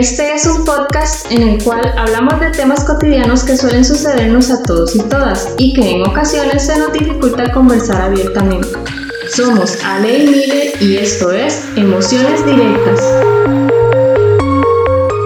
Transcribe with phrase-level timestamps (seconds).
[0.00, 4.62] Este es un podcast en el cual hablamos de temas cotidianos que suelen sucedernos a
[4.62, 8.66] todos y todas y que en ocasiones se nos dificulta conversar abiertamente.
[9.28, 12.98] Somos Ale y Mile y esto es Emociones Directas.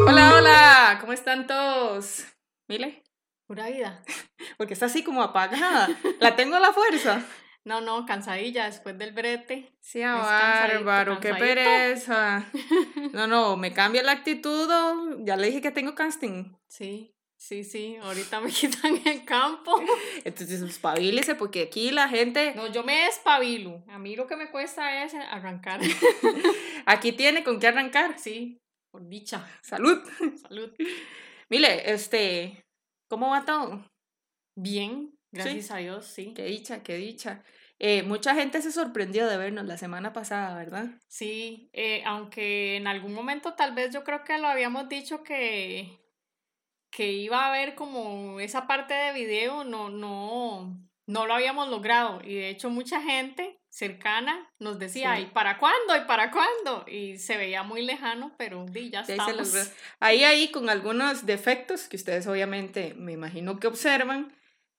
[0.08, 2.24] Hola, hola, ¿cómo están todos?
[2.66, 3.04] Mile,
[3.46, 4.02] Pura vida.
[4.58, 5.88] porque está así como apagada.
[6.18, 7.22] La tengo a la fuerza.
[7.64, 9.72] No, no, cansadilla después del brete.
[9.80, 12.46] Sí, cansadito, bárbaro, qué pereza.
[13.12, 14.68] No, no, me cambia la actitud.
[14.70, 16.52] oh, Ya le dije que tengo casting.
[16.68, 17.96] Sí, sí, sí.
[18.02, 19.80] Ahorita me quitan el campo.
[20.24, 23.82] Entonces, espabilese porque aquí la gente, No, yo me despabilo.
[23.88, 25.80] A mí lo que me cuesta es arrancar.
[26.86, 28.18] aquí tiene con qué arrancar.
[28.18, 28.58] Sí,
[28.90, 29.48] por dicha.
[29.62, 30.02] Salud.
[30.42, 30.70] Salud.
[31.48, 32.64] Mire, este,
[33.08, 33.84] ¿cómo va todo?
[34.56, 36.32] Bien, gracias a Dios, sí.
[36.34, 37.42] Qué dicha, qué dicha.
[37.78, 40.86] Eh, mucha gente se sorprendió de vernos la semana pasada, ¿verdad?
[41.08, 45.98] Sí, eh, aunque en algún momento tal vez yo creo que lo habíamos dicho que,
[46.90, 52.20] que iba a haber como esa parte de video, no, no, no lo habíamos logrado.
[52.22, 55.22] Y de hecho mucha gente cercana nos decía, Sí.
[55.22, 55.96] ¿y para cuándo?
[55.96, 56.84] ¿Y para cuándo?
[56.88, 59.52] Y se veía muy lejano, pero di, ya se estamos.
[59.98, 64.32] Ahí, ahí, con algunos defectos que ustedes obviamente me imagino que observan,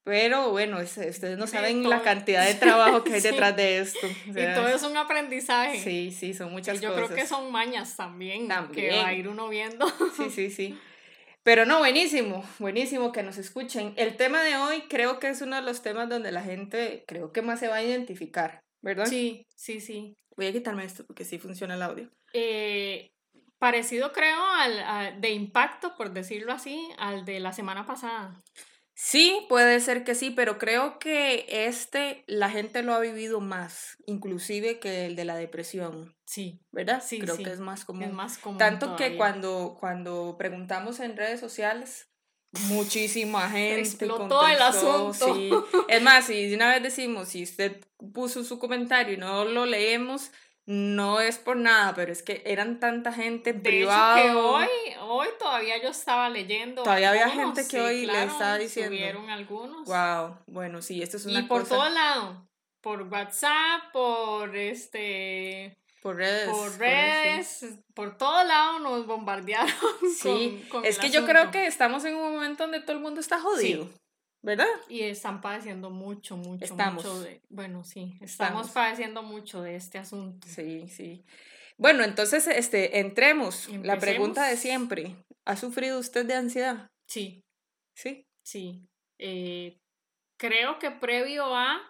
[0.05, 3.27] pero bueno, es- ustedes no saben la cantidad de trabajo que hay Sí.
[3.29, 4.07] detrás de esto.
[4.07, 5.77] o Y sea, todo es un aprendizaje.
[5.79, 7.07] Sí, sí, son muchas Y yo cosas.
[7.07, 8.95] creo que son mañas también, que También.
[9.03, 9.85] va a ir uno viendo.
[10.15, 10.79] Sí, sí, sí.
[11.43, 13.93] Pero no, buenísimo, buenísimo que nos escuchen.
[13.97, 17.31] El tema de hoy creo que es uno de los temas donde la gente creo
[17.33, 19.05] que más se va a identificar, ¿verdad?
[19.07, 20.15] Sí, sí, sí.
[20.37, 22.09] Voy a quitarme esto porque sí funciona el audio.
[22.33, 23.11] eh,
[23.57, 28.41] parecido creo al, a- de impacto, por decirlo así, al de la semana pasada.
[28.97, 33.97] Sí, puede ser que sí, pero creo que este la gente lo ha vivido más,
[34.05, 37.03] inclusive que el de la depresión, Sí, ¿verdad?
[37.05, 38.03] Sí, creo sí, que es más común.
[38.03, 38.57] es más común.
[38.57, 42.09] Tanto que cuando, cuando preguntamos en redes sociales,
[42.69, 45.35] muchísima gente Explotó el contestó, asunto.
[45.35, 45.49] sí.
[45.89, 50.31] Es más, si una vez decimos, si usted puso su comentario y no lo leemos,
[50.67, 54.17] no es por nada, pero es que eran tanta gente De privado.
[54.17, 54.67] hecho, que hoy,
[55.01, 56.83] hoy todavía yo estaba leyendo.
[56.83, 58.91] Todavía había gente que sí, hoy le claro, estaba diciendo.
[58.95, 59.85] Subieron algunos.
[59.87, 62.47] Wow, bueno, sí, esto es una y por cosa todo lado.
[62.81, 65.73] Por WhatsApp, por este.
[66.01, 66.49] por redes.
[66.49, 69.73] por redes, por todo lado nos bombardearon.
[70.19, 72.93] Sí, con- con es el que yo creo que estamos en un momento donde todo
[72.93, 73.87] el mundo está jodido,
[74.45, 74.67] ¿verdad?
[74.87, 77.03] Y están padeciendo mucho, mucho, Estamos.
[77.03, 77.41] mucho de...
[77.49, 78.69] Bueno, sí, estamos, Estamos.
[78.71, 80.47] padeciendo mucho de este asunto.
[80.47, 81.23] Sí, sí.
[81.77, 83.67] Bueno, entonces, este, entremos.
[83.83, 84.61] La pregunta de Empecemos.
[84.61, 85.15] siempre.
[85.45, 86.87] ¿Ha sufrido usted de ansiedad?
[87.07, 87.41] Sí,
[87.95, 88.23] Sí.
[88.43, 88.85] sí.
[89.19, 89.77] Eh,
[90.37, 91.81] creo que previo a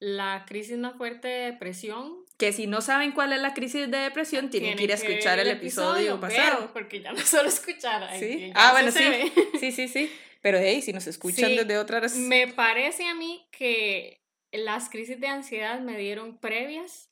[0.00, 2.24] la crisis más fuerte de depresión...
[2.38, 5.40] Que si no saben cuál es la crisis de depresión, tienen, que ir a escuchar
[5.40, 6.60] el episodio, pasado.
[6.60, 8.04] ver, porque ya no solo escuchar.
[8.04, 8.52] ay, Sí.
[8.54, 9.00] Ah, bueno, sí.
[9.04, 9.32] ve.
[9.58, 10.10] Sí, sí, sí.
[10.40, 12.14] Pero hey, si nos escuchan Sí, desde otras.
[12.14, 14.22] Me parece a mí que
[14.52, 17.10] las crisis de ansiedad me dieron previas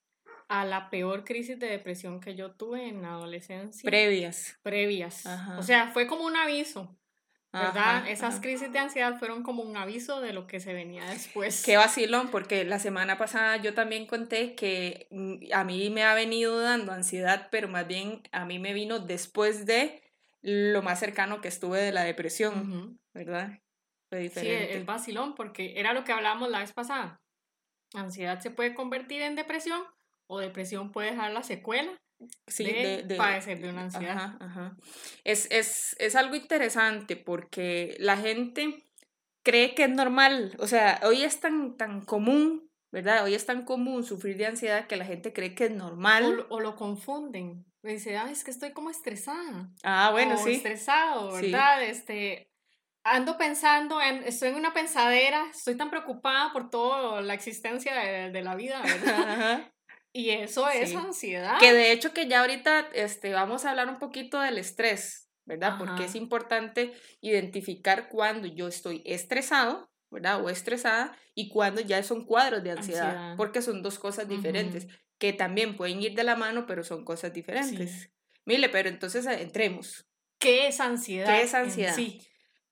[0.48, 3.88] a la peor crisis de depresión que yo tuve en la adolescencia.
[3.88, 4.59] previas.
[4.62, 5.26] previas.
[5.26, 5.59] Ajá.
[5.59, 6.97] O sea, fue como un aviso,
[7.53, 7.97] ¿verdad?
[7.97, 8.42] Ajá, Esas ajá.
[8.42, 11.62] crisis de ansiedad fueron como un aviso de lo que se venía después.
[11.65, 16.15] Qué vacilón, porque la semana pasada yo también conté que mm, a mí me ha
[16.15, 20.03] venido dando ansiedad, pero más bien a mí me vino después de
[20.42, 22.98] lo más cercano que estuve de la depresión, Ujú.
[23.16, 23.59] ¿Verdad?
[24.10, 24.78] Fue Sí, diferente.
[24.78, 27.21] es vacilón, porque era lo que hablábamos la vez pasada.
[27.94, 29.82] Ansiedad se puede convertir en depresión
[30.28, 31.97] o depresión puede dejar la secuela
[32.47, 34.16] Sí, de, de- de- padecer de una ansiedad.
[34.16, 34.77] Ajá, ajá.
[35.25, 38.82] Es, es, es algo interesante porque la gente
[39.44, 43.25] cree que es normal, o sea, hoy es tan, tan común, ¿verdad?
[43.25, 46.37] Hoy es tan común sufrir de ansiedad que la gente cree que es O, normal.
[46.37, 47.65] lo- o lo confunden.
[47.83, 49.71] Dice, ah, es que estoy como estresada.
[49.84, 50.54] Ah, bueno, o sí.
[50.54, 51.53] estresado, Sí.
[51.53, 51.84] ¿verdad?
[51.84, 52.50] Este,
[53.06, 58.30] ando pensando, en, estoy en una pensadera, estoy tan preocupada por toda la existencia de,
[58.30, 59.30] de la vida, ¿verdad?
[59.30, 59.72] Ajá.
[60.13, 60.97] Y eso es Sí.
[60.97, 61.59] ansiedad.
[61.60, 65.77] Que de hecho que ya ahorita este, vamos a hablar un poquito del estrés, ¿verdad?
[65.78, 66.04] Porque Ajá.
[66.04, 70.42] es importante identificar cuando yo estoy estresado, ¿verdad?
[70.42, 73.36] O estresada y cuando ya son cuadros de ansiedad, Ansiedad.
[73.36, 74.86] porque son dos cosas diferentes
[75.19, 78.10] que también pueden ir de la mano, pero son cosas diferentes.
[78.47, 80.07] Mire, pero entonces eh, entremos.
[80.39, 81.27] ¿Qué es ansiedad?
[81.27, 81.95] ¿Qué es en ansiedad?
[81.95, 82.21] sí?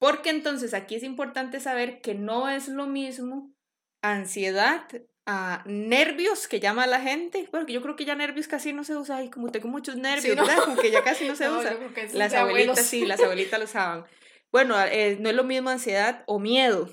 [0.05, 3.55] Porque entonces aquí es importante saber que no es lo mismo
[4.03, 4.87] ansiedad
[5.25, 8.95] a nervios que llama la gente, porque yo creo que ya nervios casi no se
[8.99, 10.45] usa, ay, como tengo muchos nervios, ¿no?
[10.45, 10.63] ¿verdad?
[10.63, 11.79] Como que ya casi no se No, usa.
[12.13, 14.05] Las abuelitas sí, las abuelitas lo usaban.
[14.53, 16.91] Bueno, eh, no es lo mismo ansiedad o miedo,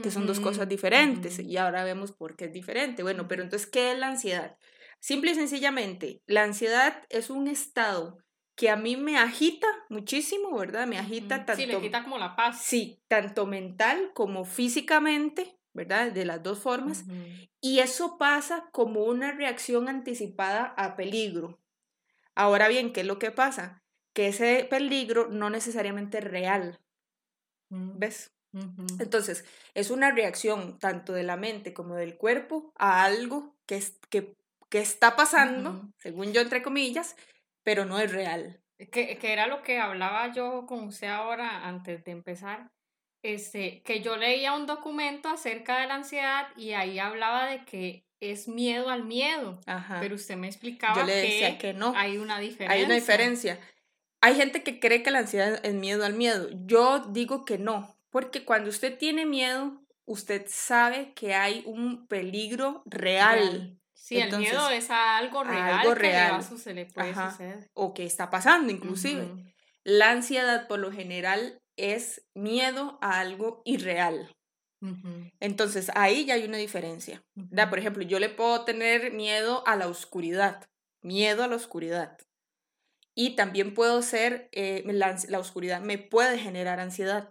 [0.00, 3.02] que son dos cosas diferentes, y ahora vemos por qué es diferente.
[3.02, 4.56] Bueno, pero entonces, ¿qué es la ansiedad?
[5.00, 8.18] Simple y sencillamente, la ansiedad es un estado
[8.62, 10.86] que a mí me agita muchísimo, ¿verdad?
[10.86, 11.60] Me agita tanto...
[11.60, 12.62] Sí, le quita como la paz.
[12.62, 16.12] Sí, tanto mental como físicamente, ¿verdad?
[16.12, 17.02] De las dos formas.
[17.60, 21.58] Y eso pasa como una reacción anticipada a peligro.
[22.36, 23.82] Ahora bien, ¿qué es lo que pasa?
[24.12, 26.78] Que ese peligro no necesariamente es real,
[27.72, 28.32] Mm, ¿ves?
[28.98, 33.98] Entonces, es una reacción tanto de la mente como del cuerpo a algo que, es,
[34.10, 34.36] que,
[34.68, 37.16] que está pasando, según yo, entre comillas,
[37.62, 38.60] pero no es real.
[38.90, 42.70] Que, que era lo que hablaba yo con usted ahora antes de empezar,
[43.22, 48.04] este, que yo leía un documento acerca de la ansiedad y ahí hablaba de que
[48.20, 49.98] es miedo al miedo, Ajá.
[50.00, 51.92] pero usted me explicaba yo le decía que, que no.
[51.96, 52.76] hay una diferencia.
[52.76, 53.60] Hay una diferencia.
[54.20, 56.48] Hay gente que cree que la ansiedad es miedo al miedo.
[56.64, 62.82] Yo digo que no, porque cuando usted tiene miedo, usted sabe que hay un peligro
[62.86, 63.78] real, Real.
[64.02, 66.42] Sí, el miedo es a algo real algo que le, va a real.
[66.42, 67.30] suceder, le puede Ajá.
[67.30, 67.70] suceder.
[67.72, 69.30] o que está pasando inclusive.
[69.84, 74.34] La ansiedad por lo general es miedo a algo irreal.
[75.38, 77.22] Entonces ahí ya hay una diferencia.
[77.36, 77.70] ¿verdad?
[77.70, 80.66] Por ejemplo, yo le puedo tener miedo a la oscuridad,
[81.00, 82.18] miedo a la oscuridad.
[83.14, 87.30] Y también puedo ser, eh, la, la oscuridad me puede generar ansiedad.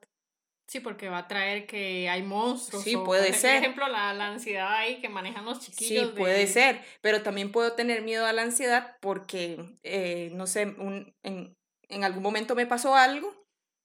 [0.71, 2.85] Sí, porque va a traer que hay monstruos.
[2.85, 3.57] Sí, o, puede por ser.
[3.57, 6.12] ejemplo, la, la ansiedad ahí que manejan los chiquillos.
[6.12, 10.47] Sí, puede de- ser, pero también puedo tener miedo a la ansiedad porque, eh, no
[10.47, 11.57] sé, un- en,
[11.89, 13.35] en algún momento me pasó algo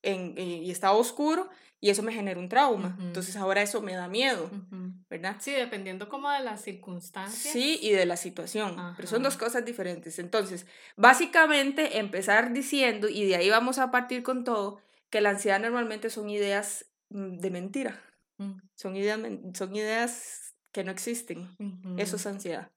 [0.03, 1.49] en- eh, y estaba oscuro
[1.81, 2.95] y eso me generó un trauma.
[2.97, 3.03] Ujú.
[3.09, 4.93] Entonces ahora eso me da miedo, Ujú.
[5.11, 5.39] ¿verdad?
[5.41, 7.53] Sí, dependiendo como de las circunstancias.
[7.53, 10.21] Sí, y de la situación, pero son dos cosas diferentes.
[10.21, 10.67] Entonces,
[10.97, 14.81] básicamente empezar diciendo, y de ahí vamos a partir con todo,
[15.11, 18.03] que la ansiedad normalmente son ideas mm, de mentira,
[18.39, 19.19] Mm, son ideas,
[19.55, 21.49] son ideas que no existen.
[21.97, 22.71] Eso es ansiedad.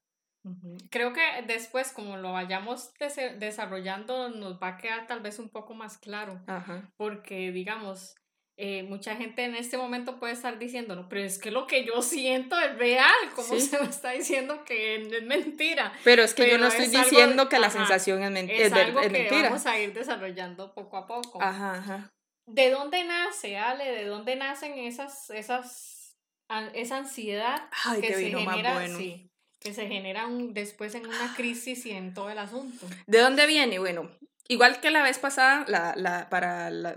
[0.90, 5.50] Creo que después, como lo vayamos dese- desarrollando, nos va a quedar tal vez un
[5.50, 6.90] poco más claro, Ajá.
[6.96, 8.14] porque digamos,
[8.56, 11.84] eh, mucha gente en este momento puede estar diciendo, no, pero es que lo que
[11.84, 13.60] yo siento es real, como Sí.
[13.60, 15.92] se me está diciendo que es mentira.
[16.04, 18.60] Pero es que yo no estoy es algo- diciendo que la ajá, sensación es, Es
[18.68, 19.42] es algo que mentira.
[19.50, 21.42] vamos a ir desarrollando poco a poco.
[21.42, 22.10] Ajá, ajá.
[22.46, 23.90] ¿De dónde nace, Ale?
[23.90, 26.16] ¿De dónde nacen esas, esas,
[26.48, 28.96] an- esa ansiedad Ay, que se genera, bueno.
[28.98, 32.86] sí, que se genera un- después en una crisis y en todo el asunto?
[33.06, 33.78] ¿De dónde viene?
[33.78, 34.10] Bueno,
[34.48, 36.94] igual que la vez pasada, la, la- para la-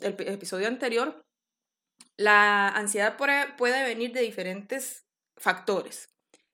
[0.00, 1.22] el episodio anterior,
[2.16, 5.06] la ansiedad puede venir de diferentes
[5.36, 6.08] factores.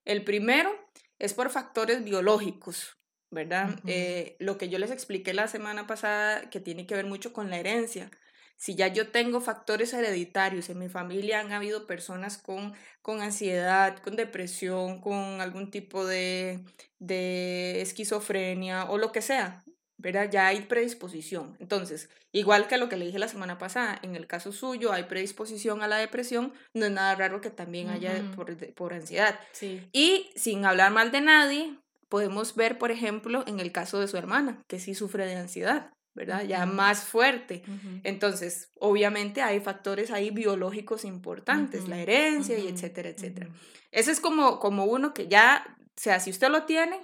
[0.05, 0.71] El primero
[1.19, 2.96] es por factores biológicos,
[3.31, 3.79] ¿verdad?
[3.87, 7.51] Eh, lo que yo les expliqué la semana pasada, que tiene que ver mucho con
[7.51, 8.11] la herencia.
[8.57, 13.99] Si ya yo tengo factores hereditarios en mi familia, han habido personas con, con ansiedad,
[13.99, 16.65] con depresión, con algún tipo de,
[16.99, 19.63] de esquizofrenia o lo que sea,
[19.99, 20.31] ¿verdad?
[20.31, 21.57] Ya hay predisposición.
[21.61, 25.05] Entonces, igual que lo que le dije la semana pasada, en el caso suyo hay
[25.05, 29.39] predisposición a la depresión, no es nada raro que también haya por, por ansiedad.
[29.53, 29.87] Sí.
[29.93, 34.17] Y sin hablar mal de nadie, podemos ver, por ejemplo, en el caso de su
[34.17, 36.45] hermana, que sí sufre de ansiedad, ¿verdad?
[36.45, 37.63] Ya más fuerte.
[38.05, 43.49] Entonces, obviamente hay factores ahí biológicos importantes, la herencia y etcétera, etcétera.
[43.91, 47.01] Ese es como, como uno que ya, o sea, si usted lo tiene,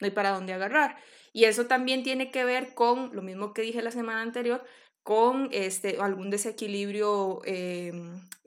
[0.00, 0.96] no hay para dónde agarrar.
[1.32, 4.64] Y eso también tiene que ver con lo mismo que dije la semana anterior,
[5.02, 7.92] con este, algún desequilibrio eh,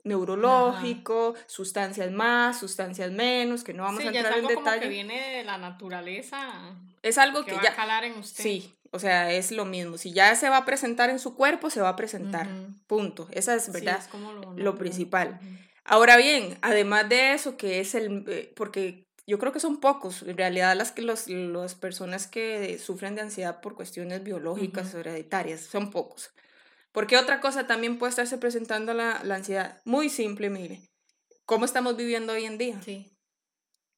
[0.04, 4.54] neurológico, sustancias más, sustancias menos, que no vamos Sí, a ya es entrar en algo
[4.54, 4.88] como que detalle.
[4.90, 6.38] viene de la naturaleza
[7.02, 7.70] Es algo que, que va ya...
[7.72, 8.42] a calar en usted.
[8.42, 9.98] Sí, o sea, es lo mismo.
[9.98, 12.46] Si ya se va a presentar en su cuerpo, se va a presentar.
[12.46, 12.74] Ujú.
[12.86, 13.28] Punto.
[13.32, 13.98] Esa es Sí, verdad.
[13.98, 14.74] es como lo, lo natural.
[14.78, 15.38] principal.
[15.40, 15.48] Ujú.
[15.84, 20.22] Ahora bien, además de eso, que es el, eh, porque yo creo que son pocos,
[20.22, 24.98] en realidad las que los, las personas que sufren de ansiedad por cuestiones biológicas Ujú.
[24.98, 26.30] o hereditarias, son pocos.
[26.92, 29.80] Porque otra cosa también puede estarse presentando la, la ansiedad.
[29.84, 30.82] Muy simple, mire.
[31.46, 32.80] ¿Cómo estamos viviendo hoy en día?
[32.84, 33.10] Sí.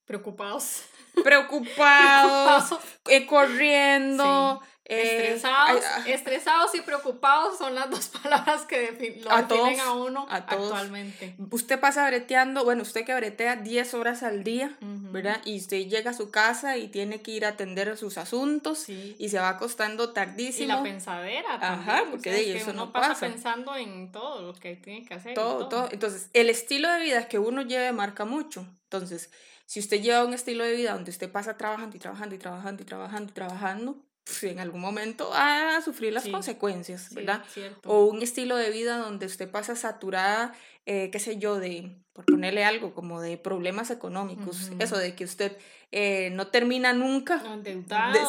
[0.07, 0.83] Preocupados.
[1.23, 2.81] Preocupados, Preocupados.
[3.09, 9.31] eh, corriendo, eh, estresados, ay, ah, estresados y preocupados son las dos palabras que lo
[9.33, 10.73] A definen todos, a uno a todos.
[10.73, 11.35] actualmente.
[11.51, 15.11] usted pasa breteando, bueno, usted que bretea 10 horas al día, Ujú.
[15.13, 15.41] ¿verdad?
[15.47, 19.17] Y usted llega a su casa y tiene que ir a atender sus asuntos Sí.
[19.19, 20.75] y se va acostando Y tardísimo.
[20.77, 22.11] la pensadera Ajá, también.
[22.11, 23.27] porque o sea, de es que eso uno no pasa, pasa.
[23.27, 25.33] pensando en todo lo que tiene que hacer.
[25.33, 25.89] y todo, todo.
[25.93, 28.67] Entonces, el estilo de vida que uno lleve marca mucho.
[28.85, 29.31] Entonces,
[29.67, 32.83] si usted lleva un estilo de vida donde usted pasa trabajando y trabajando y trabajando
[32.83, 36.31] y trabajando y trabajando, pues, en algún momento va a sufrir las Sí.
[36.33, 37.45] consecuencias, ¿verdad?
[37.85, 40.55] O un estilo de vida donde usted pasa saturada,
[40.87, 45.25] eh, qué sé yo, de, por ponerle algo, como de problemas económicos, eso de que
[45.25, 45.57] usted
[45.93, 47.83] eh, no termina nunca, de,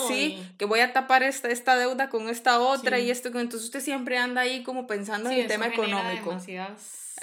[0.08, 3.82] sí, que voy a tapar esta, esta deuda con esta otra y esto, entonces usted
[3.82, 6.38] siempre anda ahí como pensando en el tema económico.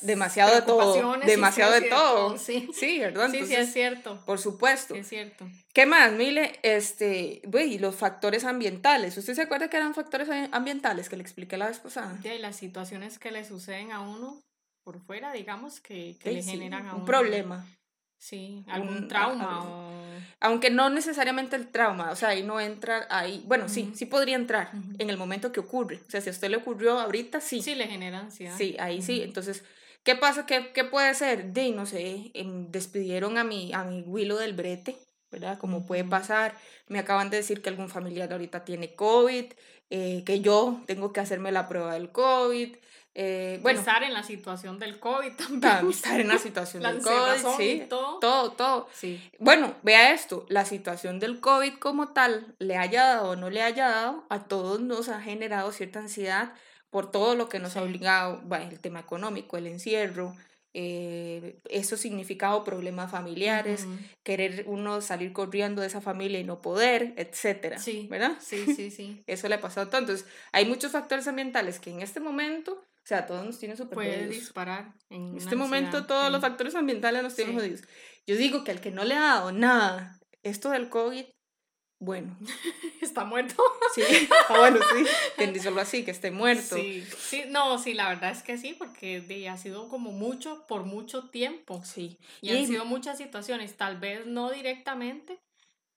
[0.02, 2.36] Demasiado de todo, demasiado de todo.
[2.36, 2.68] Sí.
[2.74, 3.30] sí, ¿verdad?
[3.30, 4.20] sí, sí, es cierto.
[4.26, 4.94] Por supuesto.
[4.96, 5.46] Es cierto.
[5.72, 6.58] ¿Qué más, Mile?
[6.62, 9.16] Este, y los factores ambientales.
[9.16, 12.18] ¿Usted se acuerda que eran factores ambientales que le expliqué la vez pasada?
[12.20, 14.42] Sí, las situaciones que le suceden a uno
[14.84, 17.66] por fuera, digamos, que, le generan a un problema.
[18.22, 19.66] Sí, algún trauma.
[20.38, 23.42] Aunque no necesariamente el trauma, o sea, ahí no entra ahí.
[23.46, 26.00] Bueno, sí, sí podría entrar en el momento que ocurre.
[26.06, 27.60] O sea, si a usted le ocurrió ahorita, sí.
[27.62, 28.56] Sí, le genera ansiedad.
[28.56, 29.22] Sí, ahí sí.
[29.22, 29.64] Entonces,
[30.04, 30.46] ¿qué pasa?
[30.46, 31.52] ¿Qué, qué puede ser?
[31.52, 34.96] De, no sé, em, despidieron a mi, a mi Willow del brete,
[35.32, 35.58] ¿verdad?
[35.58, 36.56] Como puede pasar.
[36.86, 39.46] Me acaban de decir que algún familiar ahorita tiene COVID,
[39.90, 42.76] eh, que yo tengo que hacerme la prueba del COVID.
[43.14, 45.90] Eh, bueno, estar en la situación del COVID también.
[45.90, 47.87] Estar en la situación del COVID, sí.
[47.88, 48.19] Todo.
[48.21, 48.88] todo, todo.
[48.92, 49.21] Sí.
[49.38, 53.62] Bueno, vea esto, la situación del COVID como tal, le haya dado o no le
[53.62, 56.54] haya dado, a todos nos ha generado cierta ansiedad
[56.90, 60.35] por todo lo que nos ha obligado, bueno, el tema económico, el encierro,
[60.75, 63.87] eh, eso significado problemas familiares,
[64.23, 68.07] querer uno salir corriendo de esa familia y no poder, etcétera, sí.
[68.11, 68.38] ¿verdad?
[68.40, 69.23] Sí, sí, sí.
[69.26, 73.06] eso le ha pasado a Entonces, hay muchos factores ambientales que en este momento o
[73.06, 74.94] sea, todos nos tienen súper Puede disparar.
[75.11, 77.82] En, este momento todos los factores ambientales nos tienen jodidos.
[78.26, 81.25] Yo digo que al que no le ha dado nada esto del COVID,
[81.99, 82.37] bueno.
[83.00, 83.61] Está muerto.
[83.94, 84.02] Sí,
[84.49, 85.59] ah, bueno, sí.
[85.61, 86.76] Solo así, que esté muerto.
[86.76, 90.85] Sí, sí, no, sí, la verdad es que sí, porque ha sido como mucho por
[90.85, 91.82] mucho tiempo.
[91.85, 92.18] Sí.
[92.40, 95.40] Y, y han sido muchas situaciones, tal vez no directamente,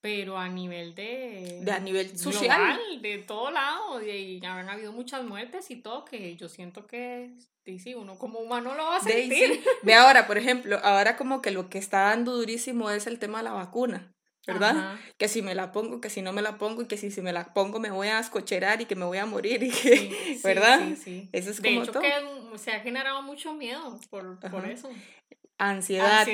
[0.05, 2.79] pero a nivel de, de a nivel social.
[3.01, 7.31] de todo lado y han habido muchas muertes y todo que yo siento que
[7.65, 9.63] sí, uno como humano lo va a sentir.
[9.81, 13.39] ve ahora por ejemplo ahora como que lo que está dando durísimo es el tema
[13.39, 14.11] de la vacuna
[14.45, 14.99] ¿verdad?
[15.17, 17.23] Que si me la pongo, que si no me la pongo y que si, si
[17.23, 20.39] me la pongo me voy a escocherar y que me voy a morir y que,
[20.43, 20.81] ¿verdad?
[20.87, 24.69] Sí, sí, Eso es como de hecho que se ha generado mucho miedo por, por
[24.69, 24.91] eso.
[25.57, 26.27] Ansiedad,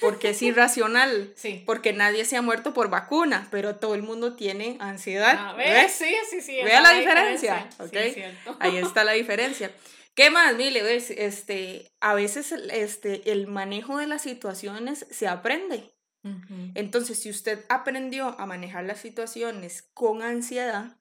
[0.00, 1.62] porque es irracional, sí.
[1.64, 5.36] porque nadie se ha muerto por vacuna, pero todo el mundo tiene ansiedad.
[5.38, 5.92] Ah, ¿Ves?
[5.92, 6.56] Sí, sí, sí.
[6.62, 7.68] Vea la diferencia,
[8.58, 9.70] Ahí está la diferencia.
[10.14, 10.82] ¿Qué más, Mile?
[10.82, 11.10] ¿Ves?
[11.10, 15.92] Este, a veces este, el manejo de las situaciones se aprende.
[16.74, 20.96] Entonces, si usted aprendió a manejar las situaciones con ansiedad,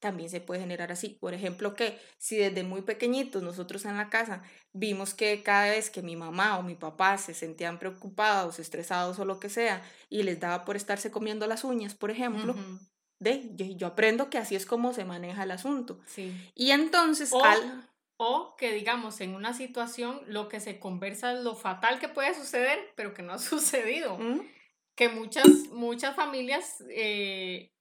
[0.00, 1.10] también se puede generar así.
[1.20, 5.90] Por ejemplo, que si desde muy pequeñitos nosotros en la casa vimos que cada vez
[5.90, 10.22] que mi mamá o mi papá se sentían preocupados, estresados o lo que sea, y
[10.22, 12.54] les daba por estarse comiendo las uñas, por ejemplo,
[13.18, 16.00] de, yo, aprendo que así es como se maneja el asunto.
[16.06, 16.32] Sí.
[16.54, 17.30] Y entonces...
[17.32, 17.42] O,
[18.20, 22.34] o que digamos en una situación lo que se conversa es lo fatal que puede
[22.34, 24.18] suceder, pero que no ha sucedido.
[24.94, 26.84] Que muchas, muchas familias...
[26.90, 27.72] Eh,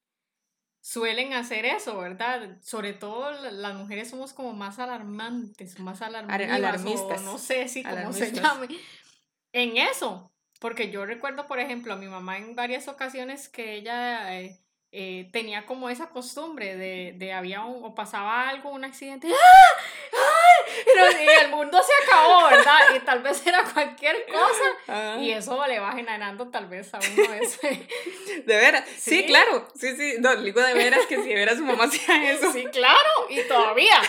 [0.87, 2.61] suelen hacer eso, ¿verdad?
[2.61, 8.31] Sobre todo las mujeres somos como más alarmantes, más alarmistas, no sé si cómo se
[8.31, 8.69] llame,
[9.51, 10.31] en eso.
[10.61, 14.61] Porque yo recuerdo, por ejemplo, a mi mamá en varias ocasiones que ella eh,
[14.93, 20.26] eh, tenía como esa costumbre de, de había un, o pasaba algo, un accidente, ¡Ah!
[20.85, 22.79] Pero el mundo se acabó, ¿verdad?
[22.95, 25.17] Y tal vez era cualquier cosa.
[25.19, 27.87] Y eso le va generando tal vez a uno ese.
[28.45, 28.83] De veras.
[28.97, 29.67] Sí, claro.
[29.79, 30.15] Sí, sí.
[30.19, 32.51] No, digo de veras que si de veras su mamá hacía eso.
[32.51, 33.09] Sí, claro.
[33.29, 34.01] Y todavía.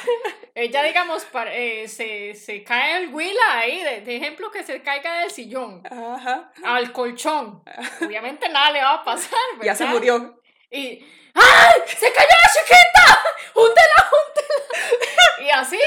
[0.54, 5.30] Ella, digamos, eh, se, se, cae el huila ahí, de, ejemplo, que se caiga del
[5.30, 6.52] sillón Ajá.
[6.64, 7.62] al colchón.
[8.00, 9.66] Obviamente nada le va a pasar, ¿verdad?
[9.66, 10.40] Ya se murió.
[10.70, 11.80] Y ¡Ay!
[11.86, 13.24] ¡Se cayó la chiquita!
[13.54, 14.07] ¡Júntela, júntela!
[15.40, 15.78] Y así.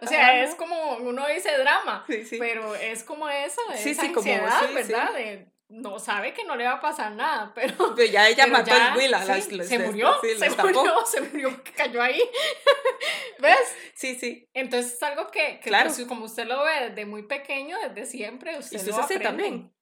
[0.00, 2.04] O sea, es como uno dice drama.
[2.06, 2.38] Sí, sí.
[2.38, 5.12] Pero es como eso, sí, esa ansiedad, como, ¿verdad?
[5.12, 7.94] De, no sabe que no le va a pasar nada, pero.
[7.94, 9.22] Pero ya ella mató al Willa.
[9.22, 12.20] se murió, se murió, se murió, que cayó ahí.
[13.40, 13.74] ¿Ves?
[13.94, 14.48] Sí, sí.
[14.54, 15.90] Entonces es algo que, que claro.
[15.94, 19.24] Pues, como usted lo ve desde muy pequeño, desde siempre, usted ¿Y lo aprende.
[19.24, 19.74] también?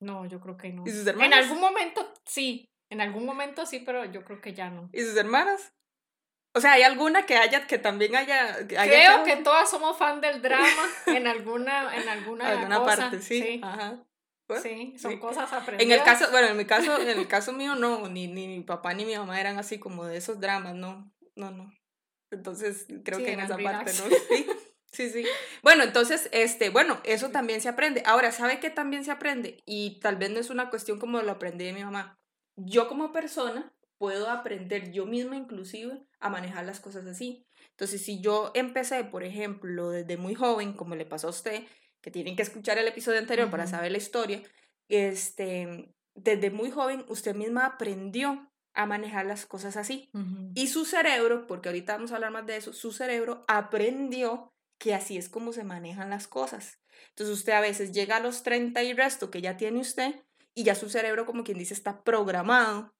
[0.00, 0.84] No, yo creo que no.
[0.86, 1.26] ¿Y sus hermanos?
[1.26, 4.88] En algún momento sí, en algún momento sí, pero yo creo que ya no.
[4.92, 5.72] ¿Y sus hermanas?
[6.56, 8.66] O sea, ¿hay alguna que haya, que también haya...
[8.66, 10.66] Creo que todas somos fan del drama
[11.06, 13.60] en alguna, en alguna, alguna parte, sí.
[13.62, 14.02] Ajá.
[14.62, 15.82] sí, son cosas aprendidas.
[15.82, 18.62] En el caso, bueno, en mi caso, en el caso mío no, ni, ni mi
[18.62, 21.70] papá ni mi mamá eran así como de esos dramas, no, no, no.
[22.30, 24.04] Entonces, creo que en esa parte, ¿no?
[24.92, 25.28] Sí, sí, sí.
[25.62, 28.02] Bueno, entonces, este, bueno, eso también se aprende.
[28.06, 29.62] Ahora, ¿sabe qué también se aprende?
[29.66, 32.18] Y tal vez no es una cuestión como lo aprendí de mi mamá
[32.56, 37.46] yo como persona puedo aprender yo misma inclusive a manejar las cosas así.
[37.70, 41.64] Entonces, si yo empecé, por ejemplo, desde muy joven, como le pasó a usted,
[42.00, 44.42] que tienen que escuchar el episodio anterior para saber la historia,
[44.88, 50.10] este, desde muy joven usted misma aprendió a manejar las cosas así.
[50.54, 54.94] Y su cerebro, porque ahorita vamos a hablar más de eso, su cerebro aprendió que
[54.94, 56.78] así es como se manejan las cosas.
[57.10, 60.14] Entonces usted a veces llega a los 30 y resto que ya tiene usted
[60.54, 62.94] y ya su cerebro, como quien dice, está programado.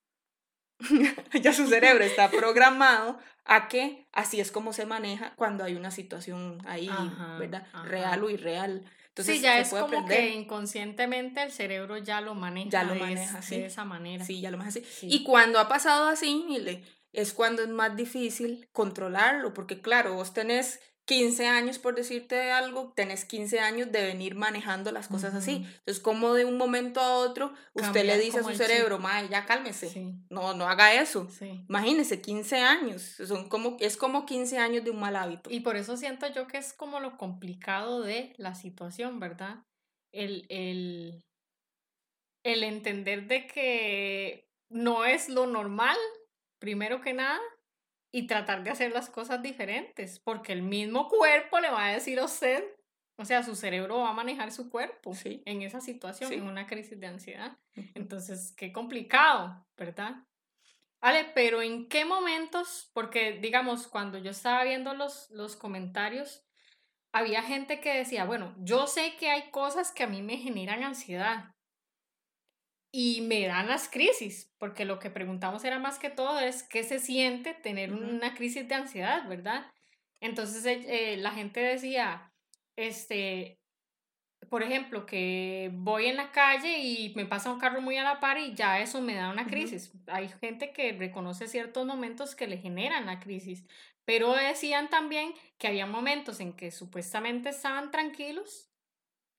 [1.42, 5.90] ya su cerebro está programado a que así es como se maneja cuando hay una
[5.90, 6.90] situación ahí,
[7.38, 7.66] ¿verdad?
[7.84, 8.84] Real o irreal.
[9.08, 13.40] Entonces, sí, ya es como que inconscientemente el cerebro ya lo maneja, ya lo maneja
[13.40, 14.24] de, esa manera.
[14.24, 15.06] Sí, ya lo maneja así.
[15.06, 16.44] Y cuando ha pasado así,
[17.14, 22.92] es cuando es más difícil controlarlo, porque claro, vos tenés 15 años, por decirte algo,
[22.94, 25.64] tenés 15 años de venir manejando las cosas así.
[25.64, 29.46] Entonces, como de un momento a otro, usted le dice a su cerebro, mae, ya
[29.46, 30.16] cálmese.
[30.30, 31.28] No, no haga eso.
[31.68, 33.02] Imagínese, 15 años.
[33.02, 35.48] Son como, es como 15 años de un mal hábito.
[35.48, 39.62] Y por eso siento yo que es como lo complicado de la situación, ¿verdad?
[40.10, 41.22] El, el,
[42.42, 45.96] el entender de que no es lo normal,
[46.58, 47.38] primero que nada,
[48.12, 52.18] y tratar de hacer las cosas diferentes, porque el mismo cuerpo le va a decir
[52.18, 52.64] a usted,
[53.18, 57.00] o sea, su cerebro va a manejar su cuerpo en esa situación, en una crisis
[57.00, 57.56] de ansiedad.
[57.94, 60.16] Entonces, qué complicado, ¿verdad?
[61.00, 62.90] Vale, pero ¿en qué momentos?
[62.92, 66.44] Porque, digamos, cuando yo estaba viendo los, los comentarios,
[67.12, 70.82] había gente que decía, bueno, yo sé que hay cosas que a mí me generan
[70.82, 71.54] ansiedad,
[72.98, 76.82] y me dan las crisis, porque lo que preguntamos era más que todo es qué
[76.82, 79.70] se siente tener una crisis de ansiedad, ¿verdad?
[80.22, 82.32] Entonces eh, eh, la gente decía,
[82.74, 83.60] este,
[84.48, 88.18] por ejemplo, que voy en la calle y me pasa un carro muy a la
[88.18, 89.92] par y ya eso me da una crisis.
[90.06, 93.66] Hay gente que reconoce ciertos momentos que le generan la crisis,
[94.06, 98.70] pero decían también que había momentos en que supuestamente estaban tranquilos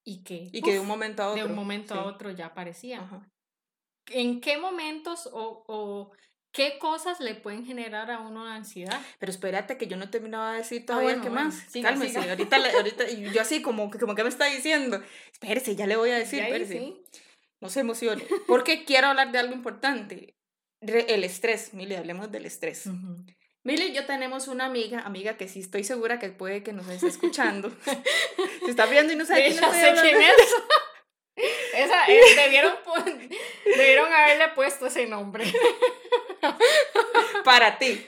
[0.04, 2.46] y que, y que de un momento a otro, de un momento a otro ya
[2.46, 3.10] aparecía
[4.10, 6.12] en qué momentos o,
[6.52, 9.00] qué cosas le pueden generar a uno ansiedad.
[9.20, 11.66] Pero espérate que yo no terminaba de decir ah, todavía qué más.
[11.82, 16.12] Cálmese, ahorita, ahorita, yo así como, como que me está diciendo, espérese, ya le voy
[16.12, 16.96] a decir, espérese.
[17.60, 20.36] No se emocione, porque quiero hablar de algo importante,
[20.82, 22.88] el estrés, Mili, hablemos del estrés.
[23.64, 26.88] Mili y yo tenemos una amiga, amiga que sí estoy segura que puede que nos
[26.88, 27.70] esté escuchando.
[28.66, 30.56] Se está viendo y no sabe quién, quién es.
[31.78, 32.74] Esa, eh, debieron,
[33.66, 35.46] debieron haberle puesto ese nombre.
[37.44, 38.06] Para ti.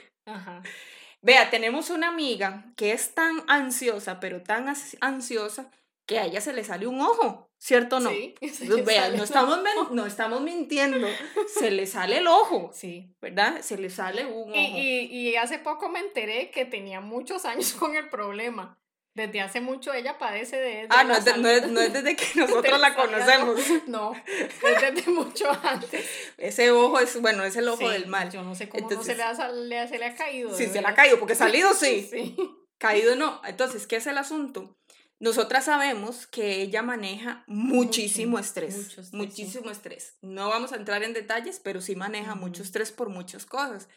[1.22, 5.70] Vea, tenemos una amiga que es tan ansiosa, pero tan ansiosa,
[6.06, 8.10] que a ella se le sale un ojo, ¿cierto o no?
[8.10, 8.34] Sí,
[8.84, 9.60] Vea, no estamos,
[9.92, 11.06] no estamos mintiendo,
[11.46, 13.14] se le sale el ojo, sí.
[13.20, 13.60] ¿verdad?
[13.60, 14.58] Se le sale un ojo.
[14.58, 18.79] Y, y, y hace poco me enteré que tenía muchos años con el problema.
[19.14, 20.86] Desde hace mucho ella padece de...
[20.88, 23.60] ah, no es, no, es, no es, desde que nosotros la conocemos.
[23.88, 26.06] No, es desde mucho antes.
[26.38, 28.30] Ese ojo es, bueno, es el ojo del mal.
[28.30, 29.34] Yo no sé cómo no se, le ha,
[29.88, 30.56] se le ha caído.
[30.56, 32.08] Sí, se le ha caído, porque salido sí.
[32.08, 32.36] sí.
[32.78, 33.40] Caído no.
[33.44, 34.76] Entonces, ¿qué es el asunto?
[35.18, 40.16] Nosotras sabemos que ella maneja muchísimo estrés, muchísimo estrés.
[40.22, 43.88] No vamos a entrar en detalles, pero sí maneja mucho estrés por muchas cosas.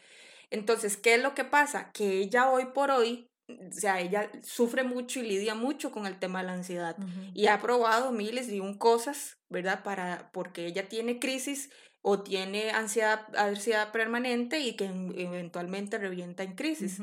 [0.50, 1.92] Entonces, ¿qué es lo que pasa?
[1.92, 6.18] Que ella hoy por hoy o sea, ella sufre mucho y lidia mucho con el
[6.18, 6.96] tema de la ansiedad
[7.34, 9.82] y ha probado miles de un cosas, ¿verdad?
[9.82, 16.54] Para, porque ella tiene crisis o tiene ansiedad, ansiedad permanente y que eventualmente revienta en
[16.54, 17.00] crisis.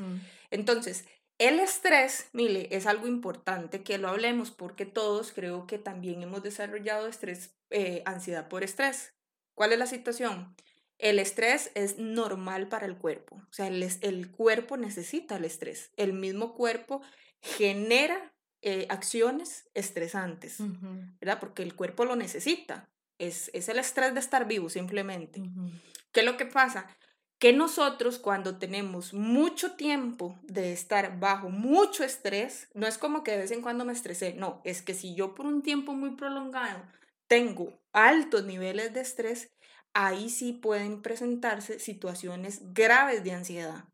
[0.50, 1.06] Entonces,
[1.38, 6.42] el estrés, Mile, es algo importante que lo hablemos porque todos creo que también hemos
[6.42, 9.14] desarrollado estrés, eh, ansiedad por estrés.
[9.54, 10.54] ¿Cuál es la situación?
[11.02, 15.90] El estrés es normal para el cuerpo, o sea, el, el cuerpo necesita el estrés.
[15.96, 17.02] El mismo cuerpo
[17.40, 20.58] genera eh, acciones estresantes,
[21.20, 21.40] ¿verdad?
[21.40, 22.88] Porque el cuerpo lo necesita.
[23.18, 25.42] Es, es, el estrés de estar vivo simplemente.
[26.12, 26.86] ¿Qué es lo que pasa?
[27.40, 33.32] Que nosotros cuando tenemos mucho tiempo de estar bajo mucho estrés, no es como que
[33.32, 36.10] de vez en cuando me estresé, no, es que si yo por un tiempo muy
[36.10, 36.80] prolongado
[37.26, 39.50] tengo altos niveles de estrés,
[39.94, 43.84] ahí sí pueden presentarse situaciones graves de ansiedad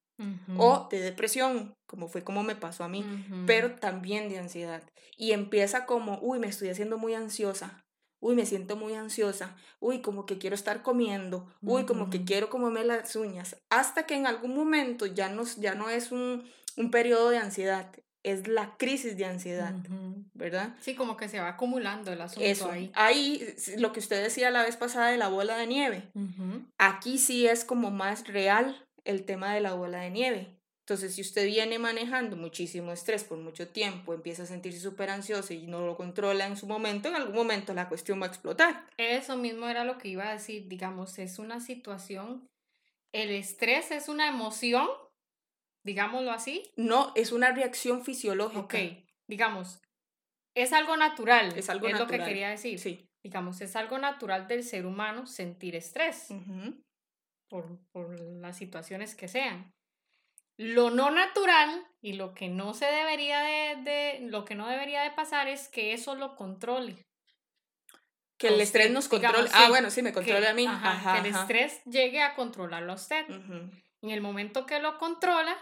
[0.57, 3.05] o de depresión, como fue como me pasó a mí,
[3.47, 4.83] pero también de ansiedad.
[5.17, 7.85] Y empieza como, uy, me estoy haciendo muy ansiosa,
[8.21, 12.51] uy, me siento muy ansiosa, uy, como que quiero estar comiendo, uy, como que quiero
[12.51, 16.45] comerme las uñas, hasta que en algún momento ya no, ya no es un,
[16.77, 17.93] un periodo de ansiedad,
[18.31, 19.75] es la crisis de ansiedad,
[20.35, 20.75] ¿verdad?
[20.81, 22.71] Sí, como que se va acumulando el asunto Eso.
[22.71, 22.91] ahí.
[22.95, 26.11] Ahí, lo que usted decía la vez pasada de la bola de nieve,
[26.79, 31.21] aquí sí es como más real el tema de la bola de nieve, Entonces, si
[31.21, 35.85] usted viene manejando muchísimo estrés por mucho tiempo, empieza a sentirse súper ansioso y no
[35.85, 38.87] lo controla en su momento, en algún momento la cuestión va a explotar.
[38.97, 42.49] Eso mismo era lo que iba a decir, digamos, es una situación,
[43.13, 44.89] el estrés es una emoción,
[45.85, 46.71] digámoslo así.
[46.77, 48.61] No, es una reacción fisiológica.
[48.61, 48.75] Ok,
[49.27, 49.81] digamos,
[50.55, 51.57] es algo natural.
[51.57, 52.19] Es algo es natural.
[52.21, 52.79] lo que quería decir.
[52.79, 53.05] Sí.
[53.23, 56.29] Digamos, es algo natural del ser humano sentir estrés
[57.49, 59.73] por, por las situaciones que sean.
[60.57, 65.03] Lo no natural y lo que no se debería de, de- lo que no debería
[65.03, 67.05] de pasar es que eso lo controle.
[68.39, 69.35] Que el usted, estrés nos controle.
[69.45, 70.67] digamos, ah, sí, bueno, sí, me que- controla a mí.
[70.67, 71.43] ajá, Ajá, que el ajá.
[71.43, 73.29] estrés llegue a controlarlo a usted.
[73.29, 73.71] Ujú.
[74.03, 75.57] En el momento que lo controla,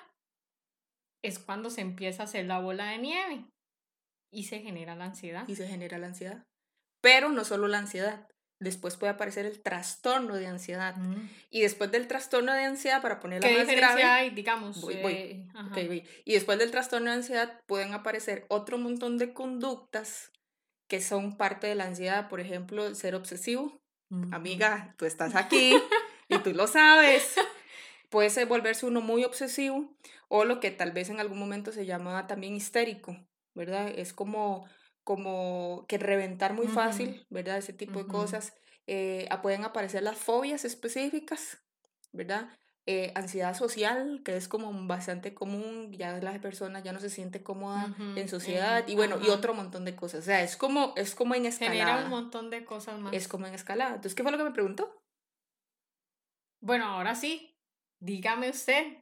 [1.27, 3.45] es cuando se empieza a hacer la bola de nieve
[4.31, 5.47] y se genera la ansiedad.
[5.49, 6.45] Y se genera la ansiedad.
[7.01, 8.29] Pero no solo la ansiedad.
[8.59, 10.97] Después puede aparecer el trastorno de ansiedad.
[10.97, 11.29] Mm.
[11.51, 14.81] Y después del trastorno de ansiedad, para ponerla ¿Qué más grave, hay, digamos?
[14.81, 15.15] Voy, voy.
[15.15, 16.09] eh, voy.
[16.25, 20.33] Y después del trastorno de ansiedad pueden aparecer otro montón de conductas
[20.89, 22.29] que son parte de la ansiedad.
[22.29, 23.81] Por ejemplo, ser obsesivo.
[24.31, 25.77] Amiga, tú estás aquí
[26.29, 27.35] y tú lo sabes.
[28.09, 29.97] Puede ser volverse uno muy obsesivo
[30.29, 33.17] o lo que tal vez en algún momento se llama también histérico,
[33.55, 33.89] ¿verdad?
[33.89, 34.67] Es como,
[35.05, 36.75] como que reventar muy Ujú.
[36.75, 37.59] fácil, ¿verdad?
[37.59, 38.09] Ese tipo de Ujú.
[38.09, 38.55] cosas.
[38.87, 41.65] Eh, pueden aparecer las fobias específicas,
[42.13, 42.51] ¿verdad?
[42.87, 47.43] Eh, ansiedad social, que es como bastante común, ya la persona ya no se siente
[47.43, 49.31] cómoda Ujú, en sociedad ujú, y bueno, y ajá.
[49.31, 50.21] otro montón de cosas.
[50.21, 51.75] O sea, es como, es como en escalada.
[51.75, 53.15] Genera un montón de cosas más.
[53.15, 53.91] Es como en escalada.
[53.97, 54.97] Entonces, ¿qué fue lo que me preguntó?
[56.61, 57.55] Bueno, ahora sí,
[58.01, 59.01] dígame usted,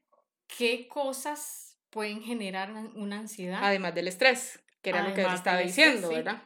[0.57, 3.61] ¿qué cosas pueden generar una- ansiedad?
[3.63, 6.15] Además del estrés, que era lo que les Además estaba estrés, diciendo, sí.
[6.15, 6.43] ¿verdad?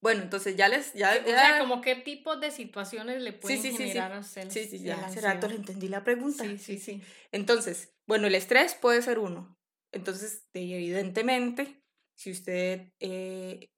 [0.00, 3.60] Bueno, entonces ya les, ya, o ya- sea, como qué tipos de situaciones le pueden
[3.60, 6.44] sí, sí, generar a usted sí, sí, ya hace rato le entendí la pregunta.
[6.44, 7.02] Sí, sí, sí.
[7.32, 9.58] Entonces, bueno, el estrés puede ser uno.
[9.90, 11.82] Entonces, de- evidentemente,
[12.14, 13.68] si usted, eh,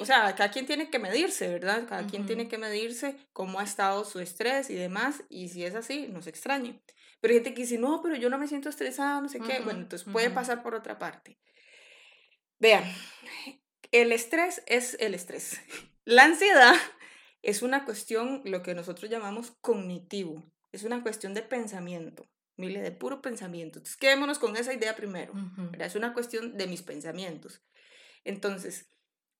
[0.00, 1.86] o sea, cada quien tiene que medirse, ¿verdad?
[1.86, 5.74] Cada quien tiene que medirse cómo ha estado su estrés y demás, y si es
[5.74, 6.80] así, no se extrañe.
[7.20, 9.60] Pero hay gente que dice, no, pero yo no me siento estresada, no sé qué.
[9.60, 11.38] Bueno, Ujú, entonces puede pasar por otra parte.
[12.58, 12.84] Vean,
[13.90, 15.60] el estrés es el estrés.
[16.04, 16.74] La ansiedad
[17.42, 20.50] es una cuestión, lo que nosotros llamamos cognitivo.
[20.72, 23.78] Es una cuestión de pensamiento, mire, de puro pensamiento.
[23.78, 25.32] Entonces, quedémonos con esa idea primero.
[25.56, 25.88] ¿verdad?
[25.88, 27.62] Es una cuestión de mis pensamientos.
[28.24, 28.88] Entonces,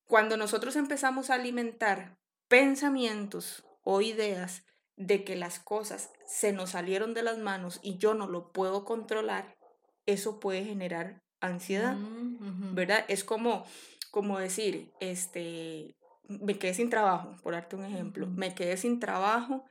[0.04, 4.64] cuando nosotros empezamos a alimentar pensamientos o ideas
[4.96, 8.84] de que las cosas se nos salieron de las manos y yo no lo puedo
[8.84, 9.56] controlar,
[10.06, 12.74] eso puede generar ansiedad, Mm.
[12.74, 13.04] ¿verdad?
[13.08, 13.64] Es como,
[14.10, 15.96] como decir, este,
[16.28, 19.64] me quedé sin trabajo, por darte un ejemplo, me quedé sin trabajo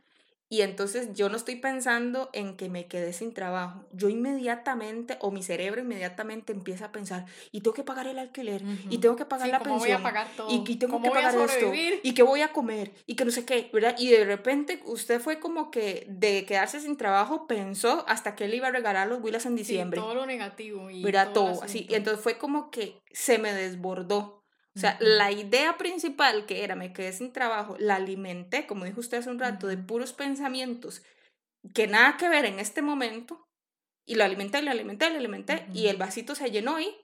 [0.50, 3.86] y entonces yo no estoy pensando en que me quedé sin trabajo.
[3.94, 8.64] Yo inmediatamente, o mi cerebro inmediatamente empieza a pensar, y tengo que pagar el alquiler,
[8.90, 10.50] y tengo que pagar Sí, la ¿cómo pensión, voy a pagar todo?
[10.50, 11.72] y, y tengo ¿Cómo que pagar esto,
[12.04, 13.96] y que voy a comer, y que no sé qué, ¿verdad?
[14.00, 18.54] Y de repente usted fue como que de quedarse sin trabajo pensó hasta que él
[18.56, 20.00] iba a regalar los Willas en Sí, diciembre.
[20.00, 21.32] todo lo negativo y ¿verdad?
[21.34, 21.86] todo así.
[21.90, 24.39] Y entonces fue como que se me desbordó.
[24.76, 29.00] O sea, la idea principal que era me quedé sin trabajo, la alimenté, como dijo
[29.00, 31.04] usted hace un rato, de puros pensamientos
[31.74, 33.46] que nada que ver en este momento.
[34.06, 35.66] Y lo alimenté, lo alimenté, lo alimenté.
[35.74, 36.96] Y el vasito se llenó y,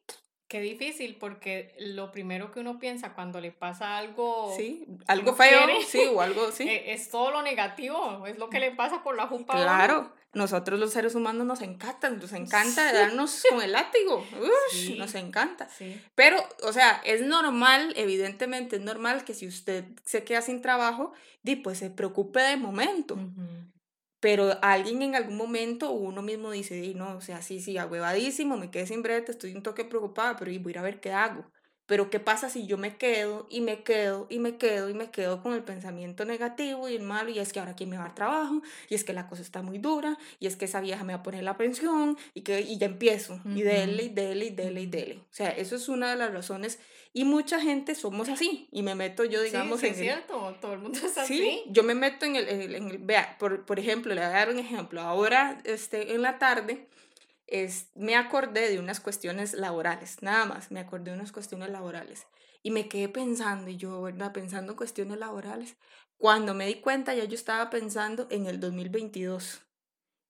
[0.48, 5.66] Qué difícil, porque lo primero que uno piensa cuando le pasa algo sí, algo feo,
[5.66, 5.84] quiere.
[5.84, 6.64] sí, o algo así.
[6.70, 9.56] eh, es todo lo negativo, es lo que le pasa por la jupa.
[9.56, 14.20] Claro, nosotros los seres humanos nos encanta, nos encanta darnos con el látigo.
[14.42, 14.96] Ush, Sí.
[14.98, 15.68] Nos encanta.
[15.70, 16.00] Sí.
[16.14, 21.14] Pero, o sea, es normal, evidentemente es normal que si usted se queda sin trabajo,
[21.42, 23.18] di, pues se preocupe de momento.
[24.20, 27.78] Pero alguien en algún momento, o uno mismo dice, di, no, o sea, sí, sí,
[27.78, 31.00] ahuevadísimo, me quedé sin brete, estoy un toque preocupada, pero voy a ir a ver
[31.00, 31.50] qué hago.
[31.88, 35.12] Pero ¿qué pasa si yo me quedo y me quedo y me quedo y me
[35.12, 37.30] quedo con el pensamiento negativo y el malo?
[37.30, 39.42] Y es que ahora quién me va a dar trabajo, y es que la cosa
[39.44, 42.42] está muy dura, y es que esa vieja me va a poner la pensión, y,
[42.42, 45.16] que, y ya empiezo, y dele, y dele, y dele, y dele.
[45.18, 46.80] O sea, eso es una de las razones.
[47.14, 50.06] Y mucha gente somos así, y me meto yo, digamos, sí, sí, en es el-
[50.06, 51.38] cierto, todo el mundo es así.
[51.38, 54.22] Sí, yo me meto en el, en el- en el- vea, por, por ejemplo, le
[54.22, 55.02] voy a dar un ejemplo.
[55.02, 56.88] Ahora, este, en la tarde,
[57.48, 62.26] es, me acordé de unas cuestiones laborales, nada más, me acordé de unas cuestiones laborales.
[62.64, 64.32] Y me quedé pensando, y yo, ¿verdad?
[64.34, 65.78] Pensando en cuestiones laborales.
[66.18, 69.62] Cuando me di cuenta, ya yo estaba pensando en el 2022.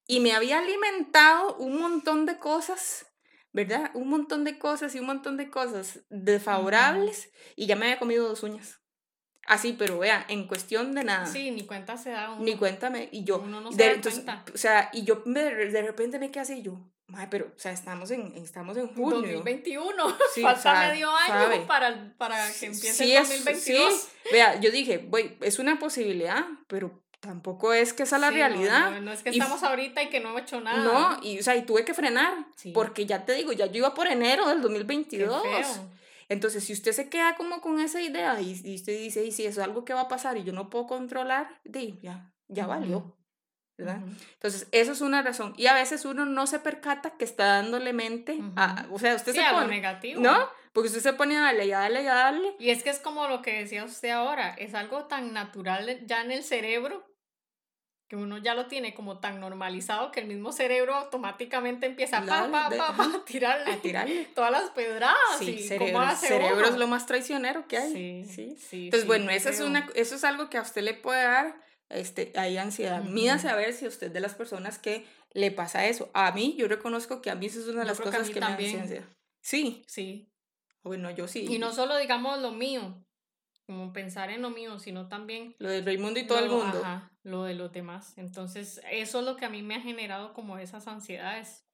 [0.06, 3.06] Y me había alimentado un montón de cosas,
[3.52, 3.90] ¿verdad?
[3.94, 7.30] Un montón de cosas y un montón de cosas desfavorables.
[7.56, 8.80] Y ya me había comido dos uñas.
[9.46, 11.26] Así, pero vea, en cuestión de nada.
[11.26, 12.42] Sí, ni cuenta se da uno.
[12.44, 13.08] Ni cuéntame.
[13.12, 14.44] Y yo, Uno no se de, da entonces, cuenta.
[14.52, 17.70] o sea, y yo me- de repente me quedé así, yo, Madre, pero, o sea,
[17.70, 19.20] estamos en, estamos en junio.
[19.20, 20.16] 2021.
[20.34, 23.94] Sí, Falta medio año para, para que empiece el 2022.
[23.94, 24.08] Sí.
[24.32, 29.00] Vea, yo dije, voy, es una posibilidad, pero tampoco es que esa es la realidad.
[29.00, 30.82] No, es que estamos ahorita y que no he hecho nada.
[30.82, 32.34] No, y, o sea, y tuve que frenar,
[32.74, 35.42] porque ya te digo, ya yo iba por enero del 2022.
[36.28, 39.60] Entonces, si usted se queda como con esa idea y, usted dice, y si eso
[39.60, 41.60] es algo que va a pasar y yo no puedo controlar,
[42.02, 43.16] ya, ya valió.
[43.76, 44.00] ¿Verdad?
[44.34, 45.54] Entonces, eso es una razón.
[45.56, 49.34] Y a veces uno no se percata que está dándole mente a, o sea, usted
[49.34, 50.20] se pone, negativo.
[50.20, 50.48] ¿no?
[50.72, 52.54] Porque usted se pone a darle, a darle, a darle.
[52.58, 56.22] Y es que es como lo que decía usted ahora, es algo tan natural ya
[56.22, 57.04] en el cerebro
[58.08, 62.48] que uno ya lo tiene como tan normalizado que el mismo cerebro automáticamente empieza pa,
[62.50, 65.18] pa, pa, a, tirarle, a tirarle todas las pedradas.
[65.40, 68.24] Sí, y cerebro, cerebro es lo más traicionero que hay.
[68.24, 68.84] Sí, sí.
[68.84, 72.32] Entonces, bueno, eso es, una, eso es algo que a usted le puede dar este,
[72.36, 73.02] hay ansiedad.
[73.02, 76.10] Mídase a ver si usted de las personas que le pasa eso.
[76.14, 78.40] A mí, yo reconozco que a mí eso es una de las cosas que, me
[78.40, 79.04] da ansiedad.
[79.40, 79.84] Sí.
[79.86, 80.32] Sí.
[80.82, 81.46] Bueno, yo sí.
[81.48, 83.04] Y no solo digamos lo mío,
[83.66, 85.54] como pensar en lo mío, sino también...
[85.58, 86.80] Lo del Raimundo y todo el mundo.
[86.82, 88.16] Ajá, lo de los demás.
[88.16, 91.64] Entonces, eso es lo que a mí me ha generado como esas ansiedades.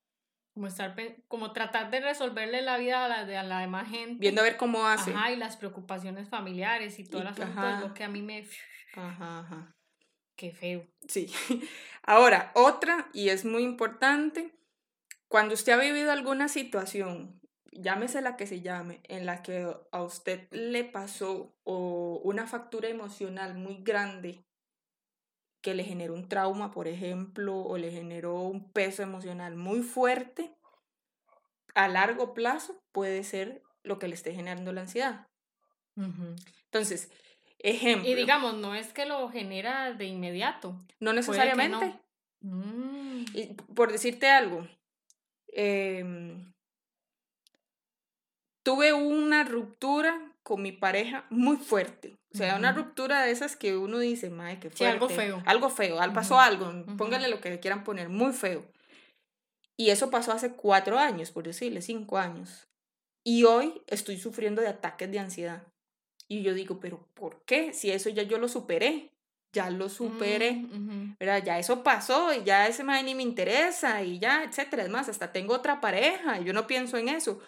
[0.55, 0.94] Como, estar,
[1.29, 4.16] como tratar de resolverle la vida a la, de, a la demás gente.
[4.18, 5.12] Viendo a ver cómo hace.
[5.12, 8.46] Ajá, y las preocupaciones familiares y todo el asunto es lo que a mí me...
[8.94, 9.77] Ajá, ajá.
[10.37, 10.87] Qué feo.
[11.09, 11.33] Sí.
[12.03, 14.55] Ahora, otra, y es muy importante,
[15.29, 17.40] cuando usted ha vivido alguna situación,
[17.71, 22.88] llámese la que se llame, en la que a usted le pasó o una factura
[22.88, 24.45] emocional muy grande
[25.62, 30.53] que le generó un trauma, por ejemplo, o le generó un peso emocional muy fuerte,
[31.75, 35.29] a largo plazo puede ser lo que le esté generando la ansiedad.
[36.64, 37.11] Entonces,
[37.62, 38.09] Ejemplo.
[38.09, 40.77] Y digamos, no es que lo genera de inmediato.
[40.98, 41.94] No necesariamente.
[42.40, 43.25] Mm.
[43.35, 44.66] Y por decirte algo,
[45.48, 46.53] em,
[48.64, 52.16] tuve una ruptura con mi pareja muy fuerte.
[52.35, 54.87] O sea, una ruptura de esas que uno dice, madre, que fuerte.
[54.87, 55.42] algo feo.
[55.46, 58.64] Algo feo, al pasó algo, póngale lo que quieran poner, muy feo.
[59.77, 62.68] Y eso pasó hace cuatro años, por decirle, cinco años.
[63.25, 65.72] Y hoy estoy sufriendo de ataques de ansiedad.
[66.29, 67.73] Y yo digo, pero ¿por qué?
[67.73, 69.11] Si eso ya yo lo superé,
[69.53, 74.19] ya lo superé, mm, Ya eso pasó y ya ese man ni me interesa y
[74.19, 74.83] ya, etcétera.
[74.83, 77.41] Es más, hasta tengo otra pareja y yo no pienso en eso.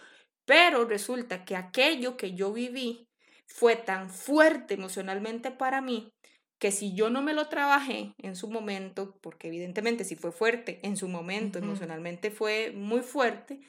[0.45, 3.09] Pero resulta que aquello que yo viví
[3.47, 6.13] fue tan fuerte emocionalmente para mí
[6.59, 10.81] que si yo no me lo trabajé en su momento, porque evidentemente si fue fuerte
[10.83, 13.61] en su momento, emocionalmente fue muy fuerte,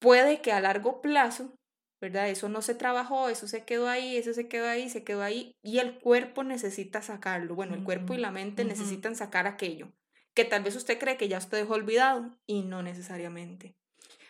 [0.00, 1.52] puede que a largo plazo
[2.00, 2.30] ¿verdad?
[2.30, 5.54] Eso no se trabajó, eso se quedó ahí, eso se quedó ahí, se quedó ahí,
[5.62, 7.54] y el cuerpo necesita sacarlo.
[7.54, 9.92] Bueno, el cuerpo y la mente necesitan sacar aquello,
[10.34, 13.76] que tal vez usted cree que ya usted dejó olvidado, y no necesariamente.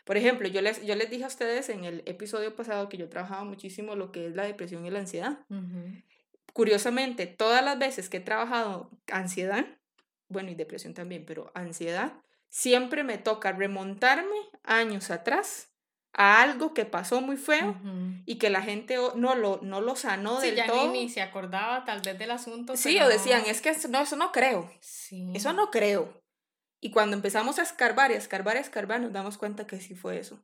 [0.05, 3.09] Por ejemplo, yo les, yo les dije a ustedes en el episodio pasado que yo
[3.09, 5.39] trabajaba muchísimo lo que es la depresión y la ansiedad.
[6.53, 9.67] Curiosamente, todas las veces que he trabajado ansiedad,
[10.29, 12.15] bueno, y depresión también, pero ansiedad,
[12.49, 15.70] siempre me toca remontarme años atrás
[16.13, 17.77] a algo que pasó muy feo
[18.27, 20.93] y que la gente no lo, no lo sanó sí, del ya todo.
[20.93, 22.77] Ni, se acordaba tal vez del asunto.
[22.77, 24.71] Sí, o decían, es que no, eso no creo.
[24.81, 25.31] Sí.
[25.35, 26.23] Eso no creo.
[26.81, 29.81] Y cuando empezamos a escarbar y a escarbar y a escarbar, nos damos cuenta que
[29.81, 30.43] sí fue eso.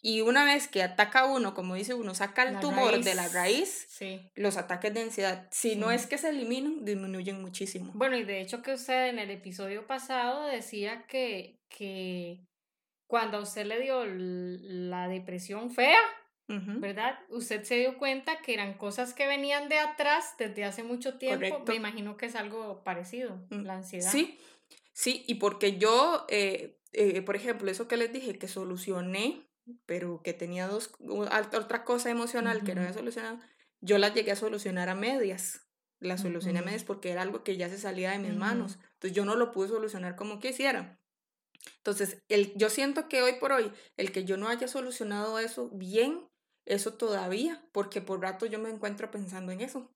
[0.00, 3.86] Y una vez que ataca uno, como dice uno, saca el tumor de la raíz,
[3.88, 4.30] sí.
[4.36, 7.90] los ataques de ansiedad, si no es que se eliminan, disminuyen muchísimo.
[7.94, 12.46] Bueno, y de hecho que usted en el episodio pasado decía que, que
[13.08, 15.98] cuando a usted le dio la depresión fea,
[16.46, 17.18] ¿verdad?
[17.30, 21.64] Usted se dio cuenta que eran cosas que venían de atrás desde hace mucho tiempo.
[21.66, 24.12] Me imagino que es algo parecido, mm, la ansiedad.
[24.12, 24.38] Sí,
[24.92, 29.46] sí, y porque yo, eh, eh, por ejemplo, eso que les dije, que solucioné,
[29.86, 33.38] pero que tenía dos, otra cosa emocional que no había solucionado,
[33.80, 35.64] yo la llegué a solucionar a medias.
[36.00, 38.78] La solucioné a medias porque era algo que ya se salía de mis manos.
[38.94, 40.97] Entonces yo no lo pude solucionar como quisiera.
[41.76, 45.70] Entonces, el, yo siento que hoy por hoy, el que yo no haya solucionado eso
[45.70, 46.28] bien,
[46.66, 49.90] eso todavía, porque por rato yo me encuentro pensando en eso.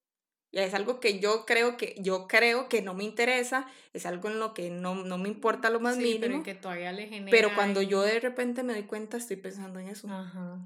[0.55, 4.29] Y es algo que yo creo que, yo creo que no me interesa, es algo
[4.29, 6.21] en lo que no, no me importa lo más mínimo.
[6.21, 7.31] Pero que todavía le genera.
[7.31, 10.09] Pero cuando yo de repente me doy cuenta, estoy pensando en eso.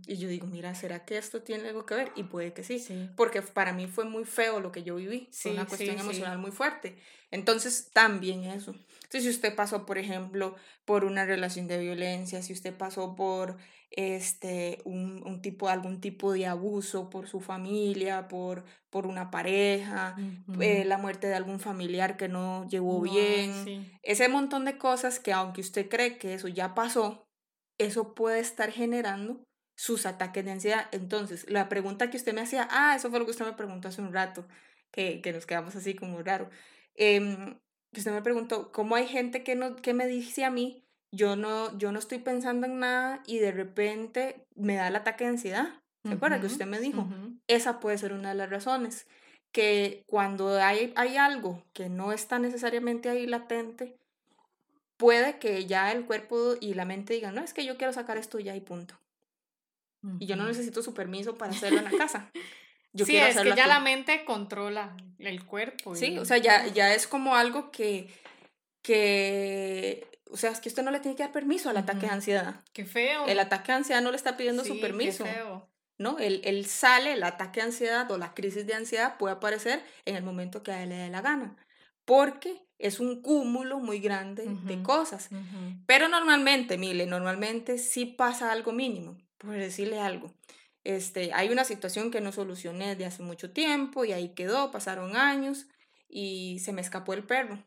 [0.09, 2.13] Y yo digo, mira, ¿será que esto tiene algo que ver?
[2.17, 2.85] Y puede que sí.
[3.15, 5.29] Porque para mí fue muy feo lo que yo viví.
[5.31, 6.99] fue una cuestión emocional muy fuerte.
[7.31, 8.75] Entonces, también eso.
[9.07, 13.57] Entonces, si usted pasó, por ejemplo, por una relación de violencia, si usted pasó por
[13.91, 20.17] este, un, un tipo, algún tipo de abuso por su familia, por, por una pareja,
[20.61, 25.33] eh, la muerte de algún familiar que no llevó bien, ese montón de cosas que
[25.33, 27.29] aunque usted cree que eso ya pasó,
[27.79, 29.45] eso puede estar generando
[29.77, 30.89] sus ataques de ansiedad.
[30.91, 33.87] Entonces, la pregunta que usted me hacía, ah, eso fue lo que usted me preguntó
[33.87, 34.49] hace un rato,
[34.91, 36.51] que, que nos quedamos así como raro.
[36.97, 37.57] Eh,
[37.93, 41.77] usted me preguntó, ¿cómo hay gente que, no, que me dice a mí, yo no,
[41.79, 45.69] yo no estoy pensando en nada y de repente me da el ataque de ansiedad?
[46.05, 47.09] ¿Se acuerda que usted me dijo?
[47.49, 49.07] Esa puede ser una de las razones,
[49.51, 53.97] que cuando hay, hay algo que no está necesariamente ahí latente,
[54.97, 58.19] puede que ya el cuerpo y la mente digan, no, es que yo quiero sacar
[58.19, 58.95] esto ya y punto.
[60.21, 62.31] Y yo no necesito su permiso para hacerlo en la casa.
[62.97, 65.95] Yo sí, es que ya la mente controla el cuerpo.
[65.95, 68.09] Sí, o sea, ya, ya es como algo que,
[68.83, 72.13] que, o sea, es que usted no le tiene que dar permiso al ataque de
[72.13, 72.65] ansiedad.
[72.73, 73.27] Qué feo.
[73.27, 75.25] El ataque de ansiedad no le está pidiendo su permiso.
[75.25, 75.69] Qué feo.
[75.99, 76.19] ¿no?
[76.19, 80.17] Él, él, sale, el ataque de ansiedad o la crisis de ansiedad puede aparecer en
[80.17, 81.57] el momento que a él le dé la gana,
[82.05, 85.31] porque es un cúmulo muy grande de cosas.
[85.87, 90.33] Pero normalmente, mire, normalmente sí pasa algo mínimo, por decirle algo.
[90.87, 95.17] Este, hay una situación que no solucioné de hace mucho tiempo y ahí quedó, pasaron
[95.17, 95.67] años
[96.09, 97.67] y se me escapó el perro.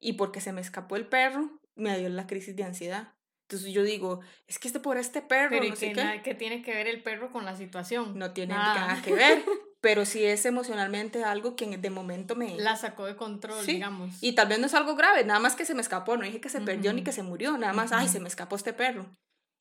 [0.00, 3.12] Y porque se me escapó el perro, me dio la crisis de ansiedad.
[3.42, 6.22] Entonces yo digo, es que este por este perro, pero no sé qué.
[6.24, 8.18] ¿qué tiene que ver el perro con la situación?
[8.18, 9.44] No tiene nada que ver,
[9.82, 12.56] pero sí es emocionalmente algo que de momento me...
[12.56, 14.16] La sacó de control, digamos.
[14.22, 16.40] Y tal vez no es algo grave, nada más que se me escapó, no dije
[16.40, 19.14] que se perdió ni que se murió, nada más, ay, se me escapó este perro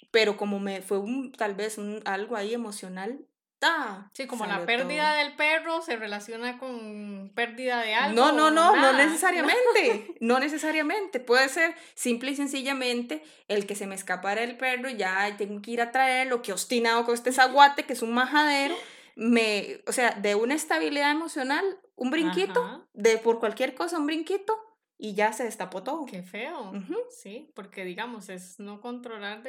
[0.10, 3.26] pero como me fue un, tal vez un, algo ahí emocional,
[3.60, 8.20] ta, Sí, como la pérdida del perro se relaciona con pérdida de algo.
[8.20, 13.86] No, no, no, no necesariamente, no necesariamente, puede ser simple y sencillamente el que se
[13.86, 17.84] me escapara el perro, ya tengo que ir a traerlo, que obstinado con este zaguate,
[17.84, 18.76] que es un majadero,
[19.16, 21.64] me, o sea, de una estabilidad emocional,
[21.96, 24.58] un brinquito, de por cualquier cosa, un brinquito,
[25.04, 26.06] y ya se destapó todo.
[26.06, 26.74] Qué feo.
[27.10, 29.42] Sí, porque digamos, es no controlar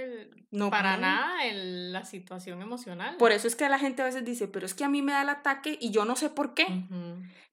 [0.51, 3.19] no, para nada el, la situación emocional.
[3.19, 5.12] Por eso es que la gente a veces dice, pero es que a mí me
[5.12, 6.67] da el ataque y yo no sé por qué.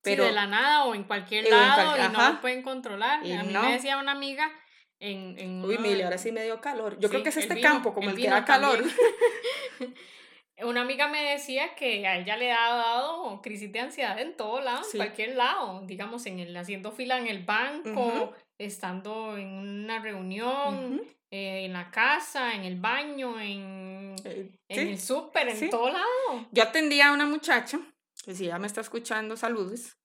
[0.02, 3.20] Pero de la nada o en cualquier lado y no lo pueden controlar.
[3.20, 4.50] a mí me decía una amiga
[5.02, 5.38] en...
[5.38, 6.98] en Uy, Mili, ahora sí me dio calor.
[7.00, 8.82] Yo creo que es este campo como el, que da calor.
[10.64, 14.62] Una amiga me decía que a ella le ha dado crisis de ansiedad en todo
[14.62, 20.00] lado, en cualquier lado, digamos, en el haciendo fila en el banco, estando en una
[20.00, 25.90] reunión, eh, en la casa, en el baño, en, eh, en el súper, en todo
[25.90, 26.48] lado.
[26.52, 27.80] Yo atendía a una muchacha,
[28.26, 29.98] que si ya me está escuchando, saludos,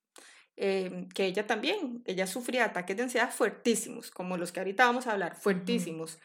[0.56, 5.06] em, que ella también, ella sufría ataques de ansiedad fuertísimos, como los que ahorita vamos
[5.06, 6.18] a hablar, fuertísimos.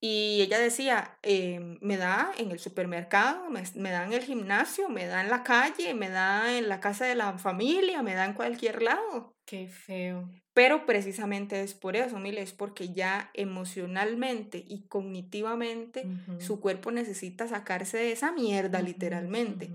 [0.00, 4.88] Y ella decía, em, me da en el supermercado, me, me, da en el gimnasio,
[4.88, 8.26] me da en la calle, me da en la casa de la familia, me da
[8.26, 9.34] en cualquier lado.
[9.46, 10.28] Qué feo.
[10.52, 16.06] Pero precisamente es por eso, Mile, es porque ya emocionalmente y cognitivamente
[16.38, 19.70] su cuerpo necesita sacarse de esa mierda, literalmente.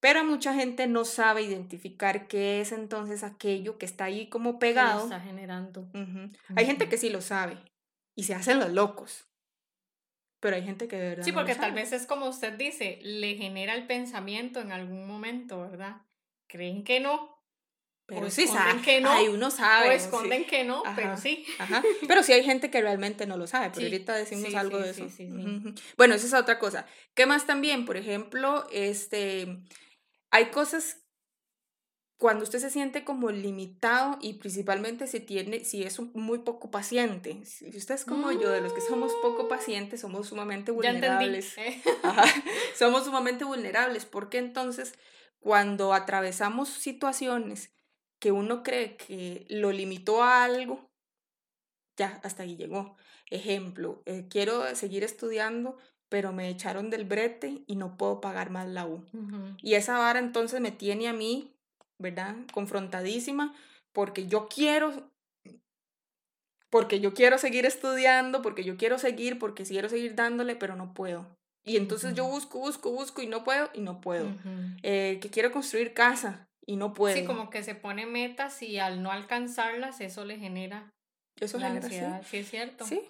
[0.00, 5.04] Pero mucha gente no sabe identificar qué es entonces aquello que está ahí como pegado.
[5.04, 5.88] está generando.
[6.54, 7.56] Hay gente que sí lo sabe
[8.14, 9.27] y se hacen los locos.
[10.40, 11.24] Pero hay gente que de verdad.
[11.24, 15.60] Sí, porque tal vez es como usted dice, le genera el pensamiento en algún momento,
[15.60, 16.02] ¿verdad?
[16.46, 17.36] Creen que no.
[18.06, 19.10] Pero sí saben que no.
[19.10, 19.88] Hay uno sabe.
[19.88, 21.44] O esconden que no, pero sí.
[21.58, 21.82] Ajá.
[22.06, 23.70] Pero sí hay gente que realmente no lo sabe.
[23.74, 25.06] Pero ahorita decimos algo de eso.
[25.96, 26.86] Bueno, esa es otra cosa.
[27.14, 27.84] ¿Qué más también?
[27.84, 29.58] Por ejemplo, este.
[30.30, 31.04] Hay cosas
[32.18, 37.44] cuando usted se siente como limitado y principalmente si tiene, si es muy poco paciente,
[37.44, 39.48] si usted es como yo, de los que somos poco mm.
[39.48, 41.56] pacientes, somos sumamente vulnerables.
[41.58, 41.80] ¿eh?
[42.74, 44.94] somos sumamente vulnerables, porque entonces
[45.38, 47.70] cuando atravesamos situaciones
[48.18, 50.90] que uno cree que lo limitó a algo,
[51.96, 52.96] ya hasta ahí llegó.
[53.30, 55.78] Ejemplo, eh, quiero seguir estudiando,
[56.08, 59.04] pero me echaron del brete y no puedo pagar más la U.
[59.62, 61.54] Y esa vara entonces me tiene a mí
[61.98, 62.36] ¿verdad?
[62.52, 63.54] Confrontadísima,
[63.92, 65.10] porque yo quiero,
[66.70, 70.94] porque yo quiero seguir estudiando, porque yo quiero seguir, porque quiero seguir dándole, pero no
[70.94, 71.26] puedo.
[71.64, 74.28] Y entonces yo busco, busco, busco y no puedo y no puedo.
[74.82, 77.14] Eh, que quiero construir casa y no puedo.
[77.14, 80.90] Sí, como que se pone metas y al no alcanzarlas eso le genera
[81.40, 82.22] eso genera, ansiedad.
[82.28, 82.36] Sí.
[82.38, 82.84] es cierto.
[82.86, 83.02] Sí.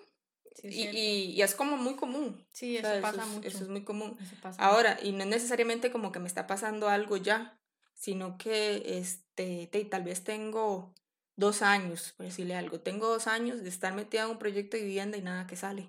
[0.62, 2.44] y, y, es como muy común.
[2.52, 3.46] Sí, eso pasa mucho.
[3.46, 4.16] Eso es muy común.
[4.58, 7.57] Ahora, y no es necesariamente como que me está pasando algo ya,
[7.98, 10.94] sino que este, tal vez tengo
[11.36, 14.84] dos años, por decirle algo, tengo dos años de estar metida en un proyecto de
[14.84, 15.88] vivienda y nada que sale.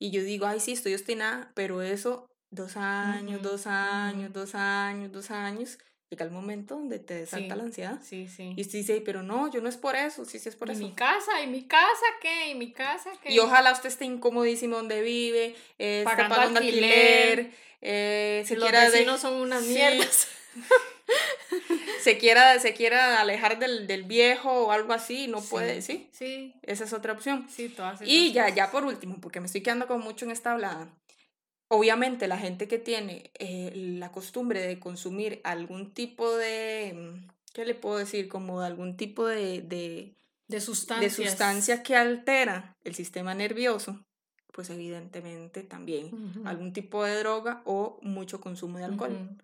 [0.00, 5.10] Y yo digo, ay, sí, estoy obstinada, pero eso, dos años, dos años, dos años,
[5.12, 5.78] dos años,
[6.10, 8.00] llega el momento donde te desalta Sí, la ansiedad.
[8.02, 8.54] Sí, sí.
[8.56, 10.72] Y usted dice, pero no, yo no es por eso, sí, sí es por ¿Y
[10.72, 10.80] eso.
[10.80, 11.42] mi casa?
[11.42, 12.50] ¿Y mi casa qué?
[12.50, 13.32] ¿Y mi casa qué?
[13.32, 18.64] Y ojalá usted esté incomodísimo donde vive, eh, Pagando pagando alquiler, alquiler, eh, se Los
[18.64, 19.76] quiera de- vecinos son unas Sí.
[22.12, 26.08] se quiera, se quiera alejar del, del viejo o algo así, no puede, sí.
[26.12, 27.46] Sí, Esa es otra opción.
[27.50, 28.56] sí, todas Y ya, cosas.
[28.56, 30.88] ya por último, porque me estoy quedando con mucho en esta hablada.
[31.68, 37.66] Obviamente la gente que tiene eh, la costumbre de consumir algún tipo de, mm, ¿qué
[37.66, 38.26] le puedo decir?
[38.28, 40.14] Como algún tipo de, de,
[40.48, 41.14] De de sustancias.
[41.14, 44.02] sustancia que altera el sistema nervioso,
[44.50, 46.10] pues evidentemente también
[46.46, 49.36] algún tipo de droga o mucho consumo de alcohol.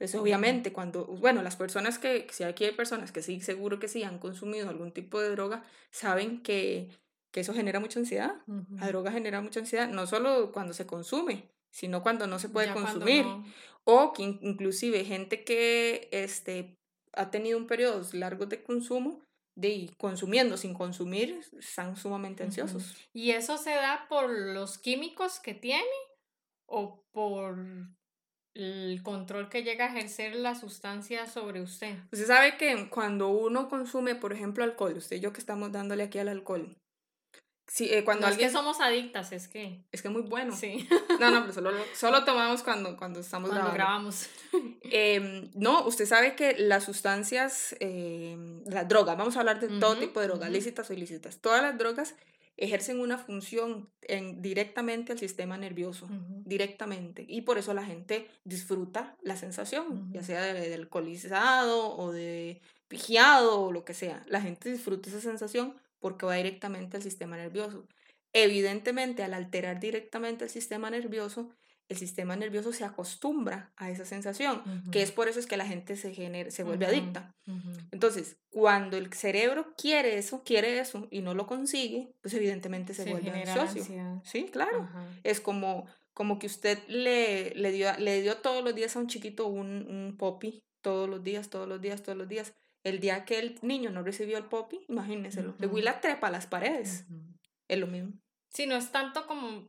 [0.00, 0.22] Entonces, Ujú.
[0.24, 4.02] obviamente, cuando, bueno, las personas que, si aquí hay personas que sí, seguro que sí
[4.02, 6.88] han consumido algún tipo de droga, saben que,
[7.30, 8.36] que eso genera mucha ansiedad.
[8.78, 12.68] La droga genera mucha ansiedad, no solo cuando se consume, sino cuando no se puede
[12.68, 13.26] Ya consumir.
[13.26, 13.44] no-
[13.84, 16.78] O que in- inclusive gente que este,
[17.12, 19.22] ha tenido un periodo largo de consumo,
[19.54, 22.96] de consumiendo sin consumir, están sumamente ansiosos.
[23.12, 25.84] ¿Y eso se da por los químicos que tiene
[26.66, 27.58] o por
[28.54, 31.96] el control que llega a ejercer la sustancia sobre usted?
[32.12, 36.02] Usted sabe que cuando uno consume, por ejemplo, alcohol, usted y yo que estamos dándole
[36.04, 36.76] aquí al alcohol,
[37.68, 38.48] sí, eh, cuando no alguien...
[38.48, 40.54] es que somos adictas, es que Es que es muy bueno.
[40.56, 40.88] sí,
[41.20, 44.10] No, no, pero solo, lo- solo tomamos cuando, cuando estamos cuando grabando.
[44.10, 44.28] grabamos.
[44.82, 49.96] Em, no, usted sabe que las sustancias, em, las drogas, vamos a hablar de todo
[49.96, 51.38] tipo de drogas, lícitas o ilícitas.
[51.40, 52.16] Todas las drogas
[52.60, 56.06] ejercen una función en, directamente al sistema nervioso,
[56.44, 57.24] directamente.
[57.26, 62.60] Y por eso la gente disfruta la sensación, ya sea de, de alcoholizado o de
[62.90, 64.22] vigiado o lo que sea.
[64.28, 67.86] La gente disfruta esa sensación porque va directamente al sistema nervioso.
[68.34, 71.50] Evidentemente, al alterar directamente el sistema nervioso,
[71.90, 74.62] el sistema nervioso se acostumbra a esa sensación,
[74.92, 77.34] que es por eso es que la gente se, genera, se vuelve Ujú, adicta.
[77.90, 83.02] Entonces, cuando el cerebro quiere eso, quiere eso y no lo consigue, pues evidentemente se,
[83.02, 83.80] Se vuelve ansioso.
[83.80, 84.22] ansiedad.
[84.24, 84.88] Sí, claro.
[85.24, 89.08] Es como, como que usted le, le, dio, le dio todos los días a un
[89.08, 92.54] chiquito un, un poppy, todos los días, todos los días, todos los días.
[92.84, 96.46] El día que el niño no recibió el poppy, imagínenselo, le huila trepa a las
[96.46, 97.04] paredes.
[97.66, 98.12] Es lo mismo.
[98.48, 99.66] Sí, no es tanto como,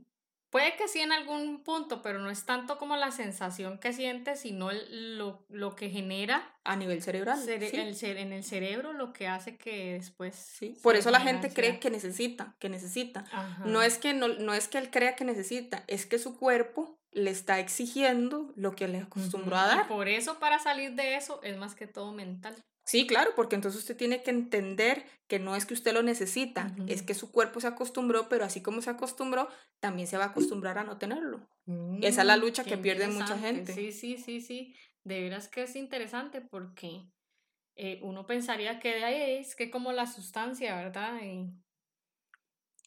[0.51, 4.35] puede que sí en algún punto, pero no es tanto como la sensación que siente,
[4.35, 7.39] sino el- lo, lo que genera A nivel cerebral.
[7.39, 7.77] cere- sí.
[7.77, 10.35] el cere- en el cerebro, lo que hace que después...
[10.35, 13.25] Sí, Por eso la gente cree que necesita, que necesita.
[13.31, 13.63] Ajá.
[13.65, 16.99] No es que no, no es que él crea que necesita, es que su cuerpo
[17.13, 19.87] le está exigiendo lo que le acostumbró a y dar.
[19.87, 22.55] por eso, para salir de eso, es más que todo mental.
[22.91, 26.75] Sí, claro, porque entonces usted tiene que entender que no es que usted lo necesita,
[26.89, 29.47] es que su cuerpo se acostumbró, pero así como se acostumbró,
[29.79, 31.39] también se va a acostumbrar a no tenerlo.
[32.01, 33.73] Esa es la Mm, lucha qué que pierde mucha gente.
[33.73, 34.75] Sí, sí, sí, sí.
[35.05, 37.03] De veras que es interesante porque
[37.77, 41.17] eh, uno pensaría que de ahí es que como la sustancia, ¿verdad?
[41.23, 41.47] Y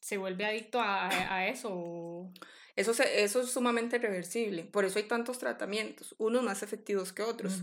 [0.03, 2.31] se vuelve adicto a, a- a eso.
[2.77, 7.23] Eso, se- eso es sumamente reversible, por eso hay tantos tratamientos, unos más efectivos que
[7.23, 7.63] otros.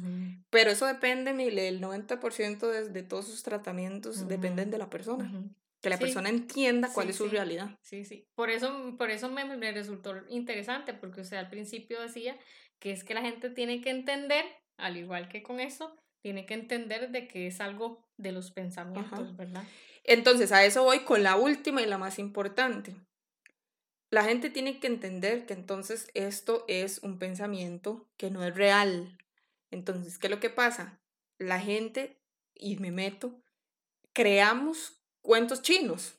[0.50, 5.30] Pero eso depende, mire, el 90% de, de todos sus tratamientos dependen de la persona.
[5.82, 7.32] Que la Sí, persona entienda cuál sí, es su sí.
[7.32, 7.78] realidad.
[7.82, 8.28] Sí, sí.
[8.36, 12.38] Por eso, por eso me, me resultó interesante, porque usted al principio decía
[12.80, 14.46] que es que la gente tiene que entender,
[14.78, 19.36] al igual que con eso, tiene que entender de que es algo de los pensamientos,
[19.36, 19.64] ¿verdad?
[20.04, 22.96] Entonces, a eso voy con la última y la más importante.
[24.12, 29.18] La gente tiene que entender que entonces esto es un pensamiento que no es real.
[29.72, 31.02] Entonces, ¿qué es lo que pasa?
[31.40, 32.22] La gente,
[32.54, 33.42] y me meto,
[34.14, 36.16] creamos cuentos chinos,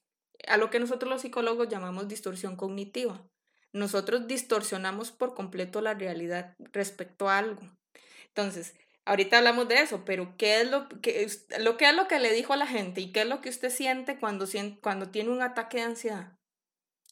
[0.48, 3.22] a lo que nosotros los psicólogos llamamos distorsión cognitiva.
[3.72, 7.62] Nosotros distorsionamos por completo la realidad respecto a algo.
[8.28, 8.74] Entonces,
[9.06, 10.88] ahorita hablamos de eso, pero ¿qué es lo
[11.26, 13.40] us- lo, que es lo que le dijo a la gente y qué es lo
[13.42, 14.46] que usted siente cuando,
[14.82, 16.38] cuando tiene un ataque de ansiedad?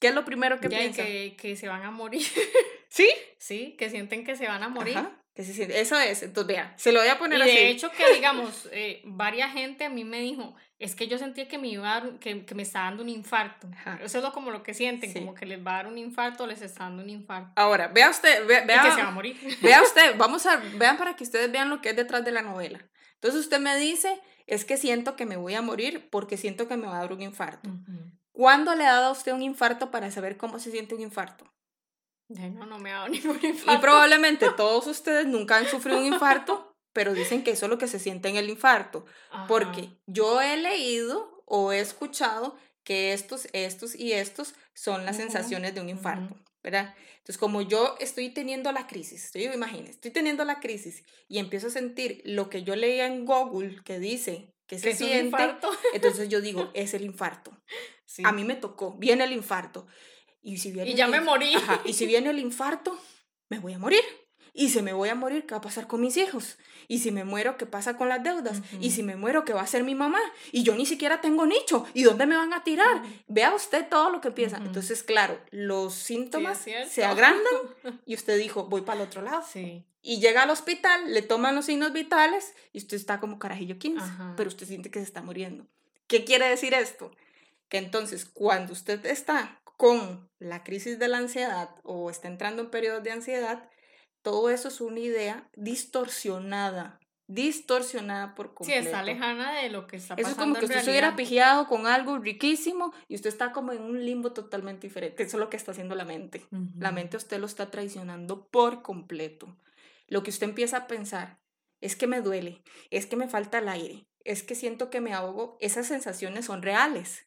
[0.01, 1.05] ¿Qué es lo primero que Ya, y piensa?
[1.05, 2.26] que, que se van a morir.
[2.88, 3.09] ¿Sí?
[3.38, 4.98] Sí, que sienten que se van a morir.
[4.98, 5.80] Ajá, que se siente.
[5.80, 6.22] Eso es.
[6.22, 7.51] Entonces, vea, se lo voy a Y poner así.
[7.53, 11.46] de hecho que, digamos, eh, varias gente a mí me dijo, es que yo sentía
[11.46, 13.68] que me iba a dar, que, que me estaba dando un infarto.
[13.72, 14.01] Ajá.
[14.03, 15.18] Eso es lo, como lo que sienten, Sí.
[15.20, 17.53] como que les va a dar un infarto o les está dando un infarto.
[17.57, 19.36] Ahora, vea usted, vea, y que se va a vea, morir.
[19.62, 22.42] vea usted, vamos a, vean para que ustedes vean lo que es detrás de la
[22.42, 22.80] novela.
[23.14, 26.76] Entonces usted me dice, es que siento que me voy a morir porque siento que
[26.78, 27.68] me va a dar un infarto.
[28.41, 31.45] ¿Cuándo le ha dado a usted un infarto para saber cómo se siente un infarto?
[32.28, 33.80] No, no me ha dado ningún Y infarto.
[33.82, 37.86] probablemente todos ustedes nunca han sufrido un infarto, pero dicen que eso es lo que
[37.86, 39.05] se siente en el infarto.
[39.30, 39.47] Ajá.
[39.47, 45.74] Porque yo he leído o he escuchado que estos, estos y estos son las sensaciones
[45.74, 46.34] de un infarto.
[46.34, 46.45] ujú.
[46.62, 46.95] ¿verdad?
[47.18, 51.66] Entonces, como yo estoy teniendo la crisis, estoy, imagínense, estoy teniendo la crisis y empiezo
[51.66, 55.36] a sentir lo que yo leía en Google que dice que se siente,
[55.94, 57.50] entonces yo digo, es el infarto.
[58.22, 59.88] A mí me tocó, viene el infarto.
[60.42, 61.52] Y, si viene y ya me morí.
[61.84, 62.96] y si viene el infarto,
[63.48, 64.04] me voy a morir.
[64.53, 66.59] Y si me voy a morir, ¿qué va a pasar con mis hijos?
[66.88, 68.61] Y si me muero, ¿qué pasa con las deudas?
[68.80, 70.20] Y si me muero, ¿qué va a hacer mi mamá?
[70.53, 71.86] Y yo ni siquiera tengo nicho.
[71.94, 73.03] ¿Y dónde me van a tirar?
[73.28, 74.57] Vea usted todo lo que piensa.
[74.57, 77.55] Entonces, claro, los síntomas se agrandan
[78.07, 79.44] y usted dijo, voy para el otro lado.
[79.51, 79.84] Sí.
[80.03, 84.05] Y llega al hospital, le toman los signos vitales y usted está como carajillo 15,
[84.36, 85.66] pero usted siente que se está muriendo.
[86.07, 87.11] ¿Qué quiere decir esto?
[87.68, 92.70] Que entonces, cuando usted está con la crisis de la ansiedad o está entrando en
[92.70, 93.68] periodos de ansiedad,
[94.22, 98.80] todo eso es una idea distorsionada, distorsionada por completo.
[98.80, 100.22] Sí, está lejana de lo que está pasando.
[100.22, 103.82] Eso es como que usted estuviera pigiado con algo riquísimo y usted está como en
[103.82, 105.22] un limbo totalmente diferente.
[105.22, 106.46] Eso es lo que está haciendo la mente.
[106.78, 109.56] La mente usted lo está traicionando por completo.
[110.08, 111.38] Lo que usted empieza a pensar
[111.80, 115.14] es que me duele, es que me falta el aire, es que siento que me
[115.14, 115.56] ahogo.
[115.60, 117.26] Esas sensaciones son reales.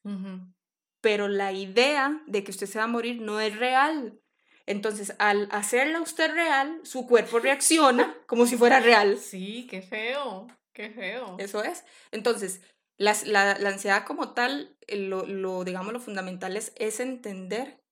[1.02, 4.20] Pero la idea de que usted se va a morir no es real.
[4.66, 9.18] Entonces, al hacerla usted real, su cuerpo reacciona como si fuera real.
[9.18, 11.36] Sí, qué feo, qué feo.
[11.38, 11.84] Eso es.
[12.12, 12.62] Entonces,
[12.98, 17.84] la, la, la ansiedad como tal, eh, lo, lo, digamos, lo fundamental es, es entender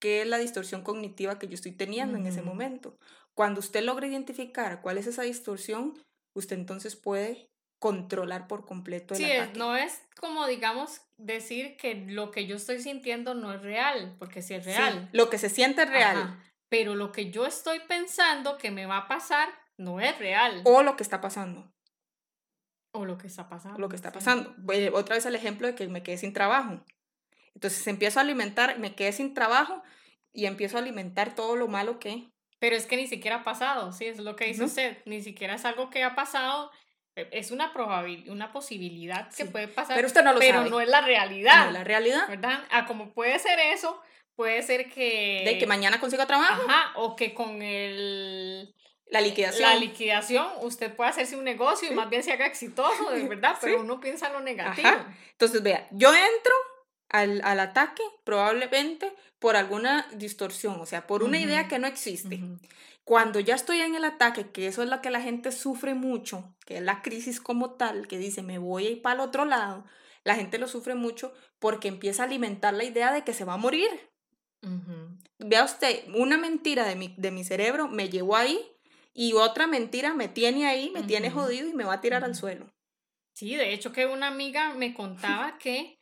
[0.00, 2.96] qué es la distorsión cognitiva que yo estoy teniendo en ese momento.
[3.34, 5.94] Cuando usted logra identificar cuál es esa distorsión,
[6.34, 7.51] usted entonces puede
[7.82, 12.80] controlar por completo el sí, no es como, digamos, decir que lo que yo estoy
[12.80, 15.08] sintiendo no es real, porque sí es real.
[15.10, 16.40] lo que se siente es real.
[16.68, 20.62] pero lo que yo estoy pensando que me va a pasar no es real.
[20.64, 21.72] O lo que está pasando.
[22.92, 23.80] O lo que está pasando.
[23.80, 24.54] Lo que está pasando.
[24.92, 26.84] Otra vez el ejemplo de que me quedé sin trabajo.
[27.52, 29.82] Entonces empiezo a alimentar, me quedé sin trabajo
[30.32, 32.30] y empiezo a alimentar todo lo malo que...
[32.60, 34.98] Pero es que ni siquiera ha pasado, sí, es lo que dice usted.
[35.04, 36.70] Ni siquiera es algo que ha pasado
[37.14, 40.88] es una probabilidad, una posibilidad que puede pasar, pero usted no lo pero no es
[40.88, 41.64] la realidad.
[41.64, 42.28] No es la realidad.
[42.28, 42.64] ¿Verdad?
[42.70, 44.00] Ah, como puede ser eso,
[44.34, 45.42] puede ser que...
[45.44, 46.62] De que mañana consiga trabajo.
[46.66, 48.74] Ajá, o que con el...
[49.06, 49.68] La liquidación.
[49.68, 53.56] La liquidación, usted puede hacerse un negocio y más bien se haga exitoso, de verdad,
[53.60, 54.88] pero uno piensa lo negativo.
[55.32, 56.54] Entonces, vea, yo entro
[57.12, 62.40] al, al, ataque probablemente por alguna distorsión, o sea, por una idea que no existe.
[63.04, 66.54] Cuando ya estoy en el ataque, que eso es lo que la gente sufre mucho,
[66.64, 69.44] que es la crisis como tal, que dice me voy a ir para el otro
[69.44, 69.84] lado,
[70.24, 73.54] la gente lo sufre mucho porque empieza a alimentar la idea de que se va
[73.54, 73.88] a morir.
[75.38, 78.60] Vea usted, una mentira de mi, de mi cerebro me llevó ahí
[79.12, 82.36] y otra mentira me tiene ahí, me tiene jodido y me va a tirar al
[82.36, 82.72] suelo.
[83.34, 85.98] Sí, de hecho que una amiga me contaba que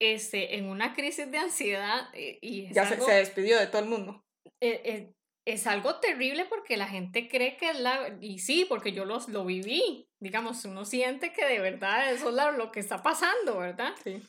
[0.00, 4.24] este, en una crisis de ansiedad eh, y ya se, despidió de todo el mundo.
[4.60, 5.12] Eh, eh,
[5.46, 8.16] es algo terrible porque la gente cree que es la...
[8.20, 10.06] Y sí, porque yo los, lo viví.
[10.20, 13.94] Digamos, uno siente que de verdad eso es lo, que está pasando, ¿verdad?
[14.04, 14.22] Sí.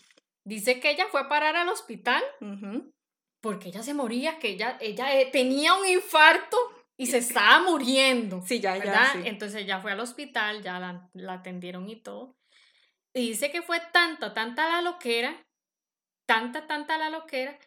[0.46, 2.24] Dice que ella fue a parar al hospital
[3.42, 6.58] porque ella se moría, que ella, ella eh, tenía un infarto
[6.98, 8.42] y se estaba muriendo.
[8.44, 9.14] Sí, ya, ya.
[9.26, 12.36] Entonces ella fue al hospital, ya la, la atendieron y todo.
[13.14, 15.44] Y dice que fue tanta, tanta la loquera,
[16.34, 17.58] tanta, tanta la loquera,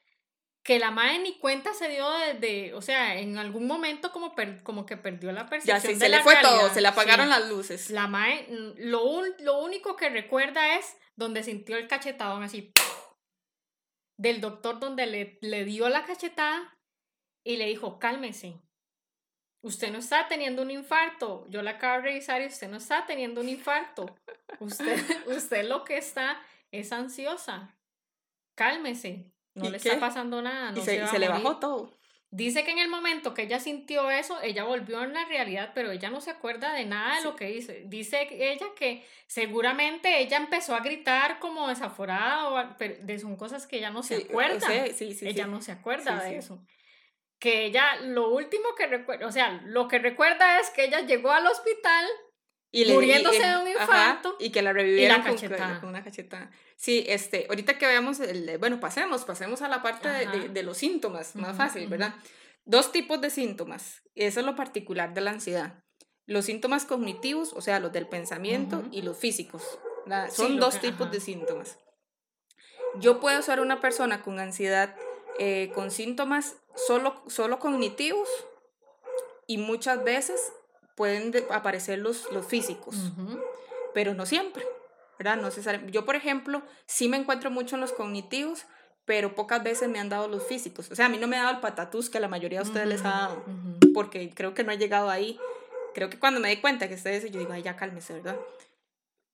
[0.64, 2.08] que la madre ni cuenta se dio
[2.40, 5.76] de, o sea, en algún momento como, como que perdió la percepción.
[5.76, 7.90] Ya, sí, se le fue todo, se le apagaron las luces.
[7.90, 8.46] La madre,
[8.78, 12.72] lo, lo único que recuerda es donde sintió el cachetadón así,
[14.18, 16.74] del doctor donde le, le dio la cachetada
[17.44, 18.58] y le dijo, cálmese,
[19.62, 23.06] usted no está teniendo un infarto, yo la acabo de revisar y usted no está
[23.06, 24.14] teniendo un infarto,
[24.60, 24.96] usted,
[25.26, 26.40] usted lo que está
[26.70, 27.73] es ansiosa,
[28.54, 30.72] cálmese, no le está pasando nada.
[30.72, 31.96] No y se, le bajó todo.
[32.30, 35.92] Dice que en el momento que ella sintió eso, ella volvió a la realidad, pero
[35.92, 37.84] ella no se acuerda de nada de lo que dice.
[37.86, 43.76] Dice ella que seguramente ella empezó a gritar como desaforada, o, pero son cosas que
[43.76, 44.66] ella no se acuerda.
[44.92, 46.60] Sí, sí, ella no se acuerda de eso.
[47.38, 51.30] Que ella, lo último que recuerda, o sea, lo que recuerda es que ella llegó
[51.30, 52.04] al hospital
[52.74, 54.36] y muriéndose de un infarto.
[54.40, 56.50] y que la revivieron con, una cachetada.
[56.76, 60.76] Sí, este, ahorita que veamos, el, bueno, pasemos, pasemos a la parte de, de, los
[60.78, 62.14] síntomas, más fácil, ¿verdad?
[62.64, 65.84] Dos tipos de síntomas, eso es lo particular de la ansiedad.
[66.26, 69.78] Los síntomas cognitivos, o sea, los del pensamiento, y los físicos.
[70.30, 71.78] Son dos tipos de síntomas.
[72.96, 74.96] Yo puedo ser una persona con ansiedad,
[75.38, 78.28] eh, con síntomas solo, solo cognitivos,
[79.46, 80.52] y muchas veces
[80.94, 82.96] pueden aparecer los, los físicos,
[83.92, 84.64] pero no siempre,
[85.18, 85.36] ¿verdad?
[85.36, 85.50] No
[85.90, 88.66] Yo, por ejemplo, sí me encuentro mucho en los cognitivos,
[89.04, 90.90] pero pocas veces me han dado los físicos.
[90.90, 92.68] O sea, a mí no me ha dado el patatús que a la mayoría de
[92.68, 93.44] ustedes les ha dado,
[93.92, 95.38] porque creo que no ha llegado ahí.
[95.94, 98.36] Creo que cuando me di cuenta que ustedes, yo digo, ay, ya cálmese, ¿verdad?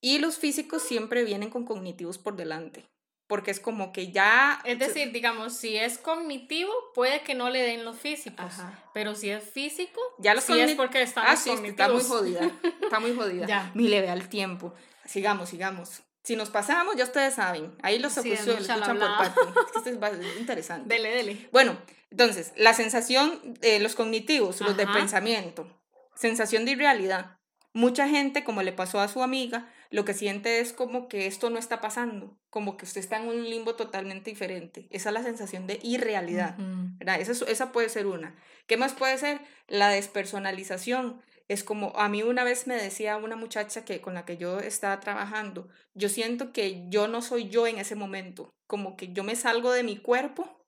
[0.00, 2.88] Y los físicos siempre vienen con cognitivos por delante,
[3.30, 4.60] porque es como que ya...
[4.64, 8.52] Es decir, digamos, si es cognitivo, puede que no le den los físicos,
[8.92, 12.50] pero si es físico, ya los sí es porque están ah, sí, está muy jodida,
[12.82, 13.46] está muy jodida.
[13.46, 13.70] ya.
[13.74, 14.74] Mi le ve al tiempo.
[15.06, 16.02] Sigamos, sigamos.
[16.24, 17.72] Si nos pasamos, ya ustedes saben.
[17.82, 19.40] Ahí los Sí, es escuchan, escuchan por parte.
[19.40, 20.92] Es que esto es interesante.
[20.92, 21.48] Dele, dele.
[21.52, 21.78] Bueno,
[22.10, 24.92] entonces, la sensación, eh, los cognitivos, los de Ajá.
[24.92, 25.68] pensamiento,
[26.16, 27.38] sensación de irrealidad.
[27.72, 31.50] Mucha gente, como le pasó a su amiga, lo que siente es como que esto
[31.50, 34.86] no está pasando, como que usted está en un limbo totalmente diferente.
[34.90, 36.56] Esa es la sensación de irrealidad.
[37.00, 38.36] Esa, es- esa puede ser una.
[38.68, 39.40] ¿Qué más puede ser?
[39.66, 41.20] La despersonalización.
[41.48, 44.60] Es como, a mí una vez me decía una muchacha que, con la que yo
[44.60, 49.24] estaba trabajando, yo siento que yo no soy yo en ese momento, como que yo
[49.24, 50.64] me salgo de mi cuerpo,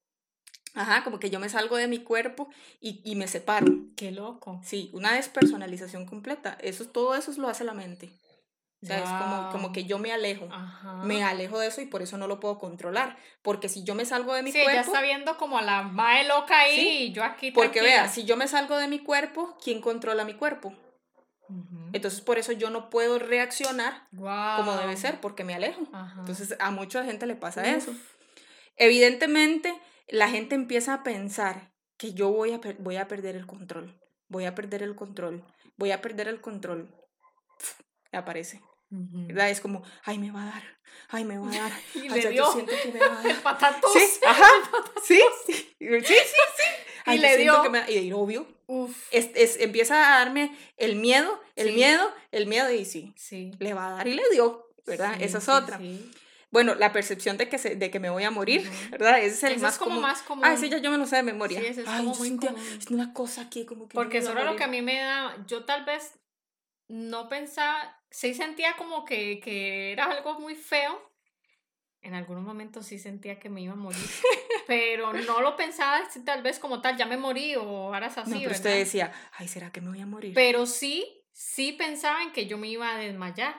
[0.74, 2.48] ajá, como que yo me salgo de mi cuerpo
[2.80, 3.72] y, y me separo.
[3.96, 4.60] Qué loco.
[4.64, 6.58] Sí, una despersonalización completa.
[6.60, 8.10] Eso, todo eso lo hace la mente.
[8.82, 10.48] O sea, es como, como que yo me alejo.
[10.50, 10.94] Ajá.
[11.04, 13.16] Me alejo de eso y por eso no lo puedo controlar.
[13.42, 14.90] Porque si yo me salgo de mi sí, ella cuerpo...
[14.92, 18.02] está viendo como a la mae loca ahí Sí, y yo aquí Porque tranquila.
[18.02, 20.74] vea, si yo me salgo de mi cuerpo, ¿quién controla mi cuerpo?
[21.92, 25.82] Entonces por eso yo no puedo reaccionar como debe ser, porque me alejo.
[25.92, 26.16] Ajá.
[26.20, 27.66] Entonces a mucha gente le pasa Uf.
[27.68, 27.94] eso.
[28.76, 29.78] Evidentemente,
[30.08, 34.46] la gente empieza a pensar que yo voy a, voy a perder el control, voy
[34.46, 35.44] a perder el control,
[35.76, 36.88] voy a perder el control.
[37.58, 38.18] Pf, me
[38.92, 39.50] ¿verdad?
[39.50, 40.62] Es como, ay, me va a dar,
[41.08, 41.72] ay, me va a dar.
[41.94, 42.32] Y ay, le dio.
[42.32, 43.42] Yo siento que me va a El dar.
[43.42, 43.92] patatus.
[43.92, 44.46] Sí, ajá,
[45.02, 46.62] sí, sí, sí, sí, sí.
[47.04, 47.62] Ay, yo le dio.
[47.62, 48.96] que me- y obvio, Uf.
[49.10, 51.74] es, es- empieza a darme el miedo, el Sí.
[51.74, 53.50] miedo, el miedo y sí, Sí.
[53.58, 55.14] le va a dar y le dio, ¿verdad?
[55.18, 55.78] Sí, Esa es sí, otra.
[55.78, 56.10] sí.
[56.50, 58.90] Bueno, la percepción de que, se, de que me voy a morir, Ujú.
[58.90, 59.18] ¿verdad?
[59.20, 60.02] Ese es el Eso más es como común.
[60.02, 60.44] más común.
[60.44, 61.58] Ah, sí, ya yo me lo sé de memoria.
[61.60, 62.66] Sí, ese es Ay, como yo muy sentía común.
[62.78, 63.94] es una cosa aquí como que...
[63.94, 66.12] Porque eso era lo que a mí me da, yo tal vez
[66.88, 71.10] no pensaba, sí sentía como que, que era algo muy feo.
[72.00, 74.00] En algunos momentos sí sentía que me iba a morir,
[74.66, 78.36] pero no lo pensaba tal vez como tal, ya me morí o varas así, No,
[78.38, 78.56] pero ¿verdad?
[78.58, 80.32] usted decía, ay, ¿será que me voy a morir?
[80.34, 83.54] Pero sí, sí pensaba en que yo me iba a desmayar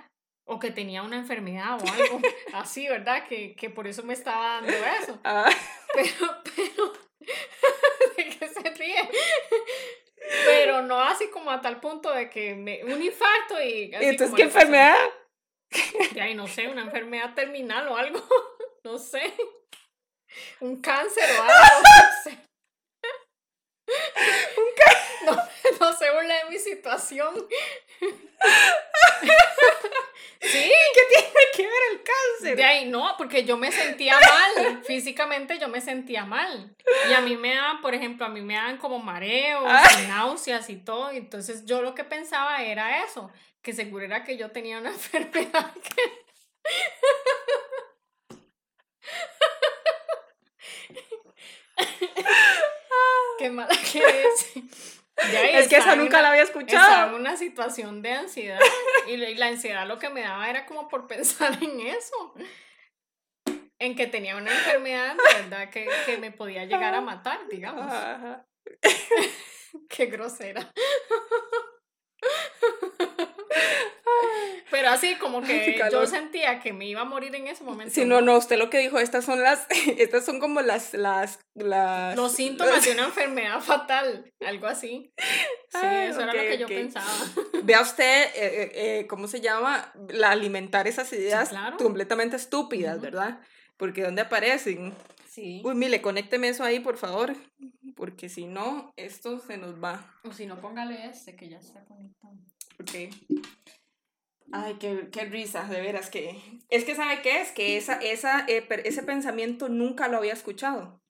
[0.45, 2.19] o que tenía una enfermedad o algo
[2.53, 3.25] así, ¿verdad?
[3.27, 5.19] Que, que por eso me estaba dando eso.
[5.23, 5.49] Ah,
[5.93, 6.93] Pero, pero,
[8.17, 9.09] ¿de qué se ríe?
[10.45, 13.93] Pero no así como a tal punto de que me, un infarto y...
[13.93, 14.97] así Entonces, ¿qué enfermedad?
[16.13, 18.19] De ahí, no sé, una enfermedad terminal o algo,
[18.83, 19.33] no sé.
[20.59, 22.37] Un cáncer o algo, no sé.
[25.79, 27.47] No, se burle de mi situación.
[30.41, 32.57] Sí, ¿Qué tiene que ver el cáncer?
[32.57, 36.75] de ahí no, porque yo me sentía mal, físicamente yo me sentía mal.
[37.09, 39.87] Y a mí me daban, por ejemplo, a mí me daban como mareos, Ah.
[40.03, 41.11] y náuseas y todo.
[41.11, 45.73] Entonces yo lo que pensaba era eso, que seguro era que yo tenía una enfermedad
[45.75, 46.23] que...
[53.37, 55.02] Qué mala que es.
[55.15, 57.15] Es que esa nunca una- la había estaba en escuchado.
[57.15, 58.59] una situación de ansiedad
[59.07, 62.33] y la, y la ansiedad lo que me daba era como por pensar en eso,
[63.79, 67.91] en que tenía una enfermedad verdad que, que me podía llegar a matar, digamos.
[67.91, 68.45] Ajá.
[69.89, 70.71] Qué grosera.
[74.71, 77.93] Pero así como Ay, que yo sentía que me iba a morir en ese momento.
[77.93, 79.67] Sí, no, no, usted lo que dijo, estas son las,
[79.97, 82.15] estas son como las, las, las...
[82.15, 85.13] Los síntomas de una enfermedad fatal, algo así.
[85.17, 86.71] Sí, Ah, eso era ok, lo que yo ok.
[86.71, 87.11] pensaba.
[87.63, 89.91] Vea usted, eh, eh, eh, ¿cómo se llama?
[90.09, 91.77] La alimentar esas ideas claro.
[91.77, 92.99] completamente estúpidas.
[93.01, 93.39] ¿verdad?
[93.77, 94.93] Porque ¿dónde aparecen?
[95.27, 95.61] Sí.
[95.63, 97.35] Uy, mire, conécteme eso ahí, por favor,
[97.95, 100.19] porque si no, esto se nos va.
[100.23, 102.35] O si no, póngale este que ya está conectado.
[102.77, 103.09] Porque...
[104.55, 106.39] Ay, qué, qué risa, de veras que...
[106.69, 107.51] Es que ¿sabe qué es?
[107.51, 111.01] Que esa, esa, eh, ese pensamiento nunca lo había escuchado.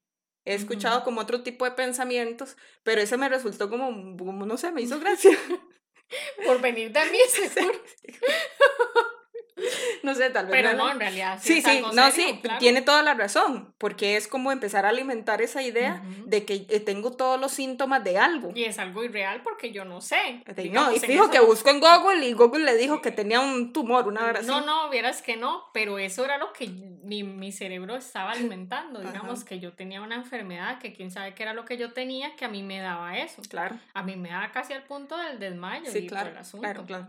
[0.46, 4.72] He escuchado como otro tipo de pensamientos, pero ese me resultó como, como no sé,
[4.72, 5.36] me hizo gracia.
[6.46, 7.82] Por venir de mí, seguro.
[10.02, 10.52] no sé, tal vez.
[10.62, 11.38] Pero no- no, en realidad.
[11.40, 12.58] Sí, sí, no, serio, sí, claro.
[12.58, 16.80] tiene toda la razón, porque es como empezar a alimentar esa idea de que eh,
[16.80, 18.50] tengo todos los síntomas de algo.
[18.54, 20.42] Y es algo irreal porque yo no sé.
[20.56, 23.40] Digamos, no, y fijo eso- que buscó en Google y Google le dijo que tenía
[23.40, 24.46] un tumor, una así.
[24.46, 29.00] No, no, vieras que no, pero eso era lo que mi, mi cerebro estaba alimentando,
[29.00, 29.12] Ajá.
[29.12, 32.34] digamos que yo tenía una enfermedad, que quién sabe qué era lo que yo tenía,
[32.36, 33.42] que a mí me daba eso.
[33.48, 36.62] Claro, A mí me daba casi al punto del desmayo sí, y claro, el asunto.
[36.62, 37.06] claro, claro.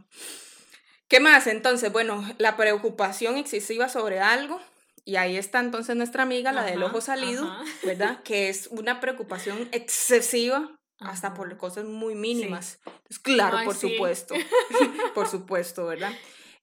[1.07, 1.47] ¿Qué más?
[1.47, 4.59] Entonces, bueno, la preocupación excesiva sobre algo,
[5.07, 7.63] Y ahí está entonces nuestra amiga, la del Ajá, ojo salido, ajá.
[7.83, 8.23] ¿verdad?
[8.23, 12.79] Que es una preocupación excesiva hasta por cosas muy mínimas.
[12.87, 13.91] Entonces, claro, Ay, por sí.
[13.91, 14.33] supuesto,
[15.13, 16.11] por supuesto, ¿verdad?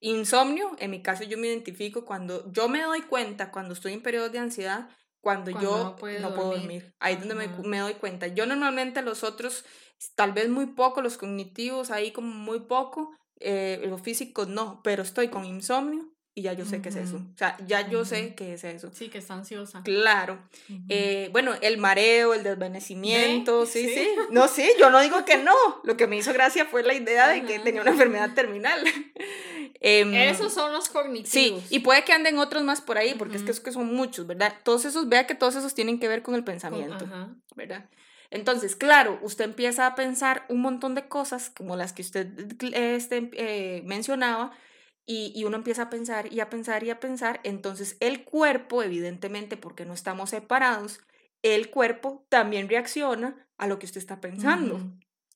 [0.01, 4.01] Insomnio, en mi caso yo me identifico cuando yo me doy cuenta cuando estoy en
[4.03, 4.89] periodos de ansiedad,
[5.21, 6.59] cuando, Cuando yo no puedo dormir.
[6.59, 6.93] dormir.
[6.99, 8.27] Ahí es donde me, me doy cuenta.
[8.27, 9.63] Yo normalmente los otros,
[10.15, 15.03] tal vez muy poco, los cognitivos, ahí como muy poco, eh, los físicos no, pero
[15.03, 17.17] estoy con insomnio y ya yo sé qué es eso.
[17.17, 18.89] O sea, ya yo sé qué es eso.
[18.91, 19.83] Sí, que está ansiosa.
[19.83, 20.39] Claro.
[20.89, 24.07] Eh, bueno, el mareo, el desvanecimiento, sí, sí, Sí.
[24.31, 25.53] No, sí, yo no digo que no.
[25.83, 28.81] Lo que me hizo gracia fue la idea de que tenía una enfermedad terminal.
[29.85, 31.63] Em, Esos son los Sí, cognitivos.
[31.69, 34.25] y puede que anden otros más por ahí, porque es que, es que son muchos,
[34.25, 34.53] ¿verdad?
[34.63, 37.05] Todos esos, vea que todos esos tienen que ver con el pensamiento.
[37.55, 37.89] ¿verdad?
[38.33, 42.27] Entonces, claro, usted empieza a pensar un montón de cosas, como las que usted
[42.73, 44.51] eh, este, eh, mencionaba,
[45.05, 48.81] y, y uno empieza a pensar y a pensar y a pensar, entonces el cuerpo,
[48.81, 50.99] evidentemente, porque no estamos separados,
[51.43, 54.79] el cuerpo también reacciona a lo que usted está pensando.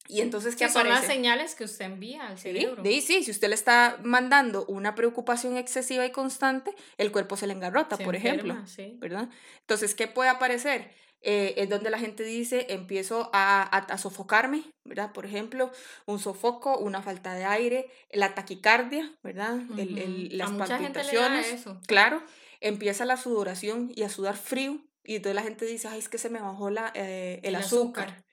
[0.07, 1.05] Y entonces, ¿qué Sí, son aparece?
[1.07, 2.81] las señales que usted envía al Sí, cerebro.
[2.83, 7.45] ahí sí, si usted le está mandando una preocupación excesiva y constante, el cuerpo se
[7.45, 8.95] le engarrota, Se por ejemplo, sí.
[8.99, 9.29] ¿verdad?
[9.59, 10.91] Entonces, ¿qué puede aparecer?
[11.21, 15.11] Eh, es donde la gente dice, empiezo a, a, a sofocarme, ¿verdad?
[15.13, 15.71] Por ejemplo,
[16.05, 19.57] un sofoco, una falta de aire, la taquicardia, ¿verdad?
[19.77, 21.47] El- el- las a mucha gente le da palpitaciones.
[21.61, 21.81] eso.
[21.87, 22.23] Claro,
[22.61, 26.17] empieza la sudoración y a sudar frío, y entonces la gente dice, ay, es que
[26.19, 28.09] se me bajó la, eh, el, El azúcar.
[28.09, 28.23] azúcar.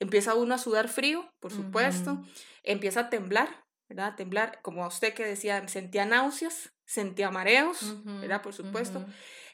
[0.00, 2.18] Empieza uno a sudar frío, por supuesto.
[2.64, 4.08] Empieza a temblar, ¿verdad?
[4.08, 8.42] A temblar, como a usted que decía, sentía náuseas, sentía mareos, Ujú, ¿verdad?
[8.42, 9.06] Por supuesto.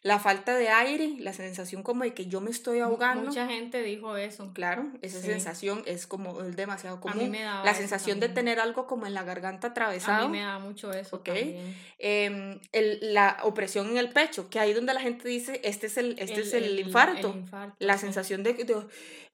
[0.02, 3.26] La falta de aire, la sensación como de que yo me estoy ahogando.
[3.30, 4.52] Mucha gente dijo eso.
[4.54, 5.26] Claro, esa Sí.
[5.26, 7.18] sensación es como es demasiado A común.
[7.18, 10.28] mí me daba la sensación de tener algo como en la garganta A atravesado.
[10.28, 11.28] mí me da mucho eso Ok.
[11.98, 15.96] em, el- la opresión en el pecho, que ahí donde la gente dice, este es
[15.96, 17.34] el, este es el, el infarto.
[17.36, 18.00] infarto, la sí.
[18.06, 18.76] sensación de, de,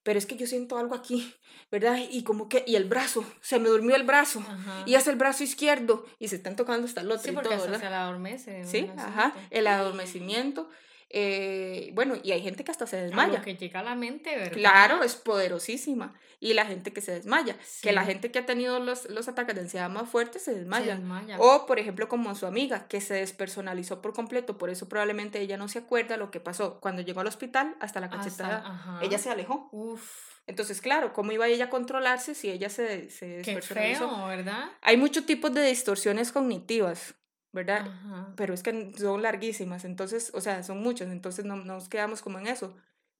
[0.02, 1.34] pero es que yo siento algo aquí,
[1.74, 1.98] ¿verdad?
[2.08, 4.84] Y como que, y el brazo, se me durmió el brazo, Ajá.
[4.86, 7.48] y es el brazo izquierdo, y se están tocando hasta el otro Sí, y porque
[7.48, 7.84] todo, hasta ¿verdad?
[7.84, 8.64] se la adormece.
[8.64, 10.70] Sí, ajá, el adormecimiento,
[11.16, 13.40] eh, bueno, y hay gente que hasta se A lo desmaya.
[13.42, 14.52] que llega a la mente, ¿verdad?
[14.52, 16.14] Claro, es poderosísima.
[16.40, 19.54] Y la gente que se desmaya, que la gente que ha tenido los, los ataques
[19.54, 20.96] de ansiedad más fuertes se Se desmaya.
[20.96, 21.36] desmaya.
[21.38, 25.56] O, por ejemplo, como su amiga, que se despersonalizó por completo, por eso probablemente ella
[25.56, 28.98] no se acuerda lo que pasó cuando llegó al hospital hasta la cachetada.
[29.00, 29.68] Ella se alejó.
[29.72, 30.02] Uf,
[30.48, 34.10] Entonces, claro, ¿cómo iba ella a controlarse si ella se, se qué despersonalizó?
[34.10, 34.64] feo, ¿verdad?
[34.82, 37.14] Hay muchos tipos de distorsiones cognitivas,
[37.54, 37.86] ¿verdad?
[37.86, 38.32] Ajá.
[38.36, 42.38] Pero es que son larguísimas, entonces, o sea, son muchas, entonces no nos quedamos como
[42.38, 42.76] en eso.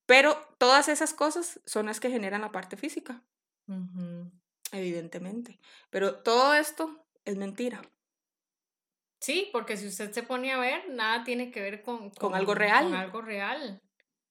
[0.06, 3.22] Pero todas esas cosas son las que generan la parte física,
[4.72, 5.58] evidentemente.
[5.88, 7.80] Pero todo esto es mentira.
[9.20, 12.54] Sí, porque si usted se pone a ver, nada tiene que ver con, Con algo
[12.54, 12.84] real.
[12.84, 13.80] Con algo real.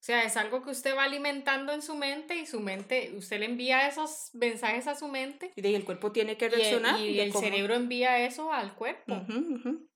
[0.04, 3.40] O sea, es algo que usted va alimentando en su mente y su mente, usted
[3.40, 7.00] le envía esos mensajes a su mente Y el cuerpo tiene que y el, reaccionar.
[7.00, 9.14] y el cerebro envía eso al cuerpo.
[9.16, 9.90] Ujú, ujú.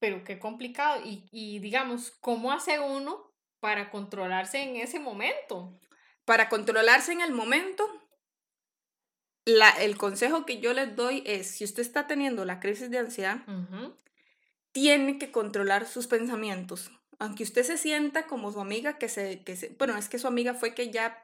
[0.00, 1.02] Pero qué complicado.
[1.04, 5.78] Y, y digamos, ¿cómo hace uno para controlarse en ese momento?
[6.24, 7.86] Para controlarse en el momento,
[9.44, 12.98] la, el consejo que yo les doy es, si usted está teniendo la crisis de
[12.98, 13.44] ansiedad,
[14.72, 16.90] tiene que controlar sus pensamientos.
[17.18, 20.26] Aunque usted se sienta como su amiga que se, que se, bueno, es que su
[20.26, 21.22] amiga fue que ya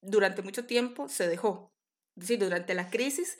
[0.00, 1.72] durante mucho tiempo se dejó.
[2.16, 3.38] Es decir, durante la crisis,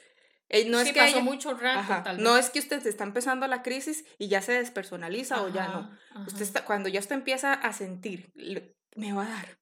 [0.48, 2.24] eh, no sí, es que pasó mucho rato, Ajá, tal vez.
[2.24, 5.90] no es que usted está empezando la crisis y ya se despersonaliza o ya no.
[6.10, 6.24] Ajá.
[6.26, 9.58] Usted está, cuando ya usted empieza a sentir, "Le- me va a dar,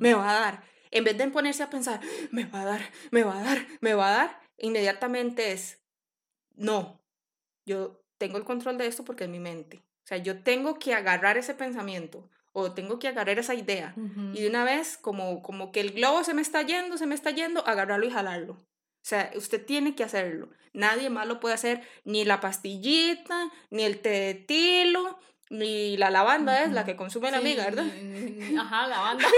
[0.00, 2.00] me va a dar, en vez de ponerse a pensar,
[2.30, 5.82] me va a dar, me va a dar, me va a dar, inmediatamente es,
[6.54, 7.00] no,
[7.66, 9.78] yo tengo el control de esto porque es mi mente.
[9.78, 13.94] O sea, yo tengo que agarrar ese pensamiento o tengo que agarrar esa idea.
[14.34, 17.14] Y de una vez, como, como que el globo se me está yendo, se me
[17.14, 18.56] está yendo, agarrarlo y jalarlo.
[19.02, 20.50] O sea, usted tiene que hacerlo.
[20.72, 26.10] Nadie más lo puede hacer, ni la pastillita, ni el té de tilo, ni la
[26.10, 27.86] lavanda es la que consume la amiga, ¿verdad?
[28.58, 29.26] Ajá, la banda.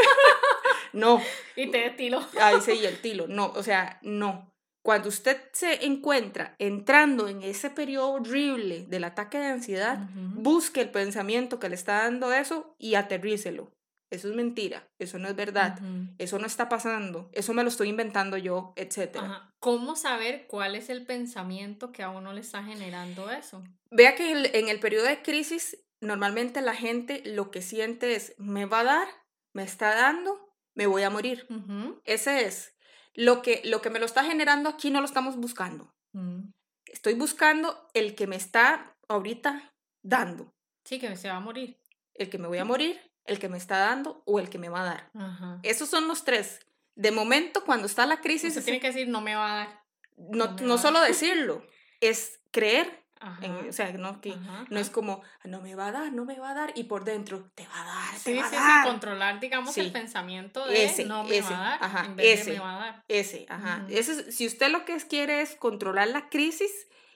[0.92, 1.22] No,
[1.56, 2.22] y te de tilo.
[2.38, 3.26] ahí sí, y el tilo.
[3.26, 4.52] No, o sea, no.
[4.82, 10.90] Cuando usted se encuentra entrando en ese periodo horrible del ataque de ansiedad, busque el
[10.90, 13.72] pensamiento que le está dando eso y aterrícelo.
[14.12, 15.78] Eso es mentira, eso no es verdad,
[16.18, 19.16] eso no está pasando, eso me lo estoy inventando yo, etc.
[19.16, 19.54] Ajá.
[19.58, 23.64] ¿Cómo saber cuál es el pensamiento que a uno le está generando eso?
[23.90, 28.14] Vea que en el, en el periodo de crisis, normalmente la gente lo que siente
[28.14, 29.08] es, me va a dar,
[29.54, 31.46] me está dando, me voy a morir.
[32.04, 32.76] Ese es.
[33.14, 35.94] Lo que, lo que me lo está generando aquí no lo estamos buscando.
[36.12, 36.50] Mm.
[36.84, 40.52] Estoy buscando el que me está ahorita dando.
[40.84, 41.78] Sí, que se va a morir.
[42.12, 44.68] el que me voy a morir, el que me está dando o el que me
[44.68, 45.10] va a dar.
[45.14, 45.58] Ajá.
[45.62, 46.60] Esos son los tres.
[46.94, 49.82] De momento, cuando está la crisis, Se tiene que decir, no me va a dar.
[50.16, 51.64] no, no no va a solo decirlo,
[52.00, 53.00] es creer.
[53.24, 53.38] Ajá.
[53.46, 54.94] en- o sea, no, que, Ajá, no es ajá.
[54.94, 57.64] como, no me va a dar, no me va a dar, y por dentro, te
[57.68, 58.82] va a dar, te Sí, va a sí, dar.
[58.84, 62.16] sí, controlar, digamos, el pensamiento de Ese, no me ese, va a dar, ajá, en
[62.16, 62.50] vez ese.
[62.50, 63.04] de me va a dar.
[63.06, 63.86] Ese, ajá.
[63.88, 66.72] Ese es- si usted lo que quiere es controlar la crisis,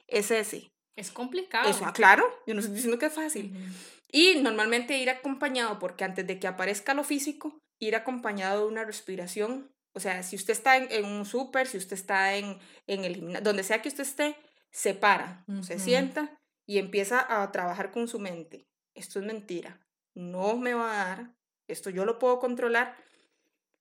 [0.06, 0.70] es ese.
[0.94, 1.68] Es complicado.
[1.68, 3.50] Eso, ah, claro, yo no estoy diciendo que es fácil.
[3.52, 3.74] Ujú.
[4.16, 8.82] Y normalmente ir acompañado, porque antes de que aparezca lo físico, ir acompañado de una
[8.82, 9.70] respiración.
[9.92, 13.16] O sea, si usted está en, en un súper, si usted está en, en el
[13.16, 14.36] gimnasio, donde sea que usted esté,
[14.70, 18.66] se para, se sienta y empieza a trabajar con su mente.
[18.94, 19.86] Esto es mentira.
[20.14, 21.36] No me va a dar.
[21.68, 22.96] Esto yo lo puedo controlar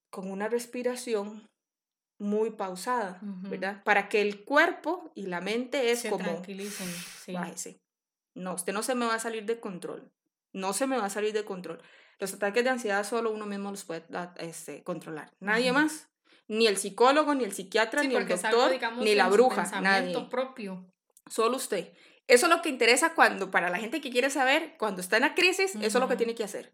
[0.10, 1.50] con una respiración
[2.20, 3.20] muy pausada.
[3.22, 3.82] ¿verdad?
[3.86, 6.90] Para que el cuerpo y la mente es Se como tranquilicen.
[7.24, 7.32] Sí.
[7.32, 7.80] bájese.
[8.34, 10.12] No, usted no se me va a salir de control.
[10.56, 11.82] No se me va a salir de control.
[12.18, 15.32] Los ataques de ansiedad solo uno mismo los puede da- este, controlar.
[15.42, 16.08] Nadie más.
[16.48, 19.82] Ni el psicólogo, ni el psiquiatra, Sí, ni el algo, doctor, digamos, ni la bruja.
[19.82, 20.16] Nadie.
[20.30, 20.86] propio.
[21.30, 21.92] Solo usted.
[22.28, 25.24] Eso es lo que interesa cuando, para la gente que quiere saber, cuando está en
[25.24, 26.70] la crisis, eso es lo que tiene que hacer.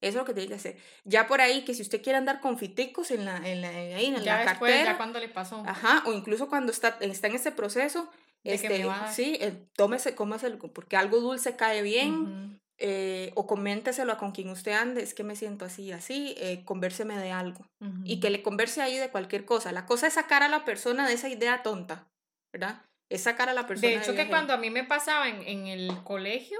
[0.00, 0.76] Eso es lo que tiene que hacer.
[1.04, 4.06] Ya por ahí, que si usted quiere andar con fiticos en la, en la, ahí,
[4.06, 5.62] en Ya la después, cartera, ya cuando le pasó.
[5.66, 8.10] Ajá, o incluso cuando está, está en ese proceso,
[8.44, 12.60] De este, sí, eh, tómese, cómase, porque algo dulce cae bien.
[12.78, 16.62] Eh, o coménteselo a con quien usted ande, es que me siento así, así, eh,
[16.64, 17.66] convérseme de algo.
[18.04, 19.72] Y que le converse ahí de cualquier cosa.
[19.72, 22.08] La cosa es sacar a la persona de esa idea tonta,
[22.52, 22.82] ¿verdad?
[23.10, 24.30] Es sacar a la persona De hecho, que viaje.
[24.30, 26.58] cuando a mí me pasaba en, en el colegio,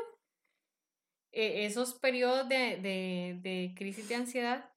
[1.32, 4.70] eh, esos periodos de, de, de crisis de ansiedad,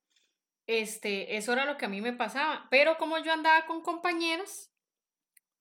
[0.67, 2.67] este, eso era lo que a mí me pasaba.
[2.69, 4.70] Pero como yo andaba con compañeros,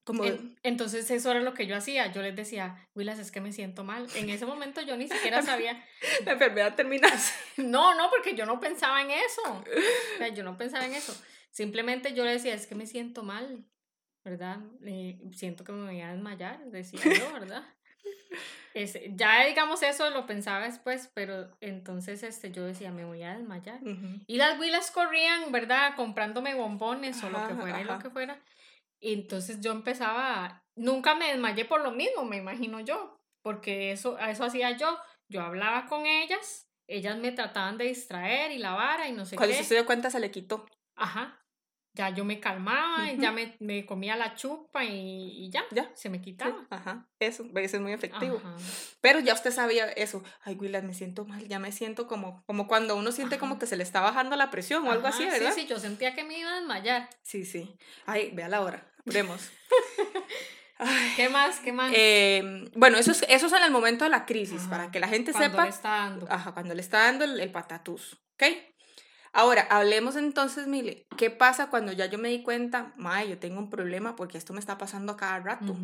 [0.05, 2.11] Como, en- entonces eso era lo que yo hacía.
[2.13, 4.07] Yo les decía, Willas, es que me siento mal.
[4.17, 5.85] En ese momento yo ni siquiera sabía.
[6.25, 7.09] la enfermedad termina.
[7.59, 9.43] No, no, porque yo no pensaba en eso.
[9.45, 11.15] O sea, yo no pensaba en eso.
[11.51, 13.65] Simplemente yo le decía, es que me siento mal,
[14.25, 14.59] ¿verdad?
[14.85, 17.65] Eh, siento que me voy a desmayar, decía yo, ¿verdad?
[18.73, 23.37] Este, ya digamos eso lo pensaba después, pero entonces este, yo decía, me voy a
[23.37, 23.81] desmayar.
[23.83, 24.21] Ujú.
[24.29, 25.95] Y las huilas corrían, ¿verdad?
[25.97, 28.03] Comprándome bombones o lo que Ajá, fuera y lo ajá.
[28.03, 28.41] que fuera.
[29.01, 34.45] Entonces yo empezaba, nunca me desmayé por lo mismo, me imagino yo, porque eso, eso
[34.45, 34.99] hacía yo.
[35.29, 39.37] Yo hablaba con ellas, ellas me trataban de distraer y la vara y no sé
[39.37, 39.65] Cuando qué.
[39.65, 40.67] se dio cuenta se le quitó.
[40.97, 41.40] Ajá.
[41.93, 43.23] Ya yo me calmaba, y Ujú.
[43.23, 45.91] ya me, me comía la chupa y, y ya, Ya.
[45.95, 46.67] se me Sí, quitaba.
[46.71, 48.37] Ajá, eso, eso es muy efectivo.
[48.37, 48.57] Ajá.
[49.01, 50.23] Pero ya usted sabía eso.
[50.45, 53.61] Ay, Willa, me siento mal, ya me siento como, como cuando uno siente como Ajá.
[53.61, 55.53] que se le está bajando la presión o algo así, ¿verdad?
[55.53, 57.11] Sí, sí, yo sentía que me iba a desmayar.
[57.23, 57.77] Sí, sí.
[58.07, 58.87] Ay, vea la hora.
[59.07, 59.51] Oremos.
[60.79, 61.59] Ay, ¿Qué más?
[61.61, 61.93] ¿Qué más?
[61.95, 64.99] em, bueno, eso es, eso es en el momento de la crisis, Ajá, para que
[65.01, 66.27] la gente Cuando sepa le está dando.
[66.31, 68.19] ajá, cuando le está dando el, el patatús.
[68.35, 68.45] ¿Ok?
[69.33, 73.59] Ahora, hablemos entonces, Mile, ¿qué pasa cuando ya yo me di cuenta, mae, yo tengo
[73.61, 75.77] un problema porque esto me está pasando a cada rato?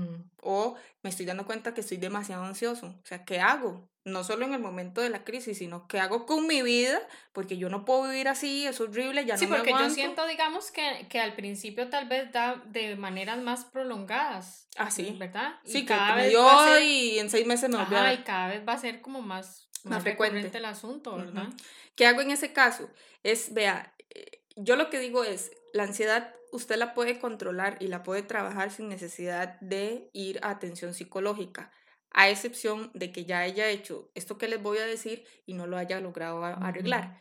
[0.43, 2.87] O me estoy dando cuenta que estoy demasiado ansioso.
[2.89, 3.89] O sea, ¿qué hago?
[4.05, 7.01] No solo en el momento de la crisis, sino ¿qué hago con mi vida?
[7.33, 9.95] Porque yo no puedo vivir así, es horrible, ya Sí, no me porque yo aguanto.
[9.95, 14.69] siento, digamos, que, que al principio tal vez da de maneras más prolongadas.
[14.77, 15.17] Ah, sí.
[15.19, 15.55] ¿Verdad?
[15.65, 18.15] Y Sí, que cada vez a ser- y en seis meses me a Ajá, dar.
[18.15, 20.57] y cada vez va a ser como más, Más más frecuente.
[20.57, 21.49] el asunto, ¿verdad?
[21.49, 21.57] Ujú.
[21.95, 22.91] ¿Qué hago en ese caso?
[23.23, 27.89] Es, vea, eh, yo lo que digo es, la ansiedad usted la puede controlar y
[27.89, 31.71] la puede trabajar sin necesidad de ir a atención psicológica,
[32.11, 35.67] a excepción de que ya haya hecho esto que les voy a decir y no
[35.67, 37.21] lo haya logrado arreglar.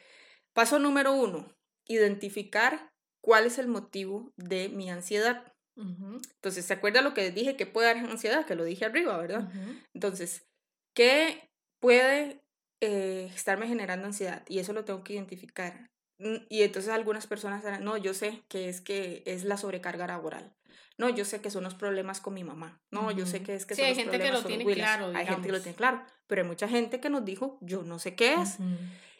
[0.53, 1.53] Paso número uno,
[1.87, 5.51] identificar cuál es el motivo de mi ansiedad.
[5.75, 8.45] Entonces, ¿se acuerda lo que les dije que puede dar ansiedad?
[8.45, 9.51] Que lo dije arriba, ¿verdad?
[9.93, 10.47] Entonces,
[10.93, 11.49] ¿qué
[11.79, 12.44] puede
[12.81, 14.43] eh, estarme generando ansiedad?
[14.47, 15.89] Y eso lo tengo que identificar.
[16.19, 20.07] Mm, Y entonces algunas personas dirán, no, yo sé que es que es la sobrecarga
[20.07, 20.53] laboral.
[20.97, 22.79] No, yo sé que son los problemas con mi mamá.
[22.89, 24.47] No, yo sé que es que Sí, son hay los gente que problemas lo con
[24.49, 24.83] tiene Willis.
[24.83, 26.01] claro, Hay gente que lo tiene claro.
[26.27, 28.57] Pero hay mucha gente que nos dijo, yo no sé qué es.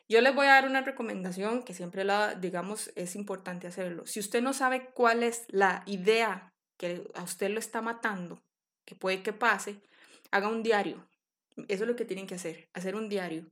[0.08, 4.06] Yo les voy a dar una recomendación que siempre la, digamos, es importante hacerlo.
[4.06, 8.42] Si usted no sabe cuál es la idea que a usted lo está matando,
[8.86, 9.82] que puede que pase,
[10.32, 11.06] haga un diario.
[11.68, 13.50] Eso es lo que tienen que hacer, hacer un diario.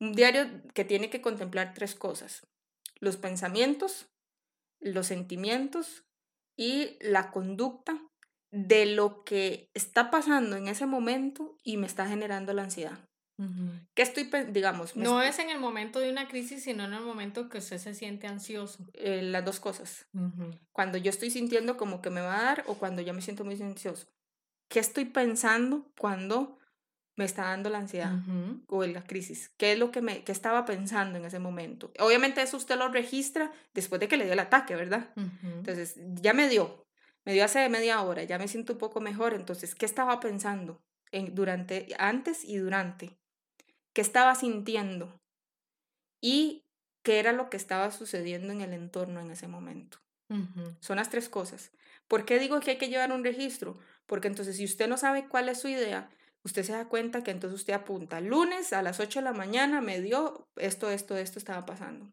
[0.00, 2.46] Un diario que tiene que contemplar tres cosas.
[3.00, 4.08] Los pensamientos,
[4.80, 6.04] los sentimientos
[6.56, 8.00] y la conducta
[8.50, 12.98] de lo que está pasando en ese momento y me está generando la ansiedad.
[13.36, 13.72] Ujú.
[13.94, 14.94] ¿Qué estoy, digamos?
[14.94, 17.94] No es en el momento de una crisis, sino en el momento que usted se
[17.94, 18.86] siente ansioso.
[18.92, 20.06] eh, las dos cosas.
[20.72, 23.44] Cuando yo estoy sintiendo como que me va a dar o cuando ya me siento
[23.44, 24.06] muy ansioso.
[24.68, 26.58] ¿Qué estoy pensando cuando
[27.16, 28.12] me está dando la ansiedad
[28.66, 29.50] o la crisis?
[29.56, 31.92] ¿Qué es lo que, me, que estaba pensando en ese momento?
[31.98, 35.10] Obviamente eso usted lo registra después de que le dio el ataque, ¿verdad?
[35.42, 36.86] Entonces, ya me dio,
[37.24, 40.82] me dio hace media hora, ya me siento un poco mejor, entonces, ¿qué estaba pensando
[41.12, 43.16] en, durante, antes y durante?
[43.92, 45.20] ¿Qué estaba sintiendo?
[46.20, 46.64] Y
[47.02, 49.98] qué era lo que estaba sucediendo en el entorno en ese momento.
[50.80, 51.70] Son las tres cosas.
[52.08, 53.78] ¿Por qué digo que hay que llevar un registro?
[54.06, 56.10] Porque entonces si usted no sabe cuál es su idea,
[56.44, 59.80] usted se da cuenta que entonces usted apunta, lunes a las 8 de la mañana
[59.80, 62.12] me dio esto, esto, esto estaba pasando.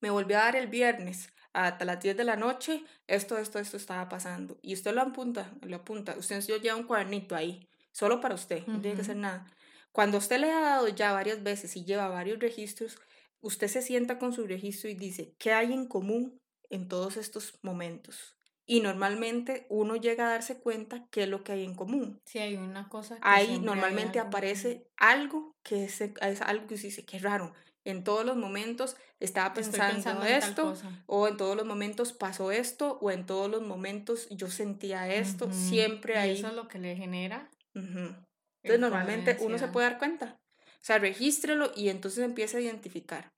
[0.00, 3.76] Me volvió a dar el viernes hasta las 10 de la noche, esto, esto, esto
[3.76, 4.58] estaba pasando.
[4.62, 6.16] Y usted lo apunta, lo apunta.
[6.16, 9.46] Usted lleva un cuadernito ahí, solo para usted, no tiene que hacer nada.
[9.92, 12.98] Cuando usted le ha dado ya varias veces y lleva varios registros,
[13.40, 16.40] usted se sienta con su registro y dice, ¿qué hay en común
[16.70, 18.37] en todos estos momentos?
[18.70, 22.20] Y normalmente uno llega a darse cuenta qué es lo que hay en común.
[22.26, 23.14] Sí, hay una cosa.
[23.14, 27.54] Que Ahí normalmente aparece algo que es, es, algo que se dice, qué raro.
[27.84, 30.74] En todos los momentos estaba pensando, esto,
[31.06, 35.50] o en todos los momentos pasó esto, o en todos los momentos yo sentía esto,
[35.50, 36.32] siempre ahí.
[36.32, 37.48] Eso es lo que le genera.
[37.72, 40.38] Entonces normalmente uno se puede dar cuenta.
[40.60, 43.32] O sea, regístrelo y entonces empieza a identificar.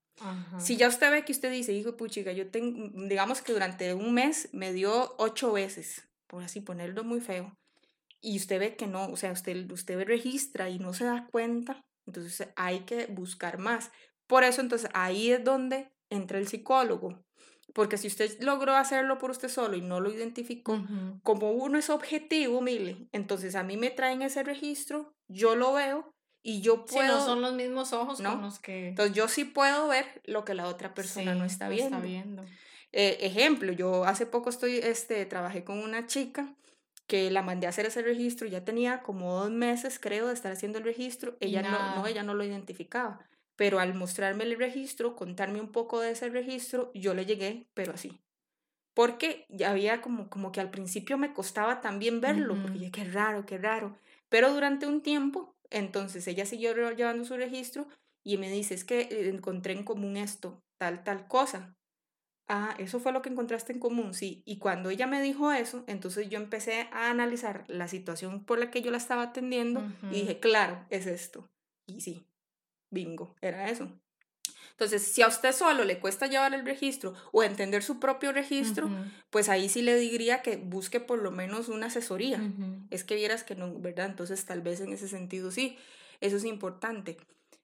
[0.59, 4.13] Si ya usted ve que usted dice, hijo puchiga, yo tengo, digamos que durante un
[4.13, 7.55] mes me dio ocho veces, por así ponerlo muy feo,
[8.21, 11.81] y usted ve que no, o sea, usted, usted registra y no se da cuenta,
[12.07, 13.91] entonces hay que buscar más.
[14.27, 17.19] Por eso, entonces, ahí es donde entra el psicólogo.
[17.73, 20.85] Porque si usted logró hacerlo por usted solo y no lo identificó,
[21.23, 26.13] como uno es objetivo, mire, entonces a mí me traen ese registro, yo lo veo
[26.43, 27.19] y yo puedo...
[27.19, 28.89] no son los mismos ojos con los que...
[28.89, 32.45] Entonces yo sí puedo ver lo que la otra persona no está viendo.
[32.93, 36.55] Eh, ejemplo, yo hace poco estoy, este, trabajé con una chica
[37.07, 40.53] que la mandé a hacer ese registro, ya tenía como dos meses creo de estar
[40.53, 43.27] haciendo el registro, ella no, no, ella no lo identificaba,
[43.57, 47.95] pero al mostrarme el registro, contarme un poco de ese registro, yo le llegué, pero
[47.95, 48.21] así.
[48.95, 53.05] Porque ya había como, como que al principio me costaba también verlo, porque ya qué
[53.05, 53.99] raro, qué raro.
[54.29, 57.87] Pero durante un tiempo entonces ella siguió llevando su registro
[58.23, 61.77] y me dice, es que eh, encontré en común esto, tal, tal cosa.
[62.49, 64.43] Ah, eso fue lo que encontraste en común, sí.
[64.45, 68.71] Y cuando ella me dijo eso, entonces yo empecé a analizar la situación por la
[68.73, 71.49] que yo la estaba atendiendo y dije, claro, es esto.
[71.87, 72.27] Y sí,
[72.91, 74.01] bingo, era eso.
[74.71, 78.89] Entonces, si a usted solo le cuesta llevar el registro o entender su propio registro,
[79.31, 82.41] pues ahí sí le diría que busque por lo menos una asesoría.
[82.91, 84.07] Es que vieras que no, ¿verdad?
[84.07, 85.77] Entonces, tal vez en ese sentido sí,
[86.21, 87.19] eso es importante.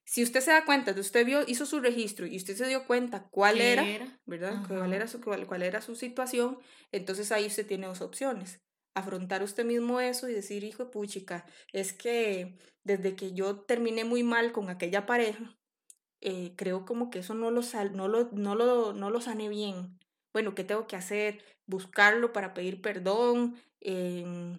[0.05, 2.87] Si usted se da cuenta, de usted vio, hizo su registro y usted se dio
[2.87, 3.85] cuenta cuál era,
[4.25, 4.63] ¿verdad?
[4.69, 6.59] Cuál era, su, cuál, era su situación,
[6.93, 8.61] entonces ahí usted tiene dos opciones
[8.97, 14.05] afrontar usted mismo eso y decir, hijo de puchica, es que desde que yo terminé
[14.05, 15.55] muy mal con aquella pareja,
[16.21, 17.63] eh, creo como que eso no lo,
[17.93, 19.99] no, lo, no, lo, no lo sané bien.
[20.33, 21.43] Bueno, ¿qué tengo que hacer?
[21.67, 24.59] Buscarlo para pedir perdón, em,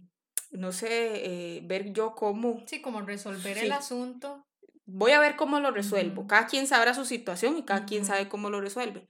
[0.51, 2.63] no sé, eh, ver yo cómo.
[2.65, 4.45] Sí, como resolver el asunto.
[4.85, 6.27] Voy a ver cómo lo resuelvo.
[6.27, 9.07] Cada quien sabrá su situación y cada quien sabe cómo lo resuelve.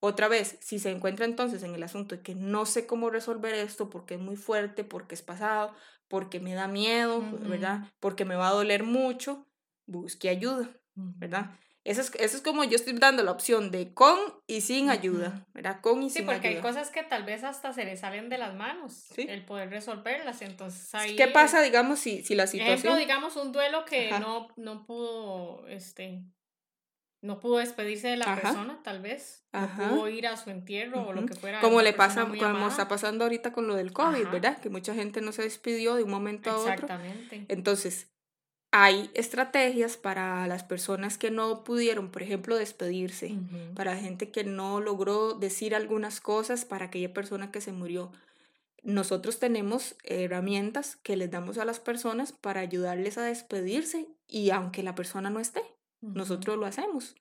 [0.00, 3.52] Otra vez, si se encuentra entonces en el asunto de que no sé cómo resolver
[3.52, 5.74] esto porque es muy fuerte, porque es pasado,
[6.08, 7.82] porque me da miedo, ¿verdad?
[8.00, 9.44] Porque me va a doler mucho,
[9.86, 11.50] busque ayuda, ¿verdad?
[11.88, 15.46] Eso es, eso es como yo estoy dando la opción de con y sin ayuda,
[15.54, 15.80] ¿verdad?
[15.80, 16.34] Con y sí, sin ayuda.
[16.34, 19.24] Sí, porque hay cosas que tal vez hasta se le salen de las manos, ¿Sí?
[19.26, 21.16] el poder resolverlas, entonces ahí...
[21.16, 22.76] ¿Qué pasa, digamos, si, si la situación...
[22.76, 26.24] Ejemplo, digamos, un duelo que no, no pudo, este,
[27.22, 29.86] no pudo despedirse de la persona, tal vez, Ajá.
[29.86, 31.60] no pudo ir a su entierro o lo que fuera.
[31.60, 34.60] Como le pasa, como está pasando ahorita con lo del COVID, ¿verdad?
[34.60, 36.72] Que mucha gente no se despidió de un momento a otro.
[36.74, 37.46] Exactamente.
[37.48, 38.12] Entonces,
[38.70, 43.34] hay estrategias para las personas que no pudieron, por ejemplo, despedirse,
[43.74, 48.12] para gente que no logró decir algunas cosas, para aquella persona que se murió.
[48.82, 54.82] Nosotros tenemos herramientas que les damos a las personas para ayudarles a despedirse y aunque
[54.82, 55.62] la persona no esté,
[56.00, 57.16] nosotros lo hacemos.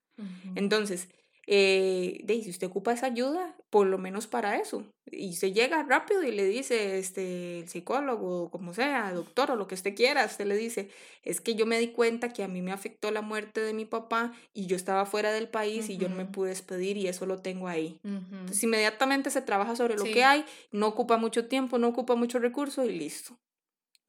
[0.56, 1.08] Entonces,
[1.50, 4.84] eh, de, si usted ocupa esa ayuda, por lo menos para eso.
[5.10, 9.66] Y se llega rápido y le dice, este, el psicólogo, como sea, doctor o lo
[9.66, 10.90] que usted quiera, usted le dice,
[11.24, 13.86] es que yo me di cuenta que a mí me afectó la muerte de mi
[13.86, 17.26] papá y yo estaba fuera del país y yo no me pude despedir y eso
[17.26, 17.98] lo tengo ahí.
[18.04, 22.40] Entonces inmediatamente se trabaja sobre lo que hay, no ocupa mucho tiempo, no ocupa mucho
[22.40, 23.38] recurso y listo.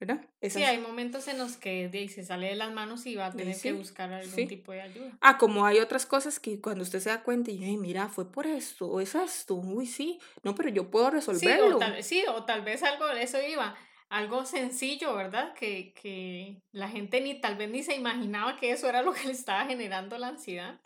[0.01, 0.25] ¿Verdad?
[0.43, 3.61] sí, hay momentos en los que se sale de las manos y va a tener
[3.61, 5.19] que buscar algún tipo de ayuda.
[5.21, 8.47] Ah, como hay otras cosas que cuando usted se da cuenta y, mira, fue por
[8.47, 11.69] esto, o es esto, uy, sí, no, pero yo puedo resolverlo.
[11.69, 13.77] Sí, o tal, sí, o tal vez algo, eso iba.
[14.09, 15.53] algo sencillo, ¿verdad?
[15.55, 19.27] Que, que la gente ni tal vez ni se imaginaba que eso era lo que
[19.27, 20.81] le estaba generando la ansiedad.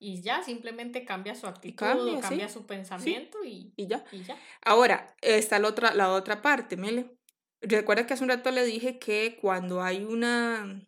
[0.00, 4.04] Y ya, simplemente cambia su actitud, cambia, su pensamiento y, y, ya.
[4.12, 4.36] y ya.
[4.64, 7.17] Ahora, está la otra, la otra parte, Mele.
[7.60, 10.80] Recuerda que hace un rato le dije que cuando hay una,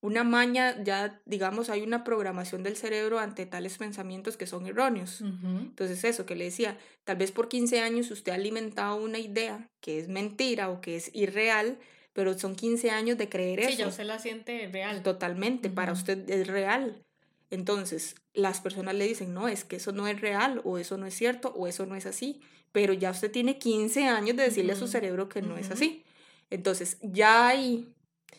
[0.00, 5.20] una maña, ya digamos, hay una programación del cerebro ante tales pensamientos que son erróneos.
[5.20, 9.70] Entonces, eso que le decía, tal vez por 15 años usted ha alimentado una idea
[9.80, 11.78] que es mentira o que es irreal,
[12.12, 13.70] pero son 15 años de creer eso.
[13.70, 15.02] Sí, ya usted la siente real.
[15.02, 17.04] Totalmente, para usted es real.
[17.50, 21.06] Entonces, las personas le dicen, no, es que eso no es real, o eso no
[21.06, 22.40] es cierto, o eso no es así,
[22.72, 26.04] pero ya usted tiene 15 años de decirle a su cerebro que no es así.
[26.50, 27.94] Entonces, ya ahí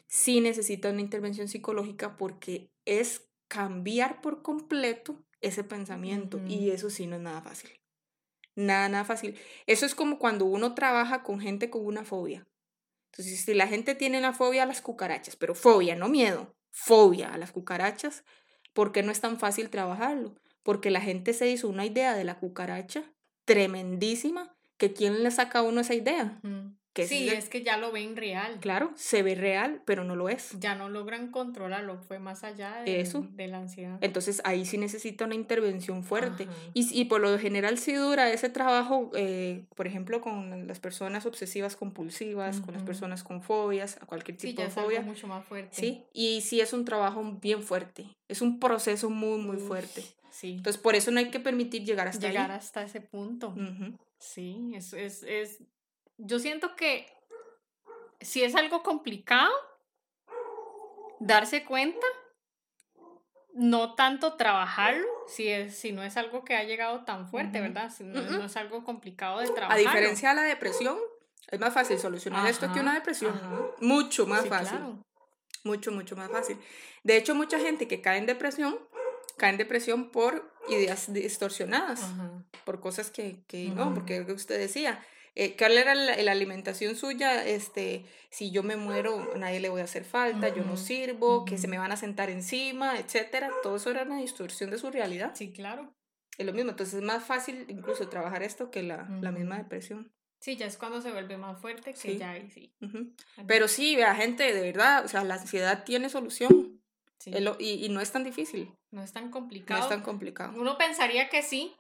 [0.08, 7.08] sí necesita una intervención psicológica porque es cambiar por completo ese pensamiento y eso sí
[7.08, 7.70] no es nada fácil.
[8.56, 9.38] Nada, nada fácil.
[9.68, 12.48] Eso es como cuando uno trabaja con gente con una fobia.
[13.12, 17.34] Entonces, si la gente tiene una fobia a las cucarachas, pero fobia, no miedo, fobia
[17.34, 18.24] a las cucarachas,
[18.74, 20.36] ¿Por qué no es tan fácil trabajarlo?
[20.64, 23.04] Porque la gente se hizo una idea de la cucaracha
[23.54, 26.40] tremendísima que quién le saca a uno esa idea
[27.08, 28.60] sí, es, que ya lo ven real.
[28.60, 30.58] Claro, se ve real, pero no lo es.
[30.60, 33.26] Ya no logran controlarlo, fue más allá de, Eso.
[33.32, 33.98] de la ansiedad.
[34.02, 36.48] Entonces ahí sí necesita una intervención fuerte.
[36.74, 41.26] Y, y, por lo general sí dura ese trabajo, eh, por ejemplo, con las personas
[41.26, 45.02] obsesivas compulsivas, con las personas con fobias, a cualquier tipo de fobia.
[45.02, 45.76] mucho más fuerte.
[45.76, 50.04] Sí, y sí es un trabajo bien fuerte, es un proceso muy, muy fuerte.
[50.40, 50.52] Sí.
[50.52, 53.54] Entonces por eso no hay que permitir llegar hasta llegar hasta ese punto.
[54.20, 55.60] Sí, es, es, es
[56.18, 57.08] yo siento que
[58.22, 59.52] si es algo complicado,
[61.20, 62.08] darse cuenta,
[63.54, 67.92] no tanto trabajarlo, si, es, si no es algo que ha llegado tan fuerte, ¿verdad?
[67.92, 69.78] Si no, es algo complicado de trabajar.
[69.78, 70.98] A diferencia de la depresión,
[71.52, 73.38] es más fácil solucionar esto que una depresión.
[73.82, 74.80] Mucho más fácil.
[75.66, 76.58] Mucho, mucho más fácil.
[77.04, 78.80] De hecho, mucha gente que cae en depresión,
[79.40, 82.06] cae en depresión por ideas distorsionadas,
[82.66, 85.04] por cosas que, que no, porque usted decía,
[85.36, 87.46] eh, ¿Cuál era la, alimentación suya?
[87.46, 91.58] Este, si yo me muero, nadie le voy a hacer falta, yo no sirvo, que
[91.58, 93.50] se me van a sentar encima, etcétera.
[93.64, 95.32] Todo eso era una distorsión de su realidad.
[95.36, 95.94] Sí, claro.
[96.38, 100.12] Es lo mismo, entonces es más fácil incluso trabajar esto que la, la misma depresión.
[100.40, 102.74] Sí, ya es cuando se vuelve más fuerte que ya ahí sí.
[103.48, 106.69] Pero sí, vea, gente, de verdad, o sea, la ansiedad tiene solución.
[107.20, 107.32] Sí.
[107.60, 108.74] y, y, no es tan difícil.
[108.92, 109.78] No es tan complicado.
[109.78, 110.54] No es tan complicado.
[110.60, 111.76] Uno pensaría que sí,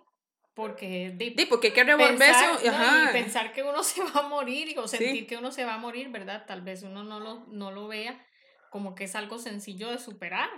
[0.53, 4.87] porque, de, porque hay que pensar, y pensar que uno se va a morir o
[4.87, 6.45] sentir que uno se va a morir, ¿verdad?
[6.45, 8.25] Tal vez uno no lo, no lo vea
[8.69, 10.49] como que es algo sencillo de superar.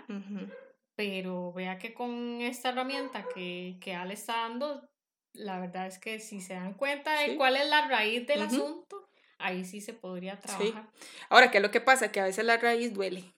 [0.96, 4.90] Pero vea que con esta herramienta que, que Ale está dando,
[5.34, 9.10] la verdad es que si se dan cuenta de cuál es la raíz del asunto,
[9.40, 10.90] ahí sí se podría trabajar.
[11.30, 12.12] Ahora, ¿qué es lo que pasa?
[12.12, 13.34] Que a veces la raíz duele.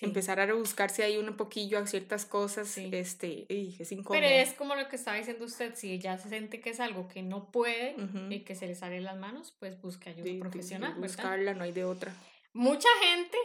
[0.00, 4.20] Empezar a rebuscarse ahí un poquillo a ciertas cosas, este, y es incómodo.
[4.20, 7.08] Pero es como lo que estaba diciendo usted, si ella se siente que es algo
[7.08, 7.96] que no puede
[8.30, 10.94] y que se le sale las manos, pues busque ayuda profesional.
[10.94, 12.14] buscarla, no hay de otra.
[12.52, 13.36] Mucha gente,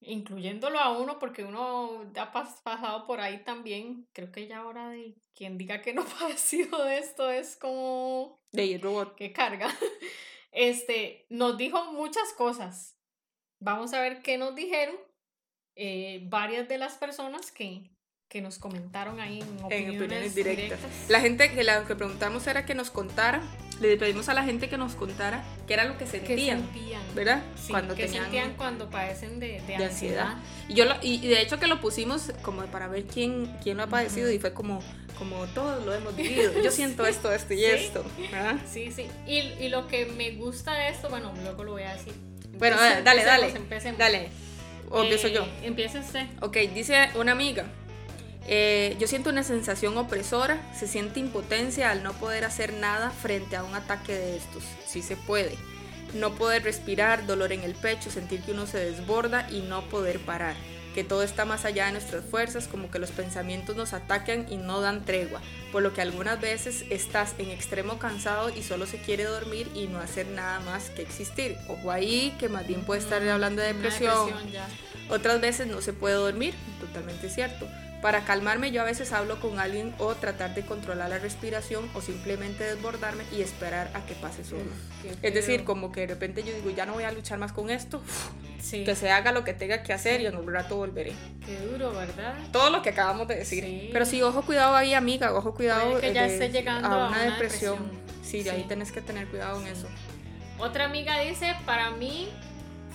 [0.00, 5.16] incluyéndolo a uno, porque uno ha pasado por ahí también, creo que ya ahora de
[5.34, 8.40] quien diga que no ha padecido de esto es como...
[8.52, 9.14] De robot.
[9.14, 9.68] Que carga.
[10.50, 12.96] Este, nos dijo muchas cosas.
[13.60, 14.96] Vamos a ver qué nos dijeron
[15.80, 17.88] eh, varias de las personas que,
[18.28, 20.80] que nos comentaron ahí en opiniones, directas.
[21.08, 23.40] La gente que la que preguntamos era que nos contara,
[23.80, 27.44] le pedimos a la gente que nos contara qué era lo que sentían, sentían ¿verdad?
[27.70, 30.38] cuando ¿qué sentían cuando padecen de, de, ansiedad.
[30.68, 33.84] Y yo lo, y de hecho que lo pusimos como para ver quién, quién lo
[33.84, 34.82] ha padecido y fue como
[35.16, 36.60] como todos lo hemos vivido.
[36.60, 38.04] Yo siento esto, esto y esto.
[38.32, 38.56] ¿verdad?
[38.68, 39.06] Sí, sí.
[39.28, 42.14] Y, y, lo que me gusta de esto, bueno, luego lo voy a decir.
[42.58, 43.52] Bueno, dale, dale.
[43.96, 44.47] Dale.
[44.90, 45.42] ¿O empiezo yo?
[45.44, 46.26] Eh, empieza usted.
[46.40, 47.66] Ok, dice una amiga.
[48.46, 53.56] Eh, yo siento una sensación opresora, se siente impotencia al no poder hacer nada frente
[53.56, 54.62] a un ataque de estos.
[54.86, 55.54] Sí se puede.
[56.14, 60.18] No poder respirar, dolor en el pecho, sentir que uno se desborda y no poder
[60.20, 60.56] parar.
[60.94, 64.56] Que todo está más allá de nuestras fuerzas, como que los pensamientos nos atacan y
[64.56, 65.40] no dan tregua.
[65.70, 69.86] Por lo que algunas veces estás en extremo cansado y solo se quiere dormir y
[69.86, 71.56] no hacer nada más que existir.
[71.68, 74.30] Ojo ahí, que más bien puede estar hablando de depresión.
[75.10, 77.66] Otras veces no se puede dormir, totalmente cierto.
[78.02, 82.00] Para calmarme yo a veces hablo con alguien o tratar de controlar la respiración o
[82.00, 84.70] simplemente desbordarme y esperar a que pase solo.
[85.20, 87.70] es decir, como que de repente yo digo, ya no voy a luchar más con
[87.70, 88.00] esto,
[88.70, 91.12] que se haga lo que tenga que hacer y en un rato volveré.
[91.44, 92.34] Qué duro, ¿verdad?
[92.52, 93.90] Todo lo que acabamos de decir.
[93.92, 97.78] Pero sí, ojo cuidado ahí, amiga, ojo cuidado que ya esté llegando a una, depresión.
[98.22, 99.88] Sí, de ahí tenés que tener cuidado en eso.
[100.58, 102.28] Otra amiga dice, para mí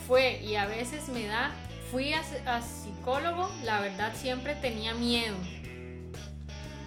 [0.07, 1.51] fue y a veces me da,
[1.93, 5.35] fui a, a psicólogo, la verdad siempre tenía miedo.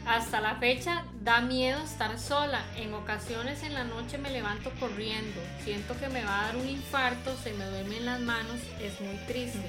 [0.05, 2.65] Hasta la fecha da miedo estar sola.
[2.77, 5.41] En ocasiones en la noche me levanto corriendo.
[5.63, 8.61] Siento que me va a dar un infarto, se me duermen las manos.
[8.83, 9.61] Es muy triste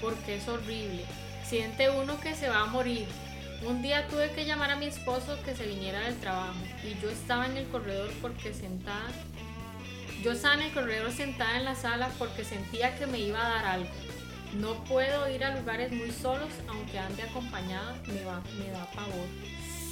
[0.00, 1.04] porque es horrible.
[1.44, 3.06] Siente uno que se va a morir.
[3.66, 7.10] Un día tuve que llamar a mi esposo que se viniera del trabajo y yo
[7.10, 9.10] estaba en el corredor porque sentada.
[10.22, 13.50] Yo estaba en el corredor sentada en la sala porque sentía que me iba a
[13.50, 13.90] dar algo.
[14.54, 19.26] No puedo ir a lugares muy solos, aunque ande acompañada, me, va, me da pavor.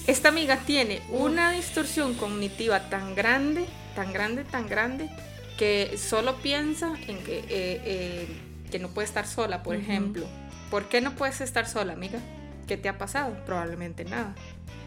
[0.07, 5.11] Esta amiga tiene una distorsión cognitiva tan grande, tan grande, tan grande,
[5.59, 8.29] que solo piensa en que, eh, eh,
[8.71, 10.27] que no puede estar sola, por ejemplo.
[10.71, 12.21] ¿Por qué no puedes estar sola, amiga?
[12.67, 13.37] ¿Qué te ha pasado?
[13.45, 14.35] Probablemente nada.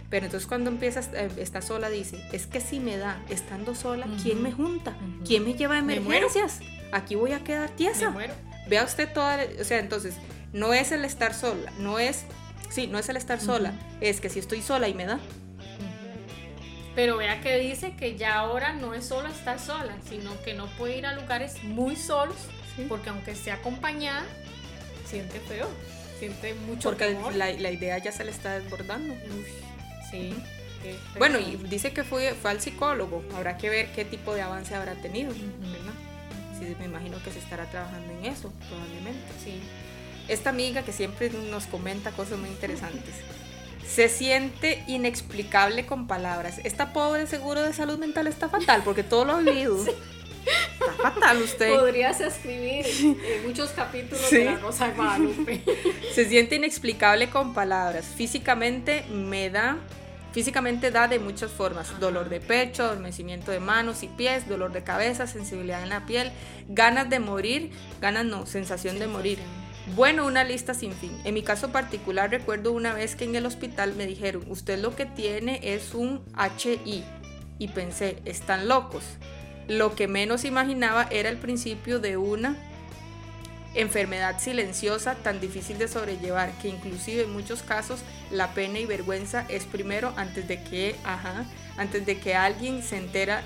[0.09, 4.07] Pero entonces cuando empiezas, eh, está sola, dice, es que si me da, estando sola,
[4.23, 4.97] ¿quién me junta?
[5.25, 6.59] ¿Quién me lleva a emergencias?
[6.91, 8.13] Aquí voy a quedar tiesa.
[8.69, 10.15] Vea usted toda, o sea, entonces,
[10.53, 12.25] no es el estar sola, no es
[12.69, 15.19] Sí, no es el estar sola, es que si estoy sola y me da.
[16.95, 20.67] Pero vea que dice que ya ahora no es solo estar sola, sino que no
[20.77, 22.37] puede ir a lugares muy solos,
[22.87, 24.23] porque aunque esté acompañada,
[25.05, 25.67] siente feo,
[26.19, 29.15] siente mucho Porque la, la, idea ya se le está desbordando.
[30.11, 30.35] sí.
[31.17, 34.73] Bueno, y dice que fue, fue al psicólogo, habrá que ver qué tipo de avance
[34.75, 35.33] habrá tenido,
[36.60, 39.34] Sí, me imagino que se estará trabajando en eso, probablemente.
[39.44, 39.61] Sí
[40.30, 43.15] esta amiga que siempre nos comenta cosas muy interesantes.
[43.86, 46.61] Se siente inexplicable con palabras.
[46.64, 49.84] Esta pobre seguro de salud mental está fatal porque todo lo ha vivido.
[50.80, 51.76] Está fatal usted.
[51.76, 52.86] Podrías escribir
[53.45, 55.61] muchos capítulos de la Rosa Guadalupe.
[56.15, 58.06] Se siente inexplicable con palabras.
[58.15, 59.77] Físicamente me da
[60.31, 64.84] Físicamente da de muchas formas, dolor de pecho, adormecimiento de manos y pies, dolor de
[64.84, 66.31] cabeza, sensibilidad en la piel,
[66.68, 69.39] ganas de morir, ganas no, sensación de morir,
[69.95, 71.18] bueno, una lista sin fin.
[71.23, 74.95] En mi caso particular recuerdo una vez que en el hospital me dijeron, usted lo
[74.95, 77.03] que tiene es un HI.
[77.57, 79.03] Y pensé, están locos.
[79.68, 82.56] Lo que menos imaginaba era el principio de una
[83.73, 88.01] enfermedad silenciosa tan difícil de sobrellevar que inclusive en muchos casos
[88.31, 91.45] la pena y vergüenza es primero antes de que, ajá,
[91.77, 93.43] antes de que alguien se entera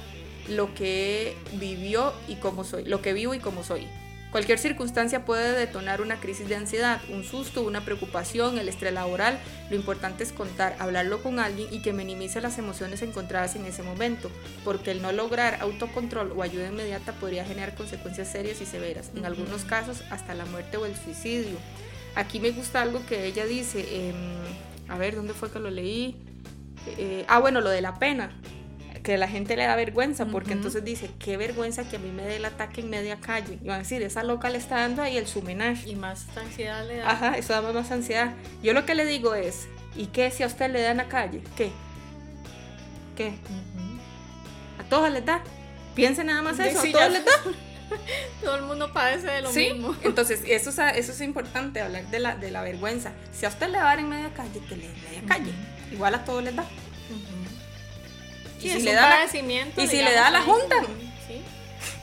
[0.47, 3.87] lo que vivió y cómo soy, lo que vivo y cómo soy.
[4.33, 9.37] Cualquier circunstancia puede detonar una crisis de ansiedad, un susto, una preocupación, el estrés laboral.
[9.69, 13.83] Lo importante es contar, hablarlo con alguien y que minimice las emociones encontradas en ese
[13.83, 14.31] momento,
[14.65, 19.23] porque el no lograr autocontrol o ayuda inmediata podría generar consecuencias serias y severas, en
[19.23, 21.59] algunos casos hasta la muerte o el suicidio.
[22.15, 24.15] Aquí me gusta algo que ella dice, em,
[24.89, 26.17] a ver, ¿dónde fue que lo leí?
[26.97, 28.31] Eh, ah, bueno, lo de la pena
[29.03, 32.23] que la gente le da vergüenza, porque entonces dice, qué vergüenza que a mí me
[32.23, 33.59] dé el ataque en media calle.
[33.61, 35.89] Y van a decir, esa loca le está dando ahí el sumenage.
[35.89, 37.11] Y más ansiedad le da.
[37.11, 38.33] Ajá, eso da más ansiedad.
[38.63, 41.09] Yo lo que le digo es, ¿y qué si a usted le da en la
[41.09, 41.41] calle?
[41.57, 41.71] ¿Qué?
[43.17, 43.33] ¿Qué?
[44.79, 45.43] A todos les da.
[45.95, 47.31] Piense nada más eso, a todos les da.
[48.41, 49.95] Todo el mundo padece de lo mismo.
[50.03, 53.11] Entonces, eso es, eso es importante, hablar de la, de la vergüenza.
[53.33, 55.51] Si a usted le da en media calle, que le dé en media calle.
[55.91, 56.65] Igual a todos les da
[58.63, 60.75] y si le da y si le da la junta.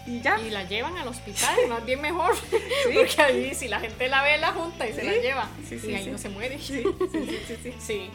[0.06, 0.40] Y ya.
[0.40, 2.34] Y la llevan al hospital más bien mejor.
[2.94, 5.48] Porque ahí si la gente la ve la junta y se la lleva.
[5.70, 6.58] Y ahí no se muere.
[6.58, 6.82] Sí.
[7.78, 8.10] Sí.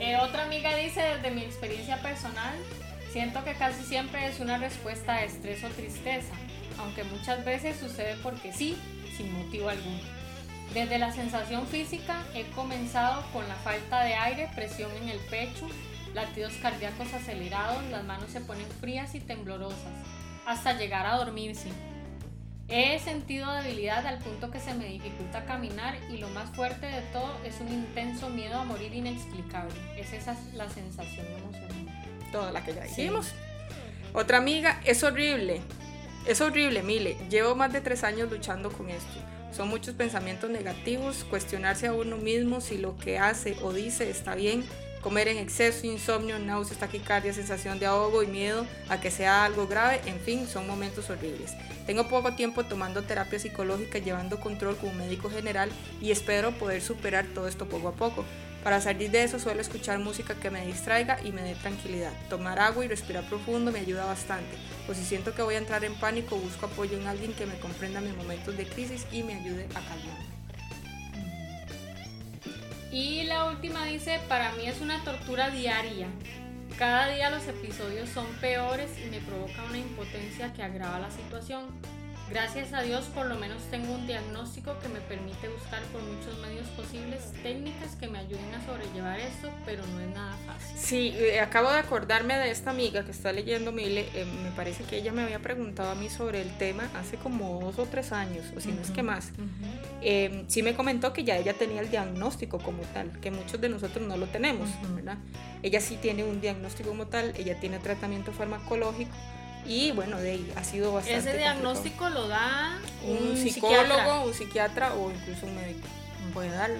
[0.00, 2.54] Eh, otra amiga dice desde mi experiencia personal
[3.12, 6.34] siento que casi siempre es una respuesta a estrés o tristeza
[6.78, 8.76] aunque muchas veces sucede porque sí
[9.16, 9.98] sin motivo alguno.
[10.72, 15.66] Desde la sensación física he comenzado con la falta de aire, presión en el pecho,
[16.18, 19.94] latidos cardíacos acelerados, las manos se ponen frías y temblorosas,
[20.46, 21.70] hasta llegar a dormirse.
[22.68, 27.00] He sentido debilidad al punto que se me dificulta caminar y lo más fuerte de
[27.12, 29.74] todo es un intenso miedo a morir inexplicable.
[29.96, 31.86] Es esa la sensación emocional.
[32.32, 33.32] Toda la que ya dijimos.
[34.12, 35.62] Otra amiga, es horrible.
[36.26, 37.16] Es horrible, Mile.
[37.30, 39.18] Llevo más de tres años luchando con esto.
[39.50, 44.34] Son muchos pensamientos negativos, cuestionarse a uno mismo si lo que hace o dice está
[44.34, 44.64] bien,
[45.00, 49.66] comer en exceso, insomnio, náuseas, taquicardia, sensación de ahogo y miedo a que sea algo
[49.66, 51.52] grave, en fin, son momentos horribles.
[51.86, 55.70] Tengo poco tiempo tomando terapia psicológica, llevando control como médico general
[56.00, 58.24] y espero poder superar todo esto poco a poco.
[58.62, 62.12] Para salir de eso suelo escuchar música que me distraiga y me dé tranquilidad.
[62.28, 64.56] Tomar agua y respirar profundo me ayuda bastante.
[64.88, 67.58] O si siento que voy a entrar en pánico, busco apoyo en alguien que me
[67.58, 70.37] comprenda mis momentos de crisis y me ayude a calmarme.
[72.90, 76.06] Y la última dice, para mí es una tortura diaria.
[76.78, 81.66] Cada día los episodios son peores y me provoca una impotencia que agrava la situación.
[82.30, 86.38] Gracias a Dios por lo menos tengo un diagnóstico que me permite buscar por muchos
[86.40, 90.76] medios posibles técnicas que me ayuden a sobrellevar esto, pero no es nada fácil.
[90.76, 94.84] Sí, eh, acabo de acordarme de esta amiga que está leyendo Mile, eh, me parece
[94.84, 98.12] que ella me había preguntado a mí sobre el tema hace como dos o tres
[98.12, 99.30] años, o si no es que más.
[100.02, 103.70] Eh, sí me comentó que ya ella tenía el diagnóstico como tal, que muchos de
[103.70, 105.16] nosotros no lo tenemos, ¿verdad?
[105.62, 109.14] Ella sí tiene un diagnóstico como tal, ella tiene tratamiento farmacológico
[109.68, 111.18] y bueno, de ahí ha sido bastante.
[111.18, 115.86] Ese diagnóstico lo da un, psicólogo, un psiquiatra o incluso un médico.
[116.32, 116.78] Puede darlo.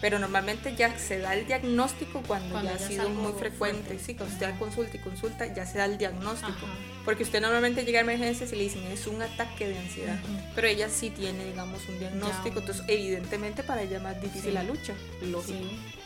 [0.00, 3.98] Pero normalmente ya se da el diagnóstico cuando, ya ha sido muy frecuente.
[3.98, 6.66] Sí, cuando usted consulta y consulta, ya se da el diagnóstico.
[7.04, 10.18] Porque usted normalmente llega a emergencias y le dicen es un ataque de ansiedad.
[10.54, 12.60] Pero ella sí tiene, digamos, un diagnóstico.
[12.60, 14.94] Entonces, evidentemente, para ella es más difícil la lucha.
[15.20, 15.58] Lógico.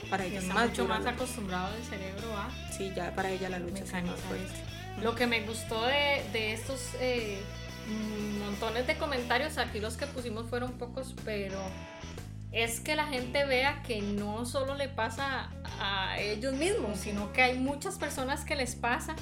[0.09, 2.51] Para ella es más mucho más acostumbrado el cerebro a.
[2.77, 4.82] Sí, ya para ella la lucha es más fuerte.
[5.01, 7.39] Lo que me gustó de, de estos eh,
[8.39, 11.59] montones de comentarios, aquí los que pusimos fueron pocos, pero
[12.53, 15.51] es que la gente vea que no solo le pasa
[15.81, 19.17] a ellos mismos, sino que hay muchas personas que les pasa.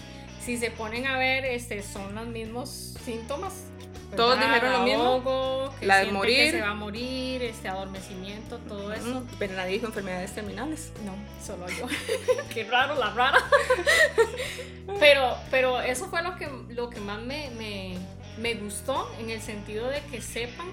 [0.45, 3.70] Si se ponen a ver, este, son los mismos síntomas
[4.17, 5.75] todos dijeron lo mismo.
[5.81, 6.51] la de morir.
[6.51, 9.25] se va a morir, este adormecimiento, todo eso.
[9.39, 10.93] Pero nadie dijo enfermedades terminales.
[11.05, 11.15] No,
[11.45, 11.87] solo yo.
[12.55, 13.39] Qué raro, la rara.
[15.01, 17.97] pero, pero eso fue lo que, lo que más me, me,
[18.39, 20.69] me gustó en el sentido de que sepan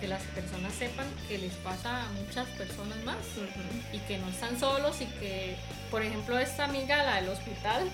[0.00, 3.16] que las personas sepan que les pasa a muchas personas más
[3.92, 5.56] y que no están solos y que,
[5.90, 7.88] por ejemplo, esta amiga, la del hospital,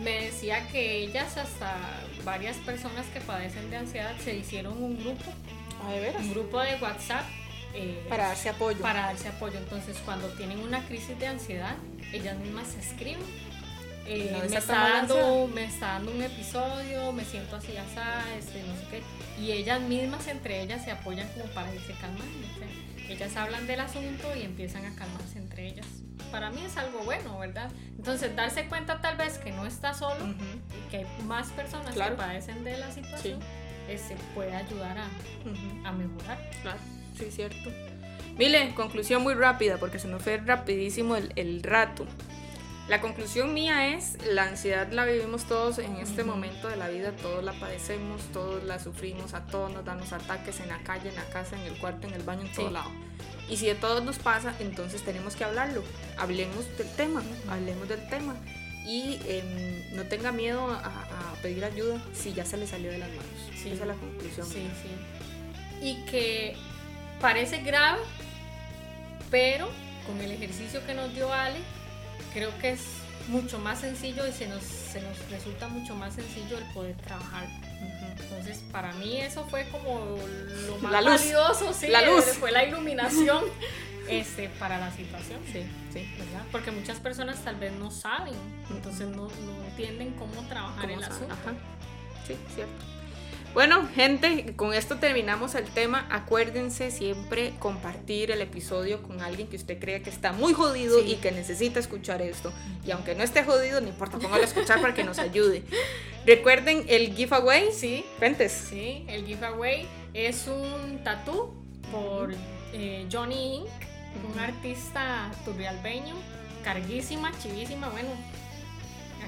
[0.00, 1.76] me decía que ellas hasta
[2.24, 5.32] varias personas que padecen de ansiedad se hicieron un grupo,
[5.82, 6.22] ah, ¿de veras?
[6.22, 7.24] un grupo de WhatsApp
[7.74, 8.78] eh, para darse apoyo.
[8.78, 9.58] Para darse apoyo.
[9.58, 11.74] Entonces, cuando tienen una crisis de ansiedad,
[12.12, 13.22] ellas mismas se escriben.
[14.06, 17.98] Eh, me, está dando, me está dando un episodio, me siento así, así,
[18.38, 19.42] este, no sé qué.
[19.42, 22.24] Y ellas mismas, entre ellas, se apoyan como para irse calmando.
[23.08, 25.86] Ellas hablan del asunto y empiezan a calmarse entre ellas
[26.34, 27.70] para mí es algo bueno, ¿verdad?
[27.96, 32.00] Entonces, darse cuenta tal vez que no está solo y que hay más personas que
[32.16, 33.38] padecen de la situación,
[33.86, 36.38] se este, puede ayudar a, a, mejorar.
[36.62, 36.80] Claro,
[37.16, 37.70] sí, cierto.
[38.36, 42.04] Mile, conclusión muy rápida, porque se nos fue rapidísimo el, el rato.
[42.88, 47.12] La conclusión mía es, la ansiedad la vivimos todos en este momento de la vida,
[47.12, 51.08] todos la padecemos, todos la sufrimos, a todos nos dan los ataques en la calle,
[51.08, 52.90] en la casa, en el cuarto, en el baño, en todo lado.
[53.48, 55.82] Y si de todos nos pasa, entonces tenemos que hablarlo.
[56.18, 58.36] Hablemos del tema, hablemos del tema.
[58.86, 63.08] Y em, no tenga miedo a, pedir ayuda si ya se le salió de las
[63.08, 63.24] manos.
[63.54, 64.46] Esa es la conclusión.
[64.46, 65.86] Sí, sí.
[65.86, 66.56] Y que
[67.20, 68.00] parece grave,
[69.30, 69.68] pero
[70.06, 71.58] con el ejercicio que nos dio Ale,
[72.32, 72.80] creo que es
[73.28, 77.46] mucho más sencillo y se nos, se nos resulta mucho más sencillo el poder trabajar.
[78.18, 80.16] Entonces, para mí eso fue como
[80.66, 82.24] lo más la valioso, sí, la luz.
[82.38, 83.44] fue la iluminación
[84.08, 85.40] este, para la situación.
[85.52, 86.08] Sí, sí.
[86.18, 86.44] ¿verdad?
[86.52, 88.34] Porque muchas personas tal vez no saben,
[88.70, 91.34] entonces no, no entienden cómo trabajar el asunto.
[92.26, 92.93] Sí, cierto.
[93.54, 96.08] Bueno, gente, con esto terminamos el tema.
[96.10, 101.14] Acuérdense siempre compartir el episodio con alguien que usted crea que está muy jodido y
[101.16, 102.52] que necesita escuchar esto.
[102.84, 105.62] Y aunque no esté jodido, no importa, póngalo a escuchar para que nos ayude.
[106.26, 107.70] Recuerden el giveaway.
[107.72, 108.04] Sí.
[108.18, 108.50] Cuentes.
[108.70, 111.54] Sí, el giveaway es un tatú
[111.92, 112.34] por
[112.72, 113.68] eh, Johnny Inc.,
[114.32, 116.16] un artista turrialbeño,
[116.64, 118.08] carguísima, chivísima, bueno,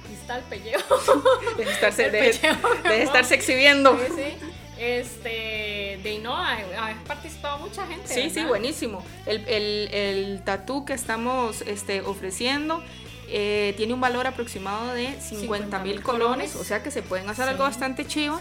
[0.07, 1.01] aquí está el pellejo.
[1.57, 3.99] Deje estarse, de, estarse exhibiendo.
[3.99, 4.47] Sí, sí.
[4.79, 6.59] Este, de no, ha,
[7.07, 8.13] participado mucha gente.
[8.13, 9.03] Sí, sí, buenísimo.
[9.25, 12.83] El, el, el tatú que estamos este, ofreciendo
[13.29, 17.49] eh, tiene un valor aproximado de 50 mil colones, o sea que se pueden hacer
[17.49, 18.41] algo bastante chivo.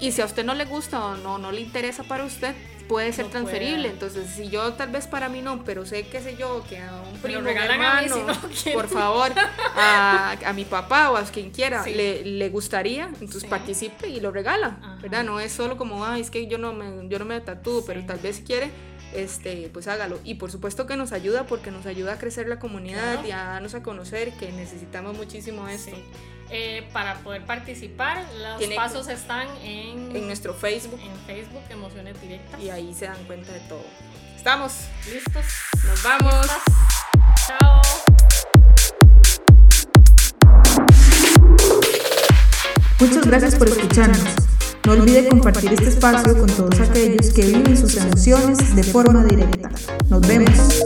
[0.00, 2.54] y si a usted no le gusta o no, no le interesa para usted,
[2.86, 3.88] puede ser transferible.
[3.88, 7.02] Entonces, si yo tal vez para mí no, pero sé, qué sé yo, que a
[7.12, 8.16] un primo, hermano,
[8.72, 9.32] por favor,
[9.76, 14.30] a, a, mi papá o a quien quiera, le, le, gustaría, entonces participe y lo
[14.30, 15.24] regala, ¿verdad?
[15.24, 18.04] No es solo como, ay, es que yo no me, yo no me tatúo, pero
[18.04, 18.70] tal vez quiere
[19.16, 20.20] este, pues hágalo.
[20.24, 23.44] Y por supuesto que nos ayuda porque nos ayuda a crecer la comunidad y a
[23.44, 25.96] darnos a conocer que necesitamos muchísimo esto.
[26.50, 31.00] Eh, para poder participar, los pasos están en, en nuestro Facebook.
[31.02, 32.60] En Facebook, Emociones Directas.
[32.60, 33.84] Y ahí se dan cuenta de todo.
[34.36, 34.72] Estamos
[35.12, 35.44] listos.
[35.84, 36.46] Nos vamos.
[37.46, 37.82] Chao.
[43.00, 44.45] Muchas gracias por escucharnos.
[44.86, 49.68] No olvide compartir este espacio con todos aquellos que viven sus emociones de forma directa.
[50.08, 50.84] Nos vemos.